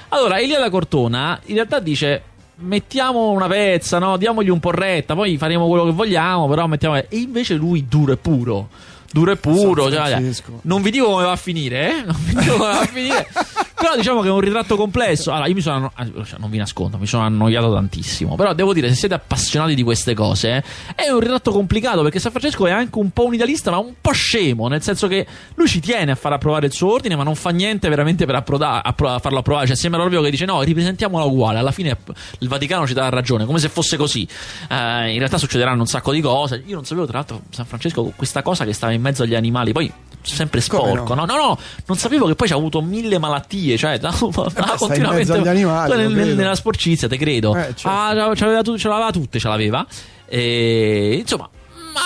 Allora, 0.10 0.40
Elia 0.40 0.60
da 0.60 0.70
Cortona 0.70 1.40
in 1.46 1.56
realtà 1.56 1.80
dice. 1.80 2.24
Mettiamo 2.62 3.30
una 3.30 3.48
pezza, 3.48 4.00
no? 4.00 4.18
Diamogli 4.18 4.50
un 4.50 4.60
po' 4.60 4.72
retta, 4.72 5.16
poi 5.16 5.38
faremo 5.38 5.66
quello 5.70 5.86
che 5.86 5.92
vogliamo, 5.94 6.46
però 6.50 6.68
mettiamo. 6.68 6.98
E 6.98 7.08
invece 7.12 7.54
lui 7.54 7.88
duro 7.88 8.12
e 8.12 8.18
puro. 8.18 8.68
Duro 9.14 9.32
e 9.32 9.38
puro. 9.38 9.90
Cioè, 9.90 10.22
non 10.64 10.82
vi 10.82 10.92
dico 10.92 11.06
come 11.06 11.24
va 11.24 11.32
a 11.32 11.38
finire, 11.38 11.90
eh? 11.90 12.04
Non 12.04 12.18
vi 12.20 12.36
dico 12.36 12.58
come 12.58 12.74
va 12.74 12.80
a 12.82 12.86
finire. 12.86 13.28
Però 13.80 13.96
diciamo 13.96 14.20
che 14.22 14.28
è 14.28 14.32
un 14.32 14.42
ritratto 14.42 14.76
complesso. 14.76 15.32
Allora, 15.32 15.48
io 15.48 15.56
mi 15.56 15.62
sono. 15.62 15.92
ah, 15.94 16.06
cioè, 16.26 16.38
non 16.38 16.50
vi 16.50 16.58
nascondo, 16.58 16.98
mi 16.98 17.08
sono 17.08 17.24
annoiato 17.24 17.74
tantissimo. 17.74 18.36
Però 18.36 18.54
devo 18.54 18.74
dire, 18.74 18.90
se 18.90 18.96
siete 18.96 19.14
appassionati 19.14 19.74
di 19.74 19.84
queste 19.84 20.14
cose, 20.14 20.64
è 20.96 21.10
un 21.10 21.20
ritratto 21.20 21.52
complicato 21.52 22.02
perché 22.02 22.20
San 22.20 22.32
Francesco 22.32 22.68
è 22.68 22.72
anche 22.72 22.98
un 23.00 23.12
po' 23.12 23.26
un 23.26 23.36
idealista, 23.36 23.72
ma 23.72 23.78
un 23.78 23.94
po' 24.02 24.12
scemo. 24.12 24.68
Nel 24.68 24.82
senso 24.82 25.08
che 25.08 25.26
lui 25.56 25.68
ci 25.68 25.80
tiene 25.80 26.12
a 26.12 26.16
far 26.16 26.34
approvare 26.34 26.66
il 26.66 26.74
suo 26.74 26.92
ordine, 26.92 27.16
ma 27.16 27.24
non 27.24 27.36
fa 27.36 27.52
niente 27.52 27.88
veramente 27.88 28.26
per 28.26 28.36
approda- 28.36 28.84
appro- 28.84 29.18
farlo 29.20 29.40
approvare. 29.40 29.68
Cioè, 29.68 29.78
sembra 29.78 30.02
proprio 30.02 30.22
che 30.22 30.30
dice: 30.30 30.44
no, 30.46 30.62
ripresentiamola 30.62 31.24
uguale. 31.24 31.60
Alla 31.60 31.72
fine 31.72 31.98
il 32.40 32.48
Vaticano 32.50 32.86
ci 32.86 32.94
dà 32.94 33.08
ragione, 33.08 33.46
come 33.46 33.60
se 33.60 33.70
fosse 33.70 33.96
così. 33.96 34.28
Eh, 34.70 35.12
in 35.12 35.18
realtà 35.20 35.38
succederanno 35.38 35.80
un 35.80 35.88
sacco 35.88 36.12
di 36.12 36.20
cose. 36.20 36.62
Io 36.66 36.76
non 36.76 36.84
sapevo, 36.86 37.06
tra 37.08 37.20
l'altro, 37.20 37.44
San 37.50 37.66
Francesco, 37.66 38.12
questa 38.16 38.42
cosa 38.42 38.66
che 38.66 38.74
stava 38.74 38.92
in 38.92 39.02
mezzo 39.02 39.24
agli 39.24 39.36
animali. 39.36 39.72
Poi 39.72 39.92
sempre 40.22 40.60
sporco, 40.62 41.14
no? 41.14 41.26
no? 41.26 41.34
No, 41.34 41.38
no, 41.38 41.60
non 41.86 41.98
sapevo 41.98 42.28
che 42.28 42.36
poi 42.36 42.48
c'ha 42.48 42.56
avuto 42.56 42.82
mille 42.82 43.18
malattie, 43.20 43.69
cioè 43.78 43.98
da, 44.00 44.10
beh, 44.12 44.52
stai 44.78 44.98
in 44.98 45.08
mezzo 45.10 45.34
agli 45.34 45.48
animali, 45.48 45.96
nel- 45.96 46.14
credo. 46.14 46.36
nella 46.36 46.56
sporcizia, 46.56 47.08
te 47.08 47.18
credo. 47.18 47.56
Eh, 47.56 47.74
certo. 47.76 47.88
Ah, 47.90 48.10
ce 48.36 48.46
l'aveva, 48.46 48.78
ce 48.78 48.88
l'aveva 48.88 49.12
tutte, 49.12 49.40
ce 49.40 49.48
l'aveva. 49.48 49.86
E, 50.28 51.18
insomma, 51.22 51.50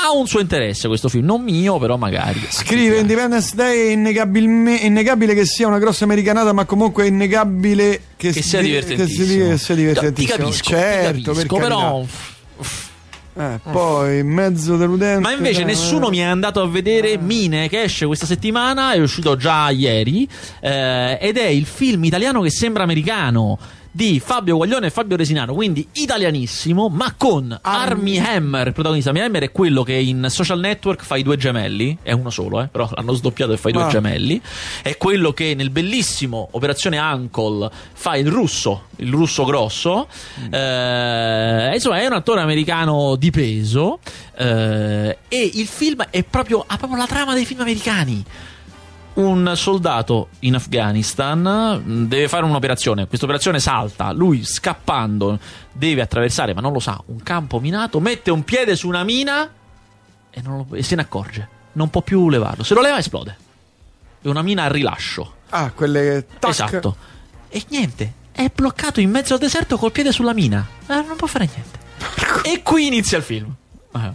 ha 0.05 0.11
un 0.15 0.27
suo 0.27 0.39
interesse 0.39 0.87
questo 0.87 1.09
film, 1.09 1.25
non 1.25 1.41
mio, 1.43 1.77
però 1.77 1.97
magari. 1.97 2.41
Scrive 2.49 2.99
Independence 2.99 3.55
Day 3.55 3.87
è 3.89 3.91
innegabilme- 3.91 4.75
innegabile 4.77 5.33
che 5.33 5.45
sia 5.45 5.67
una 5.67 5.77
grossa 5.79 6.03
americanata, 6.05 6.51
ma 6.53 6.65
comunque 6.65 7.03
è 7.03 7.07
innegabile 7.07 8.01
che, 8.15 8.31
Che 8.31 8.41
sia 8.41 8.61
di- 8.61 8.67
divertentissimo. 8.67 9.25
Che 9.25 9.27
sia, 9.35 9.49
che 9.51 9.57
sia 9.57 9.75
Ti 9.75 9.81
divertentissimo. 9.81 10.37
capisco, 10.37 10.69
certo, 10.69 11.13
ti 11.17 11.21
capisco, 11.23 11.55
per 11.55 11.63
però. 11.63 12.05
Eh, 13.35 13.59
poi 13.71 14.23
mezzo 14.23 14.77
deludente. 14.77 15.21
Ma 15.21 15.31
invece 15.31 15.61
eh, 15.61 15.65
nessuno 15.65 16.09
mi 16.09 16.19
è 16.19 16.23
andato 16.23 16.61
a 16.61 16.67
vedere 16.67 17.17
Mine 17.17 17.67
che 17.67 17.81
esce 17.81 18.05
questa 18.05 18.25
settimana, 18.25 18.93
è 18.93 18.99
uscito 18.99 19.35
già 19.35 19.69
ieri, 19.69 20.27
eh, 20.59 21.17
ed 21.19 21.37
è 21.37 21.47
il 21.47 21.65
film 21.65 22.03
italiano 22.03 22.41
che 22.41 22.51
sembra 22.51 22.83
americano 22.83 23.57
di 23.95 24.19
Fabio 24.19 24.55
Guaglione 24.57 24.87
e 24.87 24.89
Fabio 24.89 25.15
Resinano, 25.15 25.53
quindi 25.53 25.87
italianissimo, 25.91 26.89
ma 26.89 27.13
con 27.15 27.55
Army 27.61 28.17
Hammer, 28.17 28.65
il 28.67 28.73
protagonista. 28.73 29.11
Army 29.11 29.21
Hammer 29.21 29.43
è 29.43 29.51
quello 29.51 29.83
che 29.83 29.93
in 29.93 30.25
Social 30.29 30.59
Network 30.59 31.03
fa 31.03 31.15
i 31.15 31.21
due 31.21 31.37
gemelli, 31.37 31.99
è 32.01 32.11
uno 32.11 32.31
solo, 32.31 32.59
eh, 32.61 32.67
però 32.69 32.89
l'hanno 32.95 33.13
sdoppiato 33.13 33.53
e 33.53 33.57
fa 33.57 33.69
i 33.69 33.71
due 33.71 33.83
Ah. 33.83 33.87
gemelli. 33.89 34.41
È 34.81 34.97
quello 34.97 35.31
che 35.31 35.53
nel 35.53 35.69
bellissimo 35.69 36.47
Operazione 36.51 36.97
Uncle 36.97 37.69
fa 37.93 38.15
il 38.15 38.27
russo, 38.27 38.85
il 38.97 39.11
russo 39.11 39.45
grosso. 39.45 40.07
Eh, 40.49 41.71
insomma, 41.75 41.99
è 42.01 42.05
un 42.07 42.13
attore 42.13 42.41
americano 42.41 43.15
di 43.15 43.29
peso. 43.29 43.99
eh, 44.35 45.17
e 45.27 45.51
il 45.53 45.67
film 45.67 46.03
è 46.09 46.23
proprio, 46.23 46.63
ha 46.65 46.75
proprio 46.77 46.97
la 46.97 47.05
trama 47.05 47.35
dei 47.35 47.45
film 47.45 47.59
americani. 47.61 48.23
Un 49.15 49.51
soldato 49.55 50.29
in 50.39 50.55
Afghanistan 50.55 51.81
mh, 51.83 52.07
deve 52.07 52.27
fare 52.27 52.45
un'operazione. 52.45 53.05
Questa 53.07 53.25
operazione 53.25 53.59
salta. 53.59 54.11
Lui 54.11 54.43
scappando 54.43 55.37
deve 55.71 56.01
attraversare, 56.01 56.53
ma 56.55 56.61
non 56.61 56.73
lo 56.73 56.79
sa, 56.79 56.99
un 57.07 57.21
campo 57.21 57.59
minato. 57.59 57.99
Mette 57.99 58.31
un 58.31 58.43
piede 58.43 58.75
su 58.75 58.87
una 58.87 59.03
mina 59.03 59.47
e, 60.31 60.41
non 60.41 60.65
lo- 60.67 60.75
e 60.75 60.81
se 60.81 60.95
ne 60.95 61.01
accorge. 61.03 61.47
Non 61.73 61.89
può 61.91 62.01
più 62.01 62.27
levarlo. 62.29 62.63
Se 62.63 62.73
lo 62.73 62.81
leva, 62.81 62.97
esplode. 62.97 63.37
È 64.21 64.27
una 64.27 64.41
mina 64.41 64.63
a 64.63 64.67
rilascio. 64.71 65.33
Ah, 65.49 65.71
quelle 65.71 66.25
tac. 66.39 66.49
Esatto. 66.49 66.95
E 67.49 67.63
niente, 67.69 68.13
è 68.31 68.49
bloccato 68.53 68.99
in 68.99 69.11
mezzo 69.11 69.33
al 69.33 69.39
deserto 69.39 69.77
col 69.77 69.91
piede 69.91 70.11
sulla 70.11 70.33
mina. 70.33 70.65
Eh, 70.87 70.93
non 70.95 71.15
può 71.17 71.27
fare 71.27 71.47
niente. 71.53 71.79
e 72.49 72.63
qui 72.63 72.87
inizia 72.87 73.17
il 73.19 73.23
film. 73.23 73.53
Eh. 73.95 74.11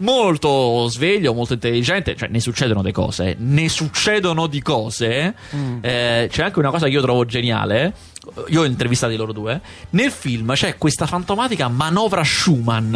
Molto 0.00 0.88
sveglio, 0.88 1.34
molto 1.34 1.52
intelligente, 1.52 2.16
cioè 2.16 2.28
ne 2.28 2.40
succedono 2.40 2.80
delle 2.80 2.94
cose, 2.94 3.36
ne 3.38 3.68
succedono 3.68 4.46
di 4.46 4.62
cose. 4.62 5.34
Eh, 5.82 6.28
c'è 6.30 6.42
anche 6.42 6.58
una 6.58 6.70
cosa 6.70 6.86
che 6.86 6.92
io 6.92 7.02
trovo 7.02 7.26
geniale. 7.26 7.92
Io 8.48 8.62
ho 8.62 8.64
intervistato 8.64 9.14
loro 9.16 9.32
due. 9.32 9.60
Nel 9.90 10.10
film 10.10 10.54
c'è 10.54 10.76
questa 10.78 11.06
fantomatica 11.06 11.68
manovra 11.68 12.24
Schumann. 12.24 12.92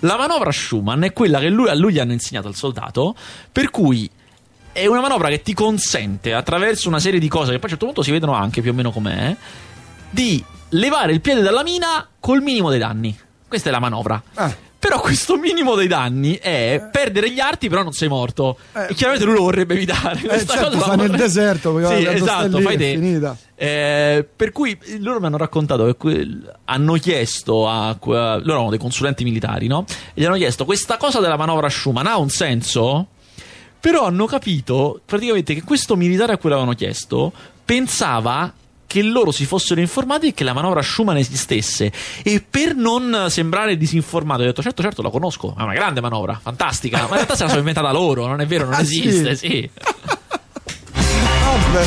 La 0.00 0.16
manovra 0.16 0.50
Schumann 0.50 1.02
è 1.02 1.12
quella 1.12 1.38
che 1.38 1.50
lui- 1.50 1.68
a 1.68 1.74
lui 1.74 1.92
gli 1.92 1.98
hanno 2.00 2.12
insegnato 2.12 2.48
al 2.48 2.56
soldato, 2.56 3.14
per 3.52 3.70
cui 3.70 4.10
è 4.72 4.86
una 4.86 5.00
manovra 5.00 5.28
che 5.28 5.42
ti 5.42 5.54
consente, 5.54 6.32
attraverso 6.32 6.88
una 6.88 6.98
serie 6.98 7.20
di 7.20 7.28
cose 7.28 7.52
che 7.52 7.58
poi 7.58 7.62
a 7.62 7.64
un 7.64 7.70
certo 7.70 7.84
punto 7.84 8.02
si 8.02 8.10
vedono 8.10 8.32
anche 8.32 8.60
più 8.60 8.72
o 8.72 8.74
meno 8.74 8.90
com'è, 8.90 9.36
di 10.10 10.42
levare 10.70 11.12
il 11.12 11.20
piede 11.20 11.42
dalla 11.42 11.62
mina 11.62 12.08
col 12.18 12.42
minimo 12.42 12.70
dei 12.70 12.78
danni. 12.78 13.16
Questa 13.46 13.68
è 13.68 13.72
la 13.72 13.80
manovra. 13.80 14.20
Ah. 14.34 14.68
Però 14.80 14.98
questo 14.98 15.36
minimo 15.36 15.74
dei 15.74 15.88
danni 15.88 16.36
è 16.38 16.88
perdere 16.90 17.30
gli 17.30 17.38
arti, 17.38 17.68
però 17.68 17.82
non 17.82 17.92
sei 17.92 18.08
morto. 18.08 18.56
Eh. 18.74 18.86
e 18.88 18.94
chiaramente 18.94 19.26
lui 19.26 19.34
lo 19.36 19.42
vorrebbe 19.42 19.74
evitare. 19.74 20.20
Questa 20.20 20.54
certo, 20.54 20.70
cosa 20.78 20.86
nel 20.94 20.96
vorrebbe- 20.96 21.16
deserto, 21.18 21.86
Sì, 21.86 22.06
esatto, 22.06 22.56
lì 22.56 22.62
fai 22.64 22.76
te. 22.78 23.34
Eh, 23.56 24.26
per 24.34 24.52
cui 24.52 24.78
loro 25.00 25.20
mi 25.20 25.26
hanno 25.26 25.36
raccontato 25.36 25.84
che 25.84 25.96
que- 25.96 26.26
hanno 26.64 26.94
chiesto 26.94 27.68
a 27.68 27.94
loro 28.00 28.40
erano 28.42 28.70
dei 28.70 28.78
consulenti 28.78 29.22
militari, 29.22 29.66
no? 29.66 29.84
E 30.14 30.20
gli 30.22 30.24
hanno 30.24 30.36
chiesto 30.36 30.64
questa 30.64 30.96
cosa 30.96 31.20
della 31.20 31.36
manovra 31.36 31.68
Schumann 31.68 32.06
ha 32.06 32.16
un 32.16 32.30
senso? 32.30 33.08
Però 33.78 34.06
hanno 34.06 34.24
capito 34.24 34.98
praticamente 35.04 35.52
che 35.52 35.62
questo 35.62 35.94
militare 35.94 36.32
a 36.32 36.38
cui 36.38 36.48
l'avevano 36.48 36.74
chiesto 36.74 37.32
pensava 37.62 38.50
che 38.90 39.02
loro 39.04 39.30
si 39.30 39.46
fossero 39.46 39.80
informati 39.80 40.26
e 40.26 40.34
che 40.34 40.42
la 40.42 40.52
manovra 40.52 40.82
Schumann 40.82 41.16
esistesse 41.16 41.92
e 42.24 42.42
per 42.48 42.74
non 42.74 43.26
sembrare 43.28 43.76
disinformato 43.76 44.42
ho 44.42 44.46
detto 44.46 44.62
certo 44.62 44.82
certo 44.82 45.00
la 45.00 45.10
conosco 45.10 45.54
è 45.56 45.62
una 45.62 45.74
grande 45.74 46.00
manovra 46.00 46.36
fantastica 46.42 46.96
ma 47.02 47.04
in 47.04 47.12
realtà 47.12 47.36
se 47.36 47.42
la 47.44 47.48
sono 47.50 47.60
inventata 47.60 47.92
loro 47.92 48.26
non 48.26 48.40
è 48.40 48.46
vero 48.46 48.64
non 48.64 48.74
Ah, 48.74 48.82
sì? 48.84 49.06
esiste 49.06 49.36
sì. 49.36 49.70
Vabbè. 50.92 51.86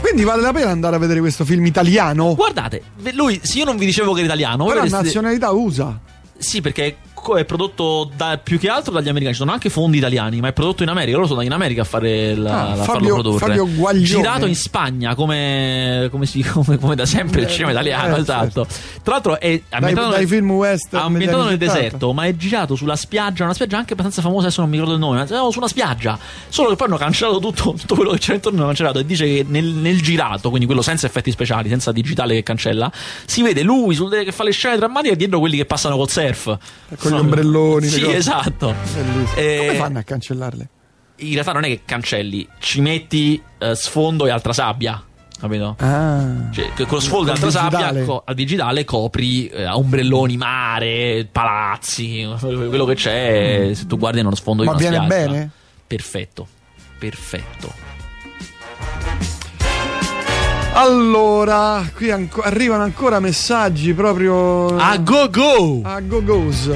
Quindi 0.00 0.24
vale 0.24 0.42
la 0.42 0.52
pena 0.52 0.70
andare 0.70 0.96
a 0.96 0.98
vedere 0.98 1.20
questo 1.20 1.46
film 1.46 1.64
italiano? 1.64 2.34
guardate 2.34 2.82
lui 3.14 3.40
se 3.42 3.58
io 3.58 3.64
non 3.64 3.78
vi 3.78 3.86
dicevo 3.86 4.12
che 4.12 4.18
era 4.18 4.26
italiano 4.26 4.64
Però 4.66 4.78
avreste- 4.80 4.96
nazionalità 5.02 5.50
USA. 5.52 5.98
Sì, 6.36 6.60
perché 6.60 6.96
è 7.36 7.44
prodotto 7.44 8.10
da- 8.14 8.38
più 8.42 8.58
che 8.58 8.68
altro 8.68 8.92
dagli 8.92 9.08
americani. 9.08 9.32
Ci 9.34 9.40
sono 9.40 9.52
anche 9.52 9.70
fondi 9.70 9.96
italiani, 9.98 10.40
ma 10.40 10.48
è 10.48 10.52
prodotto 10.52 10.82
in 10.82 10.88
America. 10.90 11.16
Loro 11.16 11.28
sono 11.28 11.40
in 11.40 11.52
America 11.52 11.80
a, 11.82 11.84
fare 11.84 12.34
la, 12.34 12.50
Ah, 12.52 12.62
a 12.62 12.74
Fabio- 12.76 12.84
farlo 12.84 13.14
produrre. 13.14 13.38
Fabio 13.38 13.68
Guaglione. 13.74 14.04
Girato 14.06 14.46
in 14.46 14.54
Spagna, 14.54 15.14
come, 15.14 16.08
come 16.10 16.26
si- 16.26 16.42
come- 16.46 16.78
come 16.78 16.94
da 16.94 17.06
sempre 17.06 17.40
il 17.40 17.46
Eh, 17.46 17.50
cinema 17.50 17.70
italiano. 17.70 18.16
eh, 18.16 18.20
esatto. 18.20 18.66
Tra 19.02 19.12
l'altro, 19.14 19.40
è 19.40 19.60
ambientato, 19.70 20.10
dai 20.10 20.18
nel- 20.20 20.28
film 20.28 20.50
western 20.50 21.02
ambientato 21.04 21.44
nel 21.44 21.58
deserto, 21.58 22.12
ma 22.12 22.24
è 22.26 22.36
girato 22.36 22.74
sulla 22.74 22.96
spiaggia. 22.96 23.44
Una 23.44 23.54
spiaggia 23.54 23.78
anche 23.78 23.92
abbastanza 23.94 24.20
famosa. 24.22 24.46
Adesso 24.46 24.60
non 24.60 24.68
mi 24.70 24.76
ricordo 24.76 24.94
il 24.94 25.00
nome. 25.00 25.18
Ma 25.18 25.26
siamo 25.26 25.50
su 25.50 25.58
una 25.58 25.68
spiaggia. 25.68 26.18
Solo 26.48 26.68
che 26.70 26.76
poi 26.76 26.86
hanno 26.88 26.96
cancellato 26.96 27.38
tutto, 27.38 27.72
tutto 27.78 27.94
quello 27.94 28.10
che 28.12 28.18
c'era 28.18 28.34
intorno. 28.34 28.58
Hanno 28.58 28.66
cancellato. 28.68 28.98
E 28.98 29.06
dice 29.06 29.24
che 29.24 29.44
nel, 29.48 29.64
nel 29.64 30.00
girato, 30.02 30.48
quindi 30.48 30.66
quello 30.66 30.82
senza 30.82 31.06
effetti 31.06 31.30
speciali, 31.30 31.68
senza 31.68 31.92
digitale 31.92 32.34
che 32.34 32.42
cancella, 32.42 32.90
si 33.24 33.42
vede 33.42 33.62
lui 33.62 33.94
sul- 33.94 34.10
che 34.24 34.32
fa 34.32 34.44
le 34.44 34.50
scene 34.52 34.76
drammatiche 34.76 35.14
e 35.14 35.16
dietro 35.16 35.38
quelli 35.38 35.56
che 35.56 35.64
passano 35.64 35.96
col 35.96 36.08
surf. 36.10 36.56
Con 36.98 37.13
gli 37.16 37.20
ombrelloni, 37.20 37.86
Sì, 37.86 38.10
esatto. 38.10 38.74
Bellissimo. 38.94 39.36
Eh, 39.36 39.56
Come 39.66 39.74
fanno 39.74 39.98
a 39.98 40.02
cancellarle? 40.02 40.68
in 41.16 41.32
realtà 41.32 41.52
non 41.52 41.64
è 41.64 41.68
che 41.68 41.80
cancelli, 41.84 42.46
ci 42.58 42.80
metti 42.80 43.40
eh, 43.58 43.74
sfondo 43.74 44.26
e 44.26 44.30
altra 44.30 44.52
sabbia. 44.52 45.02
Capito? 45.40 45.76
Ah. 45.80 46.48
Cioè, 46.50 46.72
con 46.74 46.86
lo 46.90 47.00
sfondo 47.00 47.28
e 47.28 47.32
altra 47.32 47.46
digitale. 47.48 47.76
sabbia 47.88 48.04
co- 48.04 48.22
al 48.24 48.34
digitale 48.34 48.84
copri 48.84 49.46
eh, 49.48 49.66
ombrelloni, 49.66 50.36
mare, 50.36 51.28
palazzi, 51.30 52.26
quello 52.40 52.84
che 52.84 52.94
c'è. 52.94 53.70
Se 53.74 53.86
tu 53.86 53.98
guardi 53.98 54.22
nello 54.22 54.34
sfondo 54.36 54.62
di 54.62 54.68
Ma 54.68 54.74
viene 54.74 54.96
spiaggia. 54.96 55.26
bene? 55.26 55.50
Perfetto. 55.86 56.46
Perfetto. 56.98 57.72
Allora, 60.76 61.88
qui 61.94 62.10
anco- 62.10 62.40
arrivano 62.42 62.82
ancora 62.82 63.20
messaggi 63.20 63.92
proprio 63.94 64.76
A 64.76 64.96
go 64.98 65.28
go! 65.30 65.80
a 65.84 66.00
go-go's. 66.00 66.70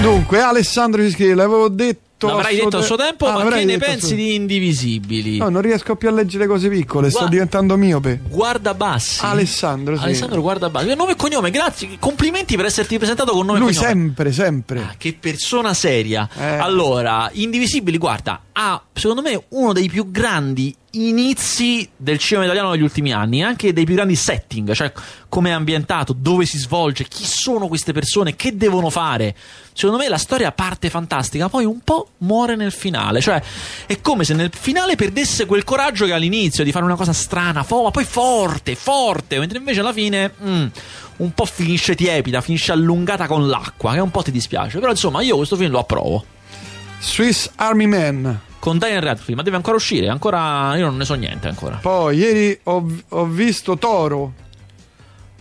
Dunque, 0.00 0.40
Alessandro 0.40 1.02
ci 1.02 1.10
scrive, 1.10 1.34
l'avevo 1.34 1.68
detto 1.68 2.26
L'avrai 2.26 2.56
detto 2.56 2.76
al 2.78 2.84
suo 2.84 2.96
tempo, 2.96 3.26
Ah, 3.26 3.44
ma 3.44 3.50
che 3.50 3.64
ne 3.64 3.78
pensi 3.78 4.08
suo- 4.08 4.16
di 4.16 4.34
Indivisibili? 4.34 5.38
No, 5.38 5.48
non 5.48 5.62
riesco 5.62 5.94
più 5.96 6.08
a 6.08 6.12
leggere 6.12 6.46
cose 6.46 6.68
piccole, 6.68 7.08
sto 7.08 7.18
Guarda- 7.20 7.34
diventando 7.34 7.76
miope. 7.76 8.20
Guarda 8.28 8.74
Bassi. 8.74 9.20
Alessandro, 9.24 9.96
sì. 9.96 10.02
Alessandro 10.04 10.40
Guarda 10.42 10.68
Bassi. 10.68 10.94
Nome 10.94 11.12
e 11.12 11.16
cognome, 11.16 11.50
grazie. 11.50 11.88
Complimenti 11.98 12.56
per 12.56 12.66
esserti 12.66 12.96
presentato 12.98 13.32
con 13.32 13.46
nome 13.46 13.58
Lui 13.58 13.70
e 13.70 13.74
cognome. 13.74 13.92
sempre, 13.92 14.32
sempre. 14.32 14.80
Ah, 14.80 14.94
che 14.98 15.16
persona 15.18 15.72
seria. 15.74 16.28
Eh. 16.38 16.44
Allora, 16.56 17.28
Indivisibili, 17.32 17.96
guarda, 17.96 18.40
ha 18.52 18.82
secondo 18.92 19.22
me 19.22 19.42
uno 19.50 19.72
dei 19.72 19.88
più 19.88 20.10
grandi 20.10 20.74
inizi 20.92 21.88
del 21.96 22.18
cinema 22.18 22.44
italiano 22.44 22.70
negli 22.70 22.82
ultimi 22.82 23.12
anni, 23.12 23.42
anche 23.42 23.72
dei 23.72 23.84
più 23.84 23.94
grandi 23.94 24.16
setting, 24.16 24.72
cioè 24.72 24.92
come 25.28 25.50
è 25.50 25.52
ambientato, 25.52 26.12
dove 26.12 26.46
si 26.46 26.58
svolge, 26.58 27.04
chi 27.04 27.24
sono 27.24 27.68
queste 27.68 27.92
persone, 27.92 28.34
che 28.34 28.56
devono 28.56 28.90
fare. 28.90 29.34
Secondo 29.72 30.02
me 30.02 30.08
la 30.08 30.18
storia 30.18 30.50
parte 30.52 30.90
fantastica, 30.90 31.48
poi 31.48 31.64
un 31.64 31.80
po' 31.80 32.08
muore 32.18 32.56
nel 32.56 32.72
finale, 32.72 33.20
cioè 33.20 33.40
è 33.86 34.00
come 34.00 34.24
se 34.24 34.34
nel 34.34 34.50
finale 34.52 34.96
perdesse 34.96 35.46
quel 35.46 35.64
coraggio 35.64 36.06
che 36.06 36.12
all'inizio 36.12 36.64
di 36.64 36.72
fare 36.72 36.84
una 36.84 36.96
cosa 36.96 37.12
strana, 37.12 37.62
fo- 37.62 37.84
ma 37.84 37.90
poi 37.90 38.04
forte, 38.04 38.74
forte, 38.74 39.38
mentre 39.38 39.58
invece 39.58 39.80
alla 39.80 39.92
fine 39.92 40.32
mm, 40.42 40.66
un 41.18 41.32
po' 41.32 41.44
finisce 41.44 41.94
tiepida, 41.94 42.40
finisce 42.40 42.72
allungata 42.72 43.26
con 43.26 43.48
l'acqua, 43.48 43.92
che 43.92 44.00
un 44.00 44.10
po' 44.10 44.22
ti 44.22 44.32
dispiace. 44.32 44.78
Però 44.78 44.90
insomma, 44.90 45.22
io 45.22 45.36
questo 45.36 45.56
film 45.56 45.70
lo 45.70 45.78
approvo. 45.78 46.24
Swiss 46.98 47.50
Army 47.56 47.86
Man. 47.86 48.48
Con 48.60 48.76
Daniel 48.78 49.00
Radcliffe, 49.00 49.34
ma 49.34 49.42
deve 49.42 49.56
ancora 49.56 49.76
uscire, 49.76 50.08
ancora 50.08 50.76
io 50.76 50.86
non 50.86 50.96
ne 50.98 51.04
so 51.04 51.14
niente 51.14 51.48
ancora. 51.48 51.78
Poi 51.80 52.16
ieri 52.16 52.58
ho, 52.64 52.86
ho 53.08 53.24
visto 53.26 53.76
Toro. 53.78 54.32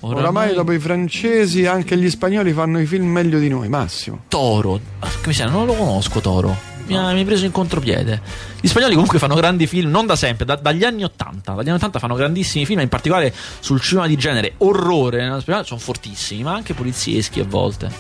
Oramai 0.02 0.54
dopo 0.54 0.72
i 0.72 0.80
francesi 0.80 1.66
anche 1.66 1.98
gli 1.98 2.10
spagnoli 2.10 2.54
fanno 2.54 2.80
i 2.80 2.86
film 2.86 3.06
meglio 3.08 3.38
di 3.38 3.50
noi, 3.50 3.68
Massimo. 3.68 4.22
Toro, 4.30 4.80
Ah, 5.00 5.10
che 5.22 5.28
miseria, 5.28 5.52
non 5.52 5.66
lo 5.66 5.74
conosco 5.74 6.22
Toro. 6.22 6.56
Mi 6.86 6.98
ha, 6.98 7.12
mi 7.12 7.22
ha 7.22 7.26
preso 7.26 7.44
in 7.46 7.52
contropiede. 7.52 8.22
Gli 8.62 8.68
spagnoli 8.68 8.94
comunque 8.94 9.20
fanno 9.20 9.36
grandi 9.36 9.68
film, 9.68 9.92
non 9.92 10.06
da 10.08 10.16
sempre, 10.16 10.46
da- 10.46 10.56
dagli 10.56 10.86
anni 10.86 11.04
80. 11.04 11.52
Dagli 11.52 11.68
anni 11.68 11.76
80 11.76 12.00
fanno 12.00 12.16
grandissimi 12.16 12.66
film, 12.66 12.80
in 12.80 12.88
particolare 12.88 13.34
sul 13.60 13.82
cinema 13.82 14.08
di 14.08 14.16
genere. 14.16 14.54
Orrore, 14.60 15.38
spagnolo 15.42 15.66
sono 15.66 15.80
fortissimi, 15.82 16.42
ma 16.44 16.54
anche 16.54 16.74
polizieschi 16.74 17.42
a 17.42 17.46
volte. 17.46 17.92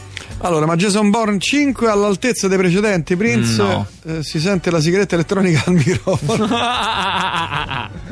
Allora, 0.41 0.65
ma 0.65 0.75
Jason 0.75 1.09
Bourne 1.09 1.37
5 1.39 1.87
è 1.87 1.89
all'altezza 1.89 2.47
dei 2.47 2.57
precedenti, 2.57 3.15
Prince? 3.17 3.61
No. 3.61 3.85
Eh, 4.05 4.23
si 4.23 4.39
sente 4.39 4.71
la 4.71 4.79
sigaretta 4.79 5.15
elettronica 5.15 5.63
al 5.65 5.73
microfono. 5.73 6.47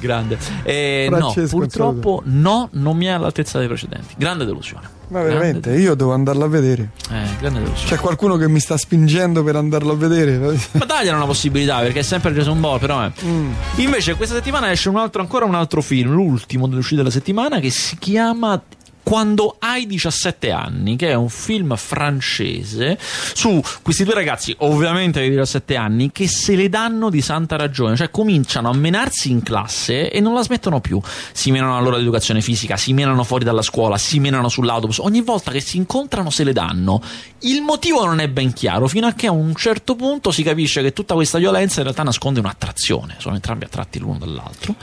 Grande. 0.00 0.38
Eh, 0.62 1.08
no, 1.10 1.34
purtroppo 1.48 2.22
no, 2.24 2.70
non 2.72 2.96
mi 2.96 3.04
è 3.04 3.10
all'altezza 3.10 3.58
dei 3.58 3.66
precedenti. 3.68 4.14
Grande 4.16 4.46
delusione. 4.46 4.98
Ma 5.08 5.20
veramente, 5.22 5.68
Grande- 5.68 5.82
io 5.84 5.94
devo 5.94 6.14
andarlo 6.14 6.44
a 6.44 6.48
vedere. 6.48 6.90
eh, 7.10 7.24
grande 7.38 7.60
delusione. 7.60 7.90
C'è 7.90 7.98
qualcuno 7.98 8.36
che 8.36 8.48
mi 8.48 8.60
sta 8.60 8.78
spingendo 8.78 9.42
per 9.42 9.56
andarlo 9.56 9.92
a 9.92 9.96
vedere. 9.96 10.38
Ma 10.72 10.84
dagliela 10.86 11.16
una 11.16 11.26
possibilità 11.26 11.80
perché 11.80 11.98
è 11.98 12.02
sempre 12.02 12.32
Jason 12.32 12.58
Ball, 12.60 12.78
però 12.78 13.02
è. 13.02 13.10
Mm. 13.24 13.52
Invece 13.76 14.14
questa 14.14 14.36
settimana 14.36 14.70
esce 14.70 14.88
un 14.88 14.96
altro, 14.96 15.20
ancora 15.20 15.44
un 15.44 15.54
altro 15.54 15.82
film, 15.82 16.12
l'ultimo 16.12 16.66
dell'uscita 16.66 16.96
della 17.02 17.10
settimana, 17.12 17.58
che 17.60 17.70
si 17.70 17.96
chiama 17.98 18.62
Quando 19.02 19.56
hai 19.58 19.86
17 19.86 20.50
anni, 20.50 20.96
che 20.96 21.08
è 21.08 21.14
un 21.14 21.28
film 21.28 21.74
francese 21.76 22.98
su 23.00 23.60
questi 23.82 24.04
due 24.04 24.14
ragazzi, 24.14 24.54
ovviamente 24.58 25.20
di 25.22 25.30
17 25.30 25.76
anni, 25.76 26.12
che 26.12 26.28
se 26.28 26.54
le 26.54 26.68
danno 26.68 27.10
di 27.10 27.20
santa 27.20 27.56
ragione, 27.56 27.96
cioè 27.96 28.10
cominciano 28.10 28.70
a 28.70 28.74
menarsi 28.74 29.30
in 29.30 29.42
classe 29.42 30.10
e 30.10 30.20
non 30.20 30.34
la 30.34 30.42
smettono 30.42 30.80
più. 30.80 31.00
Si 31.32 31.50
menano 31.50 31.76
all'ora 31.76 31.96
di 31.96 32.02
educazione 32.02 32.40
fisica, 32.40 32.76
si 32.76 32.92
menano 32.92 33.24
fuori 33.24 33.44
dalla 33.44 33.62
scuola, 33.62 33.98
si 33.98 34.20
menano 34.20 34.48
sull'autobus, 34.48 34.98
ogni 34.98 35.22
volta 35.22 35.50
che 35.50 35.60
si 35.60 35.76
incontrano 35.76 36.30
se 36.30 36.44
le 36.44 36.52
danno. 36.52 37.02
Il 37.40 37.62
motivo 37.62 38.04
non 38.04 38.20
è 38.20 38.28
ben 38.28 38.52
chiaro, 38.52 38.86
fino 38.86 39.06
a 39.06 39.12
che 39.12 39.26
a 39.26 39.32
un 39.32 39.54
certo 39.54 39.96
punto 39.96 40.30
si 40.30 40.42
capisce 40.42 40.82
che 40.82 40.92
tutta 40.92 41.14
questa 41.14 41.38
violenza 41.38 41.78
in 41.78 41.84
realtà 41.84 42.02
nasconde 42.02 42.40
un'attrazione, 42.40 43.16
sono 43.18 43.34
entrambi 43.34 43.64
attratti 43.64 43.98
l'uno 43.98 44.18
dall'altro. 44.18 44.74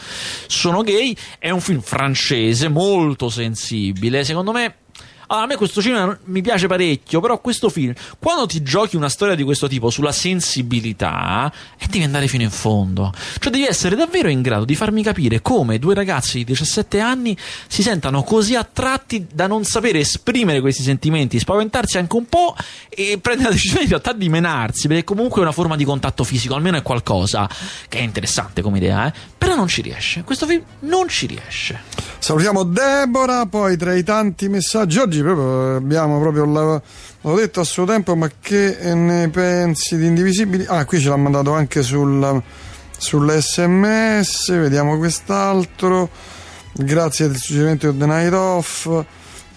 Sono 0.48 0.82
gay, 0.82 1.16
è 1.40 1.50
un 1.50 1.62
film 1.62 1.82
francese 1.82 2.68
molto 2.68 3.30
sensibile, 3.30 4.07
secondo 4.24 4.54
me 4.54 4.74
allora, 5.28 5.46
a 5.46 5.48
me 5.48 5.56
questo 5.56 5.82
cinema 5.82 6.18
mi 6.26 6.42
piace 6.42 6.68
parecchio, 6.68 7.20
però 7.20 7.40
questo 7.40 7.70
film, 7.70 7.94
quando 8.20 8.46
ti 8.46 8.64
giochi 8.64 8.96
una 8.96 9.10
storia 9.10 9.36
di 9.36 9.44
questo 9.44 9.68
tipo 9.68 9.90
sulla 9.90 10.12
sensibilità, 10.12 11.52
e 11.78 11.86
devi 11.90 12.04
andare 12.04 12.28
fino 12.28 12.44
in 12.44 12.50
fondo. 12.50 13.14
Cioè, 13.40 13.52
devi 13.52 13.66
essere 13.66 13.96
davvero 13.96 14.30
in 14.30 14.42
grado 14.42 14.66
di 14.66 14.76
farmi 14.76 15.04
capire 15.04 15.42
come 15.42 15.80
due 15.80 15.94
ragazzi 15.94 16.38
di 16.38 16.46
17 16.46 17.00
anni 17.00 17.38
si 17.68 17.82
sentano 17.82 18.24
così 18.24 18.56
attratti 18.56 19.28
da 19.32 19.48
non 19.48 19.64
sapere 19.66 20.00
esprimere 20.00 20.62
questi 20.62 20.84
sentimenti, 20.84 21.40
spaventarsi 21.40 21.98
anche 21.98 22.16
un 22.16 22.26
po' 22.26 22.56
e 22.90 23.20
prendere 23.22 23.50
la 23.50 23.56
decisione 23.56 23.84
in 23.84 23.90
realtà 23.90 24.14
di 24.14 24.30
menarsi, 24.30 24.88
perché 24.88 25.04
comunque 25.04 25.40
è 25.40 25.44
una 25.44 25.52
forma 25.52 25.76
di 25.76 25.84
contatto 25.84 26.24
fisico, 26.24 26.56
almeno 26.56 26.78
è 26.78 26.82
qualcosa 26.82 27.50
che 27.90 28.00
è 28.00 28.02
interessante 28.02 28.62
come 28.62 28.78
idea, 28.78 29.08
eh? 29.08 29.14
Però 29.38 29.56
non 29.56 29.68
ci 29.68 29.82
riesce. 29.82 30.24
Questo 30.24 30.46
film 30.46 30.64
non 30.80 31.08
ci 31.08 31.26
riesce. 31.26 31.82
Salutiamo 32.20 32.64
Deborah, 32.64 33.46
poi 33.46 33.78
tra 33.78 33.94
i 33.94 34.04
tanti 34.04 34.50
messaggi 34.50 34.98
oggi 34.98 35.17
proprio 35.22 35.76
abbiamo 35.76 36.20
proprio 36.20 36.46
l'ho 36.46 37.36
detto 37.36 37.60
a 37.60 37.64
suo 37.64 37.86
tempo, 37.86 38.16
ma 38.16 38.30
che 38.40 38.78
ne 38.94 39.30
pensi 39.30 39.98
di 39.98 40.06
Indivisibili? 40.06 40.66
Ah, 40.68 40.86
qui 40.86 41.00
ce 41.00 41.10
l'ha 41.10 41.18
mandato 41.18 41.54
anche 41.54 41.82
sul 41.84 42.42
sull'SMS, 42.98 44.50
vediamo 44.60 44.98
quest'altro. 44.98 46.10
Grazie 46.74 47.28
del 47.28 47.38
suggerimento 47.38 47.92
di 47.92 47.98
The 47.98 48.06
Night 48.06 48.34
Off. 48.34 49.06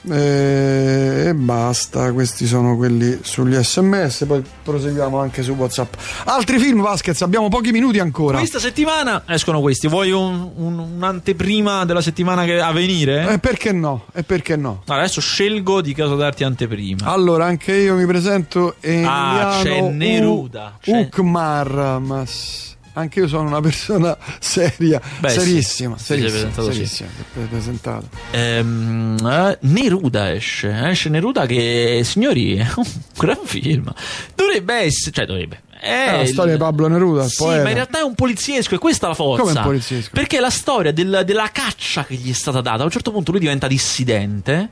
Eh, 0.09 1.27
e 1.29 1.35
basta, 1.35 2.13
questi 2.13 2.47
sono 2.47 2.77
quelli 2.77 3.19
sugli 3.23 3.55
sms. 3.55 4.25
Poi 4.27 4.43
proseguiamo 4.63 5.19
anche 5.19 5.43
su 5.43 5.53
WhatsApp. 5.53 5.95
Altri 6.25 6.59
film, 6.59 6.81
Vasquez, 6.81 7.21
abbiamo 7.23 7.49
pochi 7.49 7.71
minuti 7.71 7.99
ancora. 7.99 8.39
Questa 8.39 8.59
settimana 8.59 9.25
escono 9.27 9.61
questi. 9.61 9.89
Vuoi 9.89 10.11
un- 10.13 10.51
un- 10.57 10.79
un'anteprima 10.79 11.85
della 11.85 12.01
settimana 12.01 12.45
che 12.45 12.61
a 12.61 12.73
venire? 12.73 13.33
E 13.33 13.39
perché 13.39 13.73
no? 13.73 14.05
E 14.15 14.23
perché 14.23 14.57
no? 14.57 14.83
Adesso 14.87 15.21
scelgo 15.21 15.81
di 15.81 15.95
cosa 15.95 16.15
darti 16.15 16.45
anteprima. 16.45 17.05
Allora, 17.07 17.45
anche 17.47 17.75
io 17.75 17.95
mi 17.95 18.07
presento 18.07 18.77
Emiliano 18.81 19.49
Ah, 19.51 19.61
c'è 19.63 19.81
Neruda, 19.91 20.79
Ukmar, 20.87 22.01
anche 22.95 23.21
io 23.21 23.29
sono 23.29 23.49
una 23.49 23.61
persona 23.61 24.17
seria, 24.39 25.01
Beh, 25.19 25.31
serissima, 25.31 25.97
Sì, 25.97 26.05
serissima, 26.05 26.51
serissima, 26.53 27.09
si 27.33 27.41
è 27.41 27.45
presentato. 27.47 28.09
Ehm, 28.31 29.17
eh, 29.25 29.59
Neruda 29.63 30.33
esce. 30.33 30.89
Esce 30.89 31.09
Neruda 31.09 31.47
che, 31.47 32.03
signori, 32.05 32.57
è 32.59 32.69
un 32.77 32.85
gran 33.17 33.41
film. 33.45 33.93
Dovrebbe 34.35 34.75
essere, 34.75 35.13
cioè 35.13 35.27
dovrebbe. 35.27 35.63
È 35.81 35.87
È 36.09 36.13
la 36.17 36.23
il- 36.23 36.29
storia 36.29 36.53
di 36.53 36.59
Pablo 36.59 36.89
Neruda, 36.89 37.25
il 37.25 37.31
Sì, 37.31 37.45
ma 37.45 37.69
in 37.69 37.75
realtà 37.75 38.01
è 38.01 38.03
un 38.03 38.15
poliziesco 38.15 38.75
e 38.75 38.79
questa 38.79 39.07
è 39.07 39.09
la 39.09 39.15
forza. 39.15 39.43
Come 39.43 39.57
un 39.59 39.63
poliziesco? 39.65 40.11
Perché 40.13 40.37
è 40.37 40.41
la 40.41 40.51
storia 40.51 40.93
del- 40.93 41.23
della 41.25 41.49
caccia 41.51 42.05
che 42.05 42.15
gli 42.17 42.29
è 42.31 42.35
stata 42.35 42.61
data. 42.61 42.83
A 42.83 42.85
un 42.85 42.91
certo 42.91 43.11
punto 43.13 43.31
lui 43.31 43.41
diventa 43.41 43.67
dissidente, 43.67 44.69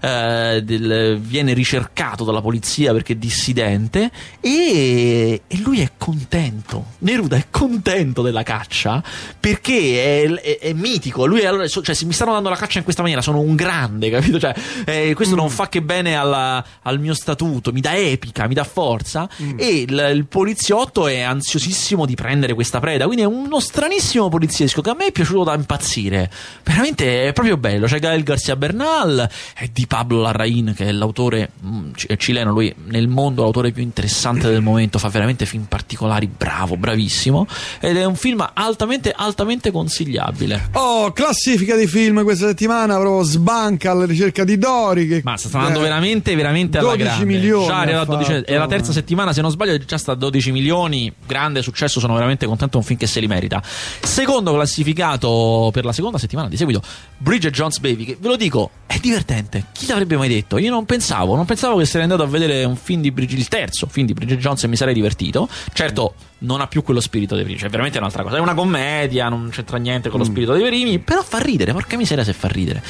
eh, 0.00 0.60
del- 0.64 1.18
viene 1.20 1.52
ricercato 1.52 2.24
dalla 2.24 2.40
polizia 2.40 2.92
perché 2.92 3.14
è 3.14 3.16
dissidente 3.16 4.10
e, 4.40 5.42
e 5.46 5.58
lui 5.58 5.80
è 5.80 5.90
contento. 5.98 6.86
Neruda 6.98 7.36
è 7.36 7.46
contento 7.50 8.22
della 8.22 8.42
caccia 8.42 9.02
perché 9.40 10.22
è, 10.24 10.30
è- 10.30 10.58
è 10.60 10.72
mitico. 10.72 11.26
Lui 11.26 11.40
è, 11.40 11.46
allora, 11.46 11.66
cioè, 11.66 11.94
se 11.94 12.04
mi 12.04 12.12
stanno 12.12 12.32
dando 12.32 12.48
la 12.48 12.56
caccia 12.56 12.78
in 12.78 12.84
questa 12.84 13.02
maniera 13.02 13.22
sono 13.22 13.40
un 13.40 13.54
grande, 13.56 14.10
capito? 14.10 14.38
Cioè, 14.38 14.54
eh, 14.84 15.14
questo 15.14 15.34
Mm. 15.34 15.38
non 15.38 15.48
fa 15.50 15.68
che 15.68 15.82
bene 15.82 16.14
alla- 16.16 16.64
al 16.82 17.00
mio 17.00 17.14
statuto, 17.14 17.72
mi 17.72 17.80
dà 17.80 17.96
epica, 17.96 18.46
mi 18.46 18.54
dà 18.54 18.64
forza. 18.64 19.28
Mm. 19.42 19.58
E 19.58 19.66
il, 19.80 20.10
il 20.14 20.26
poliziotto 20.52 21.06
è 21.06 21.20
ansiosissimo 21.20 22.04
di 22.04 22.14
prendere 22.14 22.52
questa 22.52 22.78
preda. 22.78 23.06
Quindi 23.06 23.22
è 23.22 23.26
uno 23.26 23.58
stranissimo 23.58 24.28
poliziesco 24.28 24.82
che 24.82 24.90
a 24.90 24.94
me 24.94 25.06
è 25.06 25.12
piaciuto 25.12 25.44
da 25.44 25.54
impazzire. 25.54 26.30
Veramente 26.62 27.26
è 27.26 27.32
proprio 27.32 27.56
bello. 27.56 27.86
C'è 27.86 27.98
Gael 27.98 28.22
Garcia 28.22 28.54
Bernal, 28.54 29.28
è 29.54 29.68
di 29.72 29.86
Pablo 29.86 30.20
Larraín, 30.20 30.74
che 30.76 30.86
è 30.88 30.92
l'autore 30.92 31.52
mm, 31.64 31.90
è 32.06 32.16
cileno. 32.16 32.52
Lui 32.52 32.74
nel 32.86 33.08
mondo 33.08 33.42
l'autore 33.42 33.72
più 33.72 33.82
interessante 33.82 34.50
del 34.50 34.60
momento. 34.60 34.98
Fa 34.98 35.08
veramente 35.08 35.46
film 35.46 35.64
particolari. 35.64 36.28
Bravo, 36.28 36.76
bravissimo. 36.76 37.46
Ed 37.80 37.96
è 37.96 38.04
un 38.04 38.16
film 38.16 38.46
altamente, 38.52 39.10
altamente 39.10 39.70
consigliabile. 39.70 40.68
Oh, 40.72 41.12
classifica 41.12 41.76
di 41.76 41.86
film 41.86 42.22
questa 42.24 42.46
settimana, 42.48 42.98
proprio 42.98 43.22
sbanca 43.22 43.90
alla 43.90 44.04
ricerca 44.04 44.44
di 44.44 44.58
Dori. 44.58 45.08
Che, 45.08 45.20
Ma 45.24 45.38
sta 45.38 45.48
andando 45.56 45.80
eh, 45.80 45.82
veramente, 45.84 46.34
veramente 46.34 46.76
alla 46.78 46.90
12 46.90 47.06
grande. 47.08 47.24
milioni 47.24 47.66
Già 47.66 47.78
arriva 47.78 47.98
ha 47.98 48.02
a 48.02 48.04
12 48.04 48.32
fatto. 48.32 48.44
è 48.46 48.56
la 48.56 48.66
terza 48.66 48.92
settimana, 48.92 49.32
se 49.32 49.40
non 49.40 49.50
sbaglio, 49.50 49.78
già 49.78 49.96
sta 49.96 50.12
a 50.12 50.14
12 50.14 50.41
milioni. 50.50 51.12
Grande 51.26 51.62
successo, 51.62 52.00
sono 52.00 52.14
veramente 52.14 52.46
contento. 52.46 52.78
Un 52.78 52.84
film 52.84 52.98
che 52.98 53.06
se 53.06 53.20
li 53.20 53.26
merita. 53.26 53.62
Secondo 53.62 54.52
classificato 54.52 55.70
per 55.72 55.84
la 55.84 55.92
seconda 55.92 56.18
settimana 56.18 56.48
di 56.48 56.56
seguito, 56.56 56.82
Bridget 57.18 57.52
Jones 57.52 57.78
Baby. 57.78 58.04
Che 58.04 58.16
ve 58.20 58.28
lo 58.28 58.36
dico, 58.36 58.70
è 58.86 58.98
divertente. 58.98 59.66
Chi 59.72 59.86
l'avrebbe 59.86 60.16
mai 60.16 60.28
detto? 60.28 60.58
Io 60.58 60.70
non 60.70 60.84
pensavo, 60.84 61.36
non 61.36 61.44
pensavo 61.44 61.76
che 61.78 61.84
sarei 61.84 62.02
andato 62.02 62.22
a 62.22 62.26
vedere 62.26 62.64
un 62.64 62.76
film 62.76 63.00
di 63.00 63.10
Bridget, 63.10 63.38
il 63.38 63.48
terzo 63.48 63.86
film 63.86 64.06
di 64.06 64.14
Bridget 64.14 64.38
Jones 64.38 64.64
e 64.64 64.68
mi 64.68 64.76
sarei 64.76 64.94
divertito. 64.94 65.48
Certo, 65.72 66.14
non 66.42 66.60
ha 66.60 66.66
più 66.66 66.82
quello 66.82 67.00
spirito 67.00 67.34
dei 67.34 67.44
primi, 67.44 67.58
cioè 67.58 67.68
è 67.68 67.70
veramente 67.70 67.98
un'altra 67.98 68.22
cosa. 68.22 68.36
È 68.36 68.40
una 68.40 68.54
commedia, 68.54 69.28
non 69.28 69.48
c'entra 69.50 69.78
niente 69.78 70.08
con 70.08 70.18
lo 70.18 70.24
spirito 70.24 70.52
dei 70.52 70.66
primi, 70.66 70.98
però 70.98 71.22
fa 71.22 71.38
ridere, 71.38 71.72
porca 71.72 71.96
miseria 71.96 72.24
se 72.24 72.32
fa 72.32 72.48
ridere. 72.48 72.82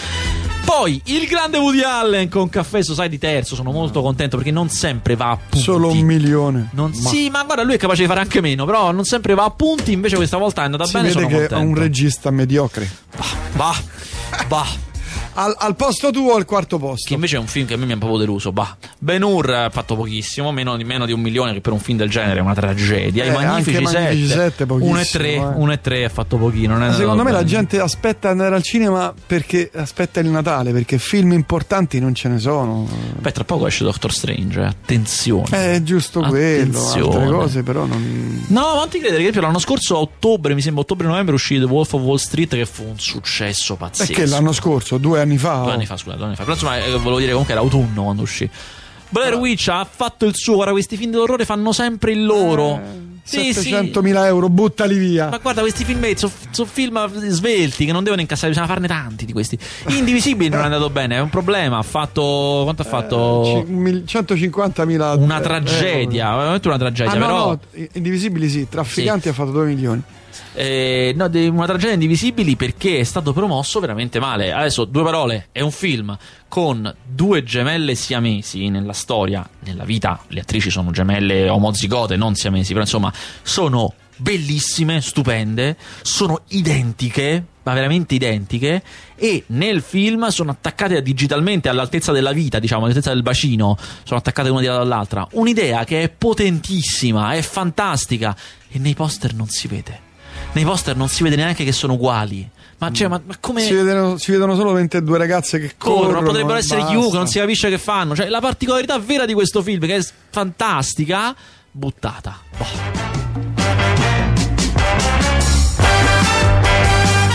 Poi 0.64 1.00
il 1.06 1.26
grande 1.26 1.58
Woody 1.58 1.82
Allen 1.82 2.28
con 2.28 2.48
Caffè 2.48 2.82
Society 2.82 3.18
terzo, 3.18 3.54
sono 3.54 3.72
molto 3.72 4.00
contento 4.00 4.36
perché 4.36 4.50
non 4.52 4.68
sempre 4.68 5.16
va 5.16 5.30
a 5.30 5.36
punti. 5.36 5.58
Solo 5.64 5.90
un 5.90 5.98
milione. 5.98 6.68
Non- 6.72 6.92
Ma 6.94 7.08
Sì, 7.08 7.28
ma 7.30 7.42
guarda, 7.44 7.62
lui 7.62 7.74
è 7.74 7.78
capace 7.78 8.02
di 8.02 8.08
fare 8.08 8.20
anche 8.20 8.40
meno, 8.40 8.64
però 8.64 8.90
non 8.92 9.04
sempre 9.04 9.34
va 9.34 9.44
a 9.44 9.50
punti, 9.50 9.92
invece 9.92 10.16
questa 10.16 10.36
volta 10.36 10.62
è 10.62 10.64
andata 10.64 10.84
si 10.84 10.92
bene, 10.92 11.08
vede 11.08 11.20
sono 11.20 11.28
che 11.28 11.44
è 11.44 11.48
contento. 11.48 11.64
un 11.66 11.74
regista 11.74 12.30
mediocre. 12.30 12.90
Bah, 13.54 13.74
bah. 14.48 14.90
Al, 15.34 15.54
al 15.58 15.76
posto 15.76 16.10
tuo 16.10 16.32
o 16.32 16.36
al 16.36 16.44
quarto 16.44 16.76
Che 16.78 16.84
posto? 16.84 17.12
invece 17.14 17.36
è 17.36 17.38
un 17.38 17.46
film 17.46 17.66
che 17.66 17.74
a 17.74 17.76
me 17.76 17.86
mi 17.86 17.92
ha 17.92 17.96
proprio 17.96 18.18
deluso. 18.18 18.52
Bah. 18.52 18.76
Ben 18.98 19.22
Hur 19.22 19.50
ha 19.50 19.70
fatto 19.70 19.96
pochissimo, 19.96 20.52
meno 20.52 20.76
di, 20.76 20.84
meno 20.84 21.06
di 21.06 21.12
un 21.12 21.20
milione, 21.20 21.52
che 21.52 21.60
per 21.60 21.72
un 21.72 21.78
film 21.80 21.98
del 21.98 22.10
genere 22.10 22.38
è 22.38 22.42
una 22.42 22.54
tragedia. 22.54 23.24
I 23.24 23.28
Eh, 23.28 23.32
Magnifici 23.32 23.76
anche 23.78 23.98
Magnifici 23.98 24.26
7, 24.28 24.40
sette, 24.40 24.66
pochissimo, 24.66 24.92
1 24.92 25.00
e 25.00 25.04
3, 25.06 25.32
eh. 25.32 25.38
1 25.38 25.72
e 25.72 25.80
3 25.80 26.04
ha 26.04 26.08
fatto 26.08 26.36
pochino. 26.36 26.76
Non 26.76 26.88
è 26.90 26.94
secondo 26.94 27.22
me 27.22 27.30
la 27.32 27.44
gente 27.44 27.80
aspetta 27.80 28.28
andare 28.28 28.54
al 28.54 28.62
cinema 28.62 29.12
perché 29.26 29.70
aspetta 29.74 30.20
il 30.20 30.28
Natale, 30.28 30.72
perché 30.72 30.98
film 30.98 31.32
importanti 31.32 31.98
non 32.00 32.14
ce 32.14 32.28
ne 32.28 32.38
sono. 32.38 32.86
Beh, 33.18 33.32
tra 33.32 33.44
poco 33.44 33.66
esce 33.66 33.84
Doctor 33.84 34.12
Strange, 34.12 34.60
eh. 34.60 34.64
attenzione. 34.64 35.48
Eh, 35.50 35.74
È 35.76 35.82
giusto 35.82 36.20
quello, 36.20 36.78
Attenzione. 36.78 37.16
altre 37.16 37.32
cose 37.32 37.62
però 37.62 37.84
non... 37.86 38.44
No, 38.48 38.60
ma 38.60 38.74
non 38.74 38.88
ti 38.88 38.98
credere 38.98 39.30
che 39.30 39.40
l'anno 39.40 39.58
scorso 39.58 39.96
a 39.96 40.00
ottobre, 40.00 40.54
mi 40.54 40.60
sembra 40.60 40.82
ottobre-novembre, 40.82 41.34
uscì 41.34 41.58
The 41.58 41.64
Wolf 41.64 41.92
of 41.94 42.02
Wall 42.02 42.16
Street 42.16 42.50
che 42.54 42.66
fu 42.66 42.84
un 42.84 42.98
successo 42.98 43.76
pazzesco. 43.76 44.12
Perché 44.12 44.28
l'anno 44.28 44.52
scorso, 44.52 44.98
due 44.98 45.20
anni 45.22 45.38
fa... 45.38 45.60
Due 45.62 45.70
oh. 45.70 45.74
anni 45.74 45.86
fa, 45.86 45.96
scusate, 45.96 46.16
due 46.16 46.26
anni 46.26 46.36
fa. 46.36 46.42
Però 46.42 46.54
insomma, 46.54 46.76
eh, 46.76 46.90
volevo 46.92 47.18
dire 47.18 47.30
comunque 47.30 47.54
era 47.54 47.62
autunno 47.62 48.02
quando 48.02 48.22
uscì. 48.22 48.48
Blair 49.08 49.34
Witch 49.34 49.68
ha 49.68 49.86
fatto 49.88 50.24
il 50.24 50.34
suo, 50.34 50.56
ora 50.56 50.70
questi 50.70 50.96
film 50.96 51.10
dell'orrore 51.10 51.44
fanno 51.44 51.72
sempre 51.72 52.12
il 52.12 52.24
loro. 52.24 53.10
Sì, 53.22 53.52
sì. 53.52 53.70
700.000 53.70 54.24
euro, 54.24 54.48
buttali 54.48 54.96
via. 54.96 55.28
Ma 55.28 55.38
guarda, 55.38 55.60
questi 55.60 55.84
filmetti 55.84 56.26
sono 56.50 56.68
film 56.70 57.28
svelti 57.28 57.84
che 57.84 57.92
non 57.92 58.02
devono 58.02 58.20
incassare, 58.20 58.48
bisogna 58.48 58.66
farne 58.66 58.88
tanti 58.88 59.24
di 59.26 59.32
questi. 59.32 59.58
Indivisibili 59.88 60.48
non 60.48 60.60
è 60.60 60.64
andato 60.64 60.90
bene, 60.90 61.16
è 61.16 61.20
un 61.20 61.28
problema. 61.28 61.78
Ha 61.78 61.82
fatto. 61.82 62.60
Quanto 62.64 62.82
ha 62.82 62.84
fatto? 62.84 63.62
Ci- 63.64 63.70
mil- 63.70 64.04
150.000 64.06 65.20
una 65.20 65.38
eh, 65.38 65.42
tragedia, 65.42 66.34
veramente 66.34 66.68
una 66.68 66.78
tragedia. 66.78 67.12
Ah, 67.12 67.16
no, 67.16 67.26
però. 67.26 67.48
no, 67.48 67.86
Indivisibili 67.92 68.48
sì, 68.48 68.66
Trafficanti 68.68 69.28
ha 69.28 69.32
fatto 69.32 69.50
2 69.50 69.66
milioni. 69.66 70.02
Eh, 70.54 71.14
no, 71.16 71.30
una 71.32 71.66
tragedia 71.66 71.94
indivisibili 71.94 72.56
perché 72.56 72.98
è 72.98 73.04
stato 73.04 73.32
promosso 73.32 73.80
veramente 73.80 74.20
male. 74.20 74.52
Adesso, 74.52 74.84
due 74.84 75.02
parole: 75.02 75.48
è 75.52 75.60
un 75.60 75.70
film 75.70 76.16
con 76.48 76.94
due 77.04 77.42
gemelle 77.42 77.94
siamesi 77.94 78.68
nella 78.68 78.92
storia, 78.92 79.48
nella 79.60 79.84
vita. 79.84 80.22
Le 80.28 80.40
attrici 80.40 80.70
sono 80.70 80.90
gemelle 80.90 81.48
omozigote, 81.48 82.16
non 82.16 82.34
siamesi, 82.34 82.72
però 82.72 82.82
insomma, 82.82 83.12
sono 83.42 83.94
bellissime, 84.14 85.00
stupende, 85.00 85.76
sono 86.02 86.42
identiche, 86.48 87.44
ma 87.62 87.72
veramente 87.72 88.14
identiche, 88.14 88.82
e 89.16 89.44
nel 89.48 89.80
film 89.80 90.28
sono 90.28 90.50
attaccate 90.50 91.00
digitalmente 91.02 91.68
all'altezza 91.68 92.12
della 92.12 92.32
vita, 92.32 92.58
diciamo, 92.58 92.82
all'altezza 92.82 93.12
del 93.12 93.22
bacino, 93.22 93.76
sono 94.04 94.20
attaccate 94.20 94.50
una 94.50 94.60
dall'altra. 94.60 95.26
Un'idea 95.32 95.84
che 95.84 96.02
è 96.02 96.08
potentissima, 96.10 97.32
è 97.32 97.42
fantastica, 97.42 98.36
e 98.68 98.78
nei 98.78 98.94
poster 98.94 99.34
non 99.34 99.48
si 99.48 99.66
vede. 99.66 100.10
Nei 100.54 100.64
poster 100.64 100.96
non 100.96 101.08
si 101.08 101.22
vede 101.22 101.36
neanche 101.36 101.64
che 101.64 101.72
sono 101.72 101.94
uguali. 101.94 102.48
Ma, 102.78 102.90
cioè, 102.92 103.08
ma, 103.08 103.20
ma 103.24 103.36
come 103.40 103.62
Si 103.62 103.72
vedono, 103.72 104.18
si 104.18 104.32
vedono 104.32 104.54
solo 104.54 104.72
22 104.72 105.16
ragazze 105.16 105.58
che 105.58 105.72
corrono. 105.78 106.06
corrono, 106.06 106.22
potrebbero 106.26 106.58
essere 106.58 106.84
chiunque, 106.86 107.16
non 107.16 107.26
si 107.28 107.38
capisce 107.38 107.68
che 107.70 107.78
fanno. 107.78 108.14
Cioè, 108.14 108.28
la 108.28 108.40
particolarità 108.40 108.98
vera 108.98 109.24
di 109.24 109.34
questo 109.34 109.62
film, 109.62 109.86
che 109.86 109.96
è 109.96 110.04
fantastica, 110.30 111.34
buttata. 111.70 112.38
Boh. 112.58 112.66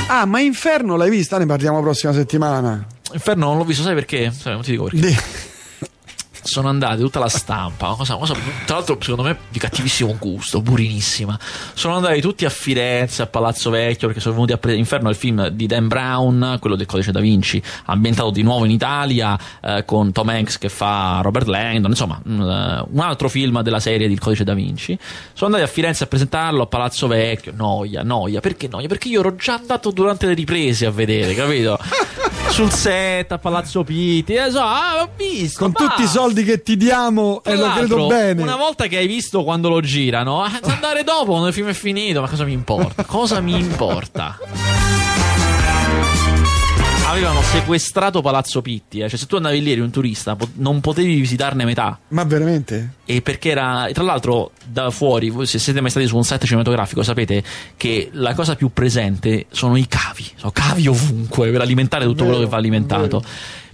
Ah, 0.10 0.26
ma 0.26 0.40
Inferno 0.40 0.96
l'hai 0.96 1.10
vista? 1.10 1.38
Ne 1.38 1.46
parliamo 1.46 1.82
prossima 1.82 2.14
settimana. 2.14 2.86
Inferno 3.14 3.48
non 3.48 3.58
l'ho 3.58 3.64
visto, 3.66 3.84
sai 3.84 3.94
perché? 3.94 4.32
Sai, 4.38 4.54
non 4.54 4.62
ti 4.62 4.72
dico 4.72 4.84
perché. 4.84 5.00
Di- 5.00 5.18
Sono 6.48 6.70
andati 6.70 7.02
tutta 7.02 7.20
la 7.20 7.28
stampa, 7.28 7.88
una 7.88 7.98
cosa, 7.98 8.16
una 8.16 8.26
cosa, 8.26 8.40
tra 8.66 8.76
l'altro 8.78 8.98
secondo 9.02 9.24
me 9.24 9.38
di 9.50 9.60
cattivissimo 9.60 10.16
gusto, 10.18 10.62
burinissima. 10.62 11.38
Sono 11.74 11.96
andati 11.98 12.22
tutti 12.22 12.46
a 12.46 12.50
Firenze, 12.50 13.22
a 13.22 13.28
Palazzo 13.28 13.70
Vecchio, 13.70 14.08
perché 14.08 14.22
sono 14.22 14.36
venuti 14.36 14.54
a 14.54 14.58
prendere 14.58 14.82
Inferno, 14.82 15.10
il 15.10 15.16
film 15.16 15.50
di 15.50 15.68
Dan 15.68 15.90
Brown, 15.90 16.58
quello 16.62 16.78
del 16.78 16.86
Codice 16.86 17.12
da 17.12 17.20
Vinci, 17.20 17.62
ambientato 17.86 18.32
di 18.32 18.44
nuovo 18.44 18.64
in 18.64 18.72
Italia, 18.72 19.38
eh, 19.62 19.84
con 19.86 20.14
Tom 20.14 20.30
Hanks 20.30 20.58
che 20.58 20.70
fa 20.70 21.20
Robert 21.22 21.48
Langdon, 21.48 21.92
insomma, 21.92 22.20
mm, 22.26 22.42
eh, 22.42 22.86
un 22.92 23.00
altro 23.00 23.28
film 23.28 23.62
della 23.62 23.82
serie 23.82 24.08
del 24.08 24.20
Codice 24.20 24.46
da 24.46 24.54
Vinci. 24.54 24.98
Sono 25.34 25.54
andati 25.54 25.70
a 25.70 25.74
Firenze 25.74 26.06
a 26.06 26.08
presentarlo 26.08 26.64
a 26.64 26.68
Palazzo 26.68 27.08
Vecchio, 27.08 27.52
noia, 27.54 28.04
noia, 28.04 28.40
perché 28.40 28.70
noia? 28.70 28.88
Perché 28.88 29.10
io 29.10 29.20
ero 29.20 29.36
già 29.36 29.56
andato 29.56 29.92
durante 29.92 30.28
le 30.28 30.34
riprese 30.34 30.86
a 30.86 30.92
vedere, 30.92 31.34
capito? 31.34 31.78
Sul 32.50 32.72
set, 32.72 33.32
a 33.32 33.38
Palazzo 33.38 33.84
Pitti, 33.84 34.34
eh, 34.34 34.50
so, 34.50 34.60
ah, 34.60 35.02
ho 35.04 35.10
visto. 35.16 35.60
Con 35.60 35.74
tutti 35.74 36.02
i 36.02 36.04
basta. 36.06 36.20
soldi 36.20 36.44
che 36.44 36.64
ti 36.64 36.76
diamo, 36.76 37.42
e 37.44 37.56
lo 37.56 37.72
credo 37.72 38.08
bene. 38.08 38.42
Una 38.42 38.56
volta 38.56 38.88
che 38.88 38.98
hai 38.98 39.06
visto 39.06 39.44
quando 39.44 39.70
lo 39.70 39.80
girano, 39.82 40.44
eh, 40.46 40.60
andare 40.64 41.04
dopo 41.04 41.32
quando 41.32 41.48
il 41.48 41.54
film 41.54 41.68
è 41.68 41.74
finito, 41.74 42.22
ma 42.22 42.28
cosa 42.28 42.46
mi 42.46 42.54
importa? 42.54 43.04
Cosa 43.06 43.42
mi 43.42 43.54
importa? 43.54 44.38
Avevano 47.18 47.42
sequestrato 47.42 48.22
Palazzo 48.22 48.62
Pitti, 48.62 49.00
eh. 49.00 49.10
cioè 49.10 49.18
se 49.18 49.26
tu 49.26 49.38
andavi 49.38 49.60
lì 49.64 49.72
eri 49.72 49.80
un 49.80 49.90
turista, 49.90 50.36
po- 50.36 50.50
non 50.58 50.82
potevi 50.82 51.16
visitarne 51.20 51.66
metà. 51.66 51.98
Ma 52.10 52.24
veramente? 52.26 52.92
E 53.06 53.24
perché 53.24 53.50
era. 53.50 53.90
Tra 53.92 54.04
l'altro, 54.04 54.52
da 54.64 54.92
fuori, 54.92 55.32
voi 55.32 55.48
se 55.48 55.58
siete 55.58 55.82
mai 55.82 55.90
stati 55.90 56.06
su 56.06 56.16
un 56.16 56.24
set 56.24 56.46
cinematografico, 56.46 57.02
sapete 57.02 57.44
che 57.76 58.10
la 58.12 58.36
cosa 58.36 58.56
più 58.56 58.70
presente 58.72 59.48
sono 59.50 59.78
i 59.78 59.88
cavi. 59.88 60.26
Sono 60.36 60.52
cavi 60.52 60.88
ovunque 60.88 61.50
per 61.50 61.62
alimentare 61.62 62.06
tutto 62.06 62.18
Vero, 62.24 62.28
quello 62.28 62.44
che 62.44 62.52
va 62.52 62.58
alimentato. 62.58 63.20
vero. 63.20 63.24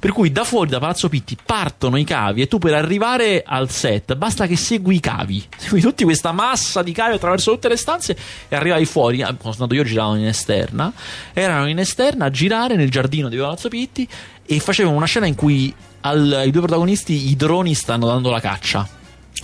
Per 0.03 0.11
cui 0.11 0.33
da 0.33 0.43
fuori, 0.43 0.69
da 0.69 0.79
Palazzo 0.79 1.07
Pitti, 1.07 1.37
partono 1.41 1.95
i 1.95 2.03
cavi 2.03 2.41
e 2.41 2.49
tu 2.49 2.57
per 2.57 2.73
arrivare 2.73 3.41
al 3.45 3.69
set 3.69 4.15
basta 4.15 4.47
che 4.47 4.57
segui 4.57 4.95
i 4.95 4.99
cavi. 4.99 5.41
Segui 5.55 5.79
tutta 5.79 6.03
questa 6.03 6.33
massa 6.33 6.83
di 6.83 6.91
cavi 6.91 7.13
attraverso 7.15 7.51
tutte 7.51 7.69
le 7.69 7.77
stanze 7.77 8.17
e 8.49 8.53
arrivavi 8.53 8.83
fuori. 8.83 9.21
Ah, 9.21 9.27
Quando 9.27 9.51
andato 9.51 9.75
io 9.75 9.85
giravano 9.85 10.17
in 10.19 10.27
esterna. 10.27 10.91
Erano 11.31 11.69
in 11.69 11.79
esterna 11.79 12.25
a 12.25 12.29
girare 12.29 12.75
nel 12.75 12.91
giardino 12.91 13.29
di 13.29 13.37
Palazzo 13.37 13.69
Pitti 13.69 14.05
e 14.45 14.59
facevano 14.59 14.97
una 14.97 15.05
scena 15.05 15.25
in 15.25 15.35
cui 15.35 15.73
al- 16.01 16.33
ai 16.33 16.51
due 16.51 16.63
protagonisti 16.63 17.29
i 17.29 17.37
droni 17.37 17.73
stanno 17.73 18.05
dando 18.05 18.29
la 18.29 18.41
caccia. 18.41 18.85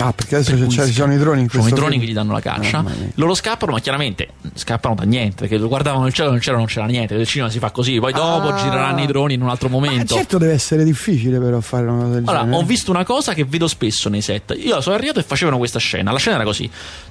Ah, 0.01 0.13
perché 0.13 0.35
adesso 0.35 0.55
Per 0.55 0.67
c'è- 0.67 0.85
ci 0.85 0.93
sono 0.93 1.13
i 1.13 1.17
droni 1.17 1.41
in 1.41 1.49
sono 1.49 1.61
questo 1.63 1.77
i 1.77 1.81
droni 1.81 1.95
film. 1.97 2.05
che 2.05 2.11
gli 2.11 2.15
danno 2.15 2.31
la 2.31 2.39
caccia. 2.39 2.81
Mia. 2.81 2.93
Loro 3.15 3.33
scappano, 3.33 3.73
ma 3.73 3.79
chiaramente 3.79 4.29
scappano 4.53 4.95
da 4.95 5.03
niente. 5.03 5.45
Perché 5.47 5.57
guardavano 5.65 6.07
il 6.07 6.13
cielo, 6.13 6.31
nel 6.31 6.39
cielo 6.41 6.55
non 6.57 6.67
c'era 6.67 6.85
niente. 6.85 7.15
Il 7.15 7.27
cinema 7.27 7.49
si 7.51 7.59
fa 7.59 7.71
così. 7.71 7.99
Poi 7.99 8.13
dopo 8.13 8.47
Ah. 8.47 8.55
gireranno 8.55 9.01
i 9.01 9.07
droni 9.07 9.33
in 9.33 9.41
un 9.41 9.49
altro 9.49 9.67
Ma 9.67 9.75
momento. 9.75 10.15
certo 10.15 10.37
deve 10.37 10.53
essere 10.53 10.85
difficile 10.85 11.37
però 11.39 11.59
fare 11.59 11.83
una 11.83 12.03
cosa 12.03 12.13
del 12.13 12.23
Allora, 12.25 12.43
genere. 12.45 12.57
ho 12.61 12.65
visto 12.65 12.91
una 12.91 13.03
cosa 13.03 13.33
che 13.33 13.43
vedo 13.43 13.67
spesso 13.67 14.07
nei 14.07 14.21
set. 14.21 14.55
Io 14.57 14.79
sono 14.79 14.95
arrivato 14.95 15.19
e 15.19 15.23
facevano 15.23 15.57
questa 15.57 15.79
scena. 15.79 16.11
La 16.13 16.17
scena 16.17 16.35
era 16.37 16.45
così: 16.45 16.69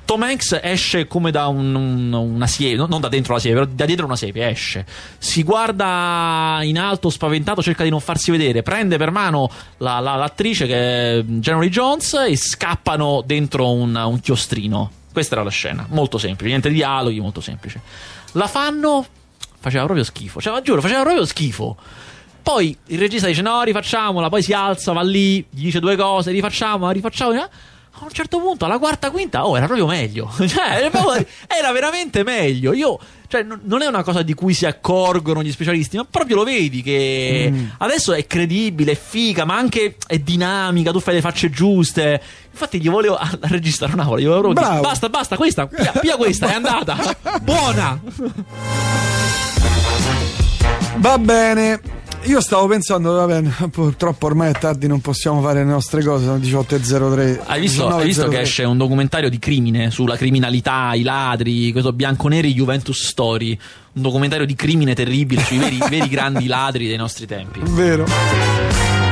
Tom 0.08 0.22
Hanks 0.22 0.58
esce 0.62 1.06
come 1.06 1.30
da 1.30 1.48
un- 1.48 1.74
un- 1.74 2.12
una 2.14 2.46
siepe, 2.46 2.76
no- 2.76 2.86
non 2.86 2.98
da 3.02 3.08
dentro 3.08 3.34
la 3.34 3.40
siepe, 3.40 3.58
però 3.58 3.70
da 3.70 3.84
dietro 3.84 4.06
una 4.06 4.16
siepe. 4.16 4.48
Esce, 4.48 4.86
si 5.18 5.42
guarda 5.42 6.60
in 6.62 6.78
alto, 6.78 7.10
spaventato, 7.10 7.62
cerca 7.62 7.84
di 7.84 7.90
non 7.90 8.00
farsi 8.00 8.30
vedere. 8.30 8.62
Prende 8.62 8.96
per 8.96 9.10
mano 9.10 9.50
la- 9.76 9.98
la- 10.00 10.14
l'attrice 10.14 10.66
che 10.66 11.18
è 11.18 11.22
January 11.22 11.68
Jones 11.68 12.14
e 12.26 12.34
scappano 12.38 13.22
dentro 13.26 13.70
un, 13.70 13.94
un 13.94 14.18
chiostrino. 14.20 14.90
Questa 15.12 15.34
era 15.34 15.44
la 15.44 15.50
scena, 15.50 15.84
molto 15.90 16.16
semplice, 16.16 16.48
niente 16.48 16.70
dialoghi, 16.70 17.20
molto 17.20 17.42
semplice. 17.42 17.78
La 18.32 18.46
fanno, 18.46 19.04
faceva 19.60 19.84
proprio 19.84 20.04
schifo, 20.06 20.40
cioè, 20.40 20.54
ma 20.54 20.62
giuro, 20.62 20.80
faceva 20.80 21.02
proprio 21.02 21.26
schifo. 21.26 21.76
Poi 22.42 22.74
il 22.86 22.98
regista 22.98 23.26
dice: 23.26 23.42
No, 23.42 23.62
rifacciamola. 23.62 24.30
Poi 24.30 24.42
si 24.42 24.54
alza, 24.54 24.92
va 24.92 25.02
lì, 25.02 25.44
gli 25.50 25.64
dice 25.64 25.80
due 25.80 25.96
cose, 25.96 26.30
rifacciamola, 26.30 26.92
rifacciamola. 26.92 27.50
A 28.00 28.04
un 28.04 28.10
certo 28.10 28.38
punto, 28.38 28.64
alla 28.64 28.78
quarta, 28.78 29.10
quinta, 29.10 29.46
oh, 29.46 29.56
era 29.56 29.66
proprio 29.66 29.86
meglio. 29.86 30.30
Cioè, 30.48 30.90
era 31.46 31.72
veramente 31.72 32.22
meglio. 32.22 32.72
Io, 32.72 32.98
cioè, 33.26 33.42
non 33.42 33.60
non 33.64 33.82
è 33.82 33.86
una 33.86 34.02
cosa 34.02 34.22
di 34.22 34.34
cui 34.34 34.54
si 34.54 34.66
accorgono 34.66 35.42
gli 35.42 35.50
specialisti, 35.50 35.96
ma 35.96 36.06
proprio 36.08 36.36
lo 36.36 36.44
vedi 36.44 36.82
che 36.82 37.52
adesso 37.78 38.12
è 38.12 38.26
credibile, 38.26 38.92
è 38.92 38.96
figa, 38.96 39.44
ma 39.44 39.56
anche 39.56 39.96
è 40.06 40.18
dinamica. 40.18 40.92
Tu 40.92 41.00
fai 41.00 41.14
le 41.14 41.20
facce 41.20 41.50
giuste. 41.50 42.22
Infatti, 42.50 42.80
gli 42.80 42.88
volevo 42.88 43.16
al 43.16 43.38
regista 43.42 43.86
non 43.86 44.18
gli 44.18 44.26
volevo 44.26 44.52
dire. 44.52 44.80
Basta, 44.80 45.08
basta, 45.08 45.36
questa, 45.36 45.66
pia, 45.66 45.92
pia 45.92 46.16
questa, 46.16 46.48
è 46.48 46.54
andata. 46.54 46.96
Buona. 47.42 48.00
Va 50.96 51.18
bene. 51.18 51.97
Io 52.24 52.40
stavo 52.40 52.66
pensando, 52.66 53.12
vabbè, 53.12 53.68
purtroppo 53.70 54.26
ormai 54.26 54.50
è 54.50 54.58
tardi, 54.58 54.86
non 54.86 55.00
possiamo 55.00 55.40
fare 55.40 55.64
le 55.64 55.70
nostre 55.70 56.02
cose, 56.02 56.24
sono 56.24 56.38
18.03. 56.38 57.40
Hai 57.46 57.60
visto, 57.60 57.88
hai 57.88 58.06
visto 58.06 58.28
che 58.28 58.40
esce 58.40 58.64
un 58.64 58.76
documentario 58.76 59.30
di 59.30 59.38
crimine 59.38 59.90
sulla 59.90 60.16
criminalità, 60.16 60.92
i 60.94 61.02
ladri, 61.02 61.72
questo 61.72 61.92
bianconeri 61.92 62.52
Juventus 62.52 63.02
Story, 63.02 63.58
un 63.92 64.02
documentario 64.02 64.44
di 64.44 64.54
crimine 64.54 64.94
terribile 64.94 65.42
sui 65.42 65.58
veri, 65.58 65.78
veri 65.88 66.08
grandi 66.08 66.46
ladri 66.46 66.86
dei 66.86 66.96
nostri 66.96 67.26
tempi. 67.26 67.60
Vero. 67.62 68.04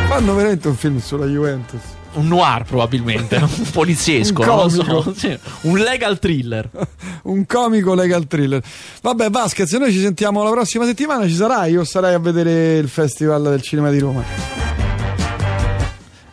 Fanno 0.09 0.35
veramente 0.35 0.69
un 0.69 0.77
film 0.77 1.01
sulla 1.01 1.27
Juventus. 1.27 1.81
Un 2.17 2.29
noir 2.29 2.65
probabilmente, 2.65 3.37
un 3.37 3.71
poliziesco, 3.71 4.41
Un 4.41 4.47
non 4.47 4.57
lo 4.57 4.69
so, 4.69 5.15
sì, 5.15 5.39
un 5.63 5.77
legal 5.79 6.19
thriller. 6.19 6.69
un 7.25 7.45
comico 7.47 7.95
legal 7.95 8.27
thriller. 8.27 8.63
Vabbè, 9.03 9.29
Vasquez, 9.31 9.71
noi 9.73 9.93
ci 9.93 10.01
sentiamo 10.01 10.43
la 10.43 10.51
prossima 10.51 10.87
settimana. 10.87 11.27
Ci 11.27 11.35
sarai? 11.35 11.73
Io 11.73 11.85
sarai 11.85 12.15
a 12.15 12.19
vedere 12.19 12.79
il 12.79 12.89
Festival 12.89 13.43
del 13.43 13.61
Cinema 13.61 13.91
di 13.91 13.99
Roma. 13.99 14.25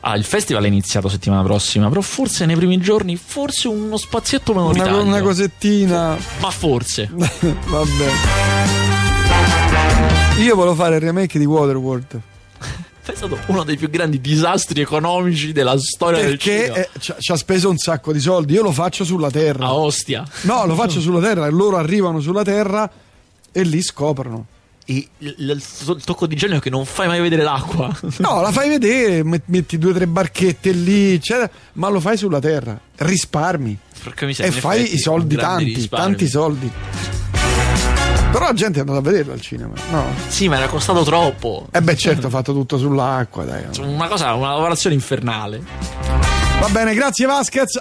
Ah, 0.05 0.17
il 0.17 0.25
festival 0.25 0.63
è 0.65 0.67
iniziato 0.67 1.07
settimana 1.07 1.43
prossima, 1.43 1.87
però 1.87 2.01
forse 2.01 2.45
nei 2.45 2.57
primi 2.57 2.77
giorni, 2.77 3.15
forse 3.15 3.69
uno 3.69 3.95
spazietto 3.95 4.51
Una, 4.51 4.61
minoritario. 4.61 5.01
una 5.01 5.21
cosettina. 5.21 6.17
Ma 6.39 6.49
forse. 6.49 7.09
Vabbè. 7.11 8.09
Io 10.39 10.55
volevo 10.55 10.75
fare 10.75 10.95
il 10.95 11.01
remake 11.01 11.39
di 11.39 11.45
Waterworld. 11.45 12.21
È 13.05 13.13
stato 13.15 13.37
uno 13.47 13.63
dei 13.63 13.75
più 13.75 13.89
grandi 13.89 14.21
disastri 14.21 14.79
economici 14.79 15.51
della 15.51 15.75
storia 15.77 16.19
del 16.19 16.37
Perché 16.37 16.73
eh, 16.73 16.89
ci 16.99 17.31
ha- 17.31 17.35
speso 17.35 17.69
un 17.69 17.77
sacco 17.77 18.13
di 18.13 18.19
soldi. 18.21 18.53
Io 18.53 18.61
lo 18.63 18.71
faccio 18.71 19.03
sulla 19.03 19.29
Terra. 19.29 19.65
A 19.65 19.73
Ostia. 19.73 20.25
No, 20.43 20.65
lo 20.65 20.73
faccio 20.73 21.01
sulla 21.01 21.19
Terra. 21.19 21.45
E 21.47 21.49
loro 21.49 21.75
arrivano 21.77 22.21
sulla 22.21 22.43
Terra 22.43 22.89
e 23.51 23.63
lì 23.63 23.81
scoprono. 23.81 24.45
Il, 24.85 25.05
il- 25.19 25.33
il 25.37 26.03
tocco 26.03 26.27
di 26.27 26.35
genio 26.35 26.57
è 26.57 26.59
che 26.61 26.69
non 26.69 26.85
fai 26.85 27.07
mai 27.07 27.19
vedere 27.19 27.43
l'acqua. 27.43 27.93
No, 28.17 28.41
la 28.41 28.51
fai 28.51 28.69
vedere, 28.69 29.23
met- 29.23 29.43
metti 29.47 29.77
due 29.77 29.91
o 29.91 29.93
tre 29.93 30.07
barchette 30.07 30.71
lì, 30.71 31.13
eccetera, 31.13 31.49
ma 31.73 31.89
lo 31.89 31.99
fai 31.99 32.15
sulla 32.17 32.39
Terra. 32.39 32.79
Risparmi. 32.95 33.77
Perché 34.01 34.27
e 34.43 34.51
fai 34.51 34.93
i 34.93 34.97
soldi 34.97 35.35
tanti, 35.35 35.73
risparmio. 35.73 36.07
tanti 36.07 36.27
soldi. 36.29 36.71
Però 38.33 38.45
la 38.45 38.53
gente 38.53 38.79
è 38.79 38.81
andata 38.81 38.97
a 38.97 39.01
vederlo 39.03 39.33
al 39.33 39.41
cinema. 39.41 39.75
No. 39.91 40.05
Sì, 40.27 40.47
ma 40.47 40.57
era 40.57 40.65
costato 40.65 41.03
troppo. 41.03 41.67
E 41.69 41.81
beh, 41.81 41.95
certo, 41.95 42.29
fatto 42.29 42.51
tutto 42.51 42.79
sull'acqua, 42.79 43.43
dai. 43.43 43.63
Una 43.77 44.07
cosa, 44.07 44.33
una 44.33 44.53
lavorazione 44.53 44.95
infernale. 44.95 45.61
Va 46.59 46.67
bene, 46.69 46.95
grazie 46.95 47.27
Vasquez. 47.27 47.79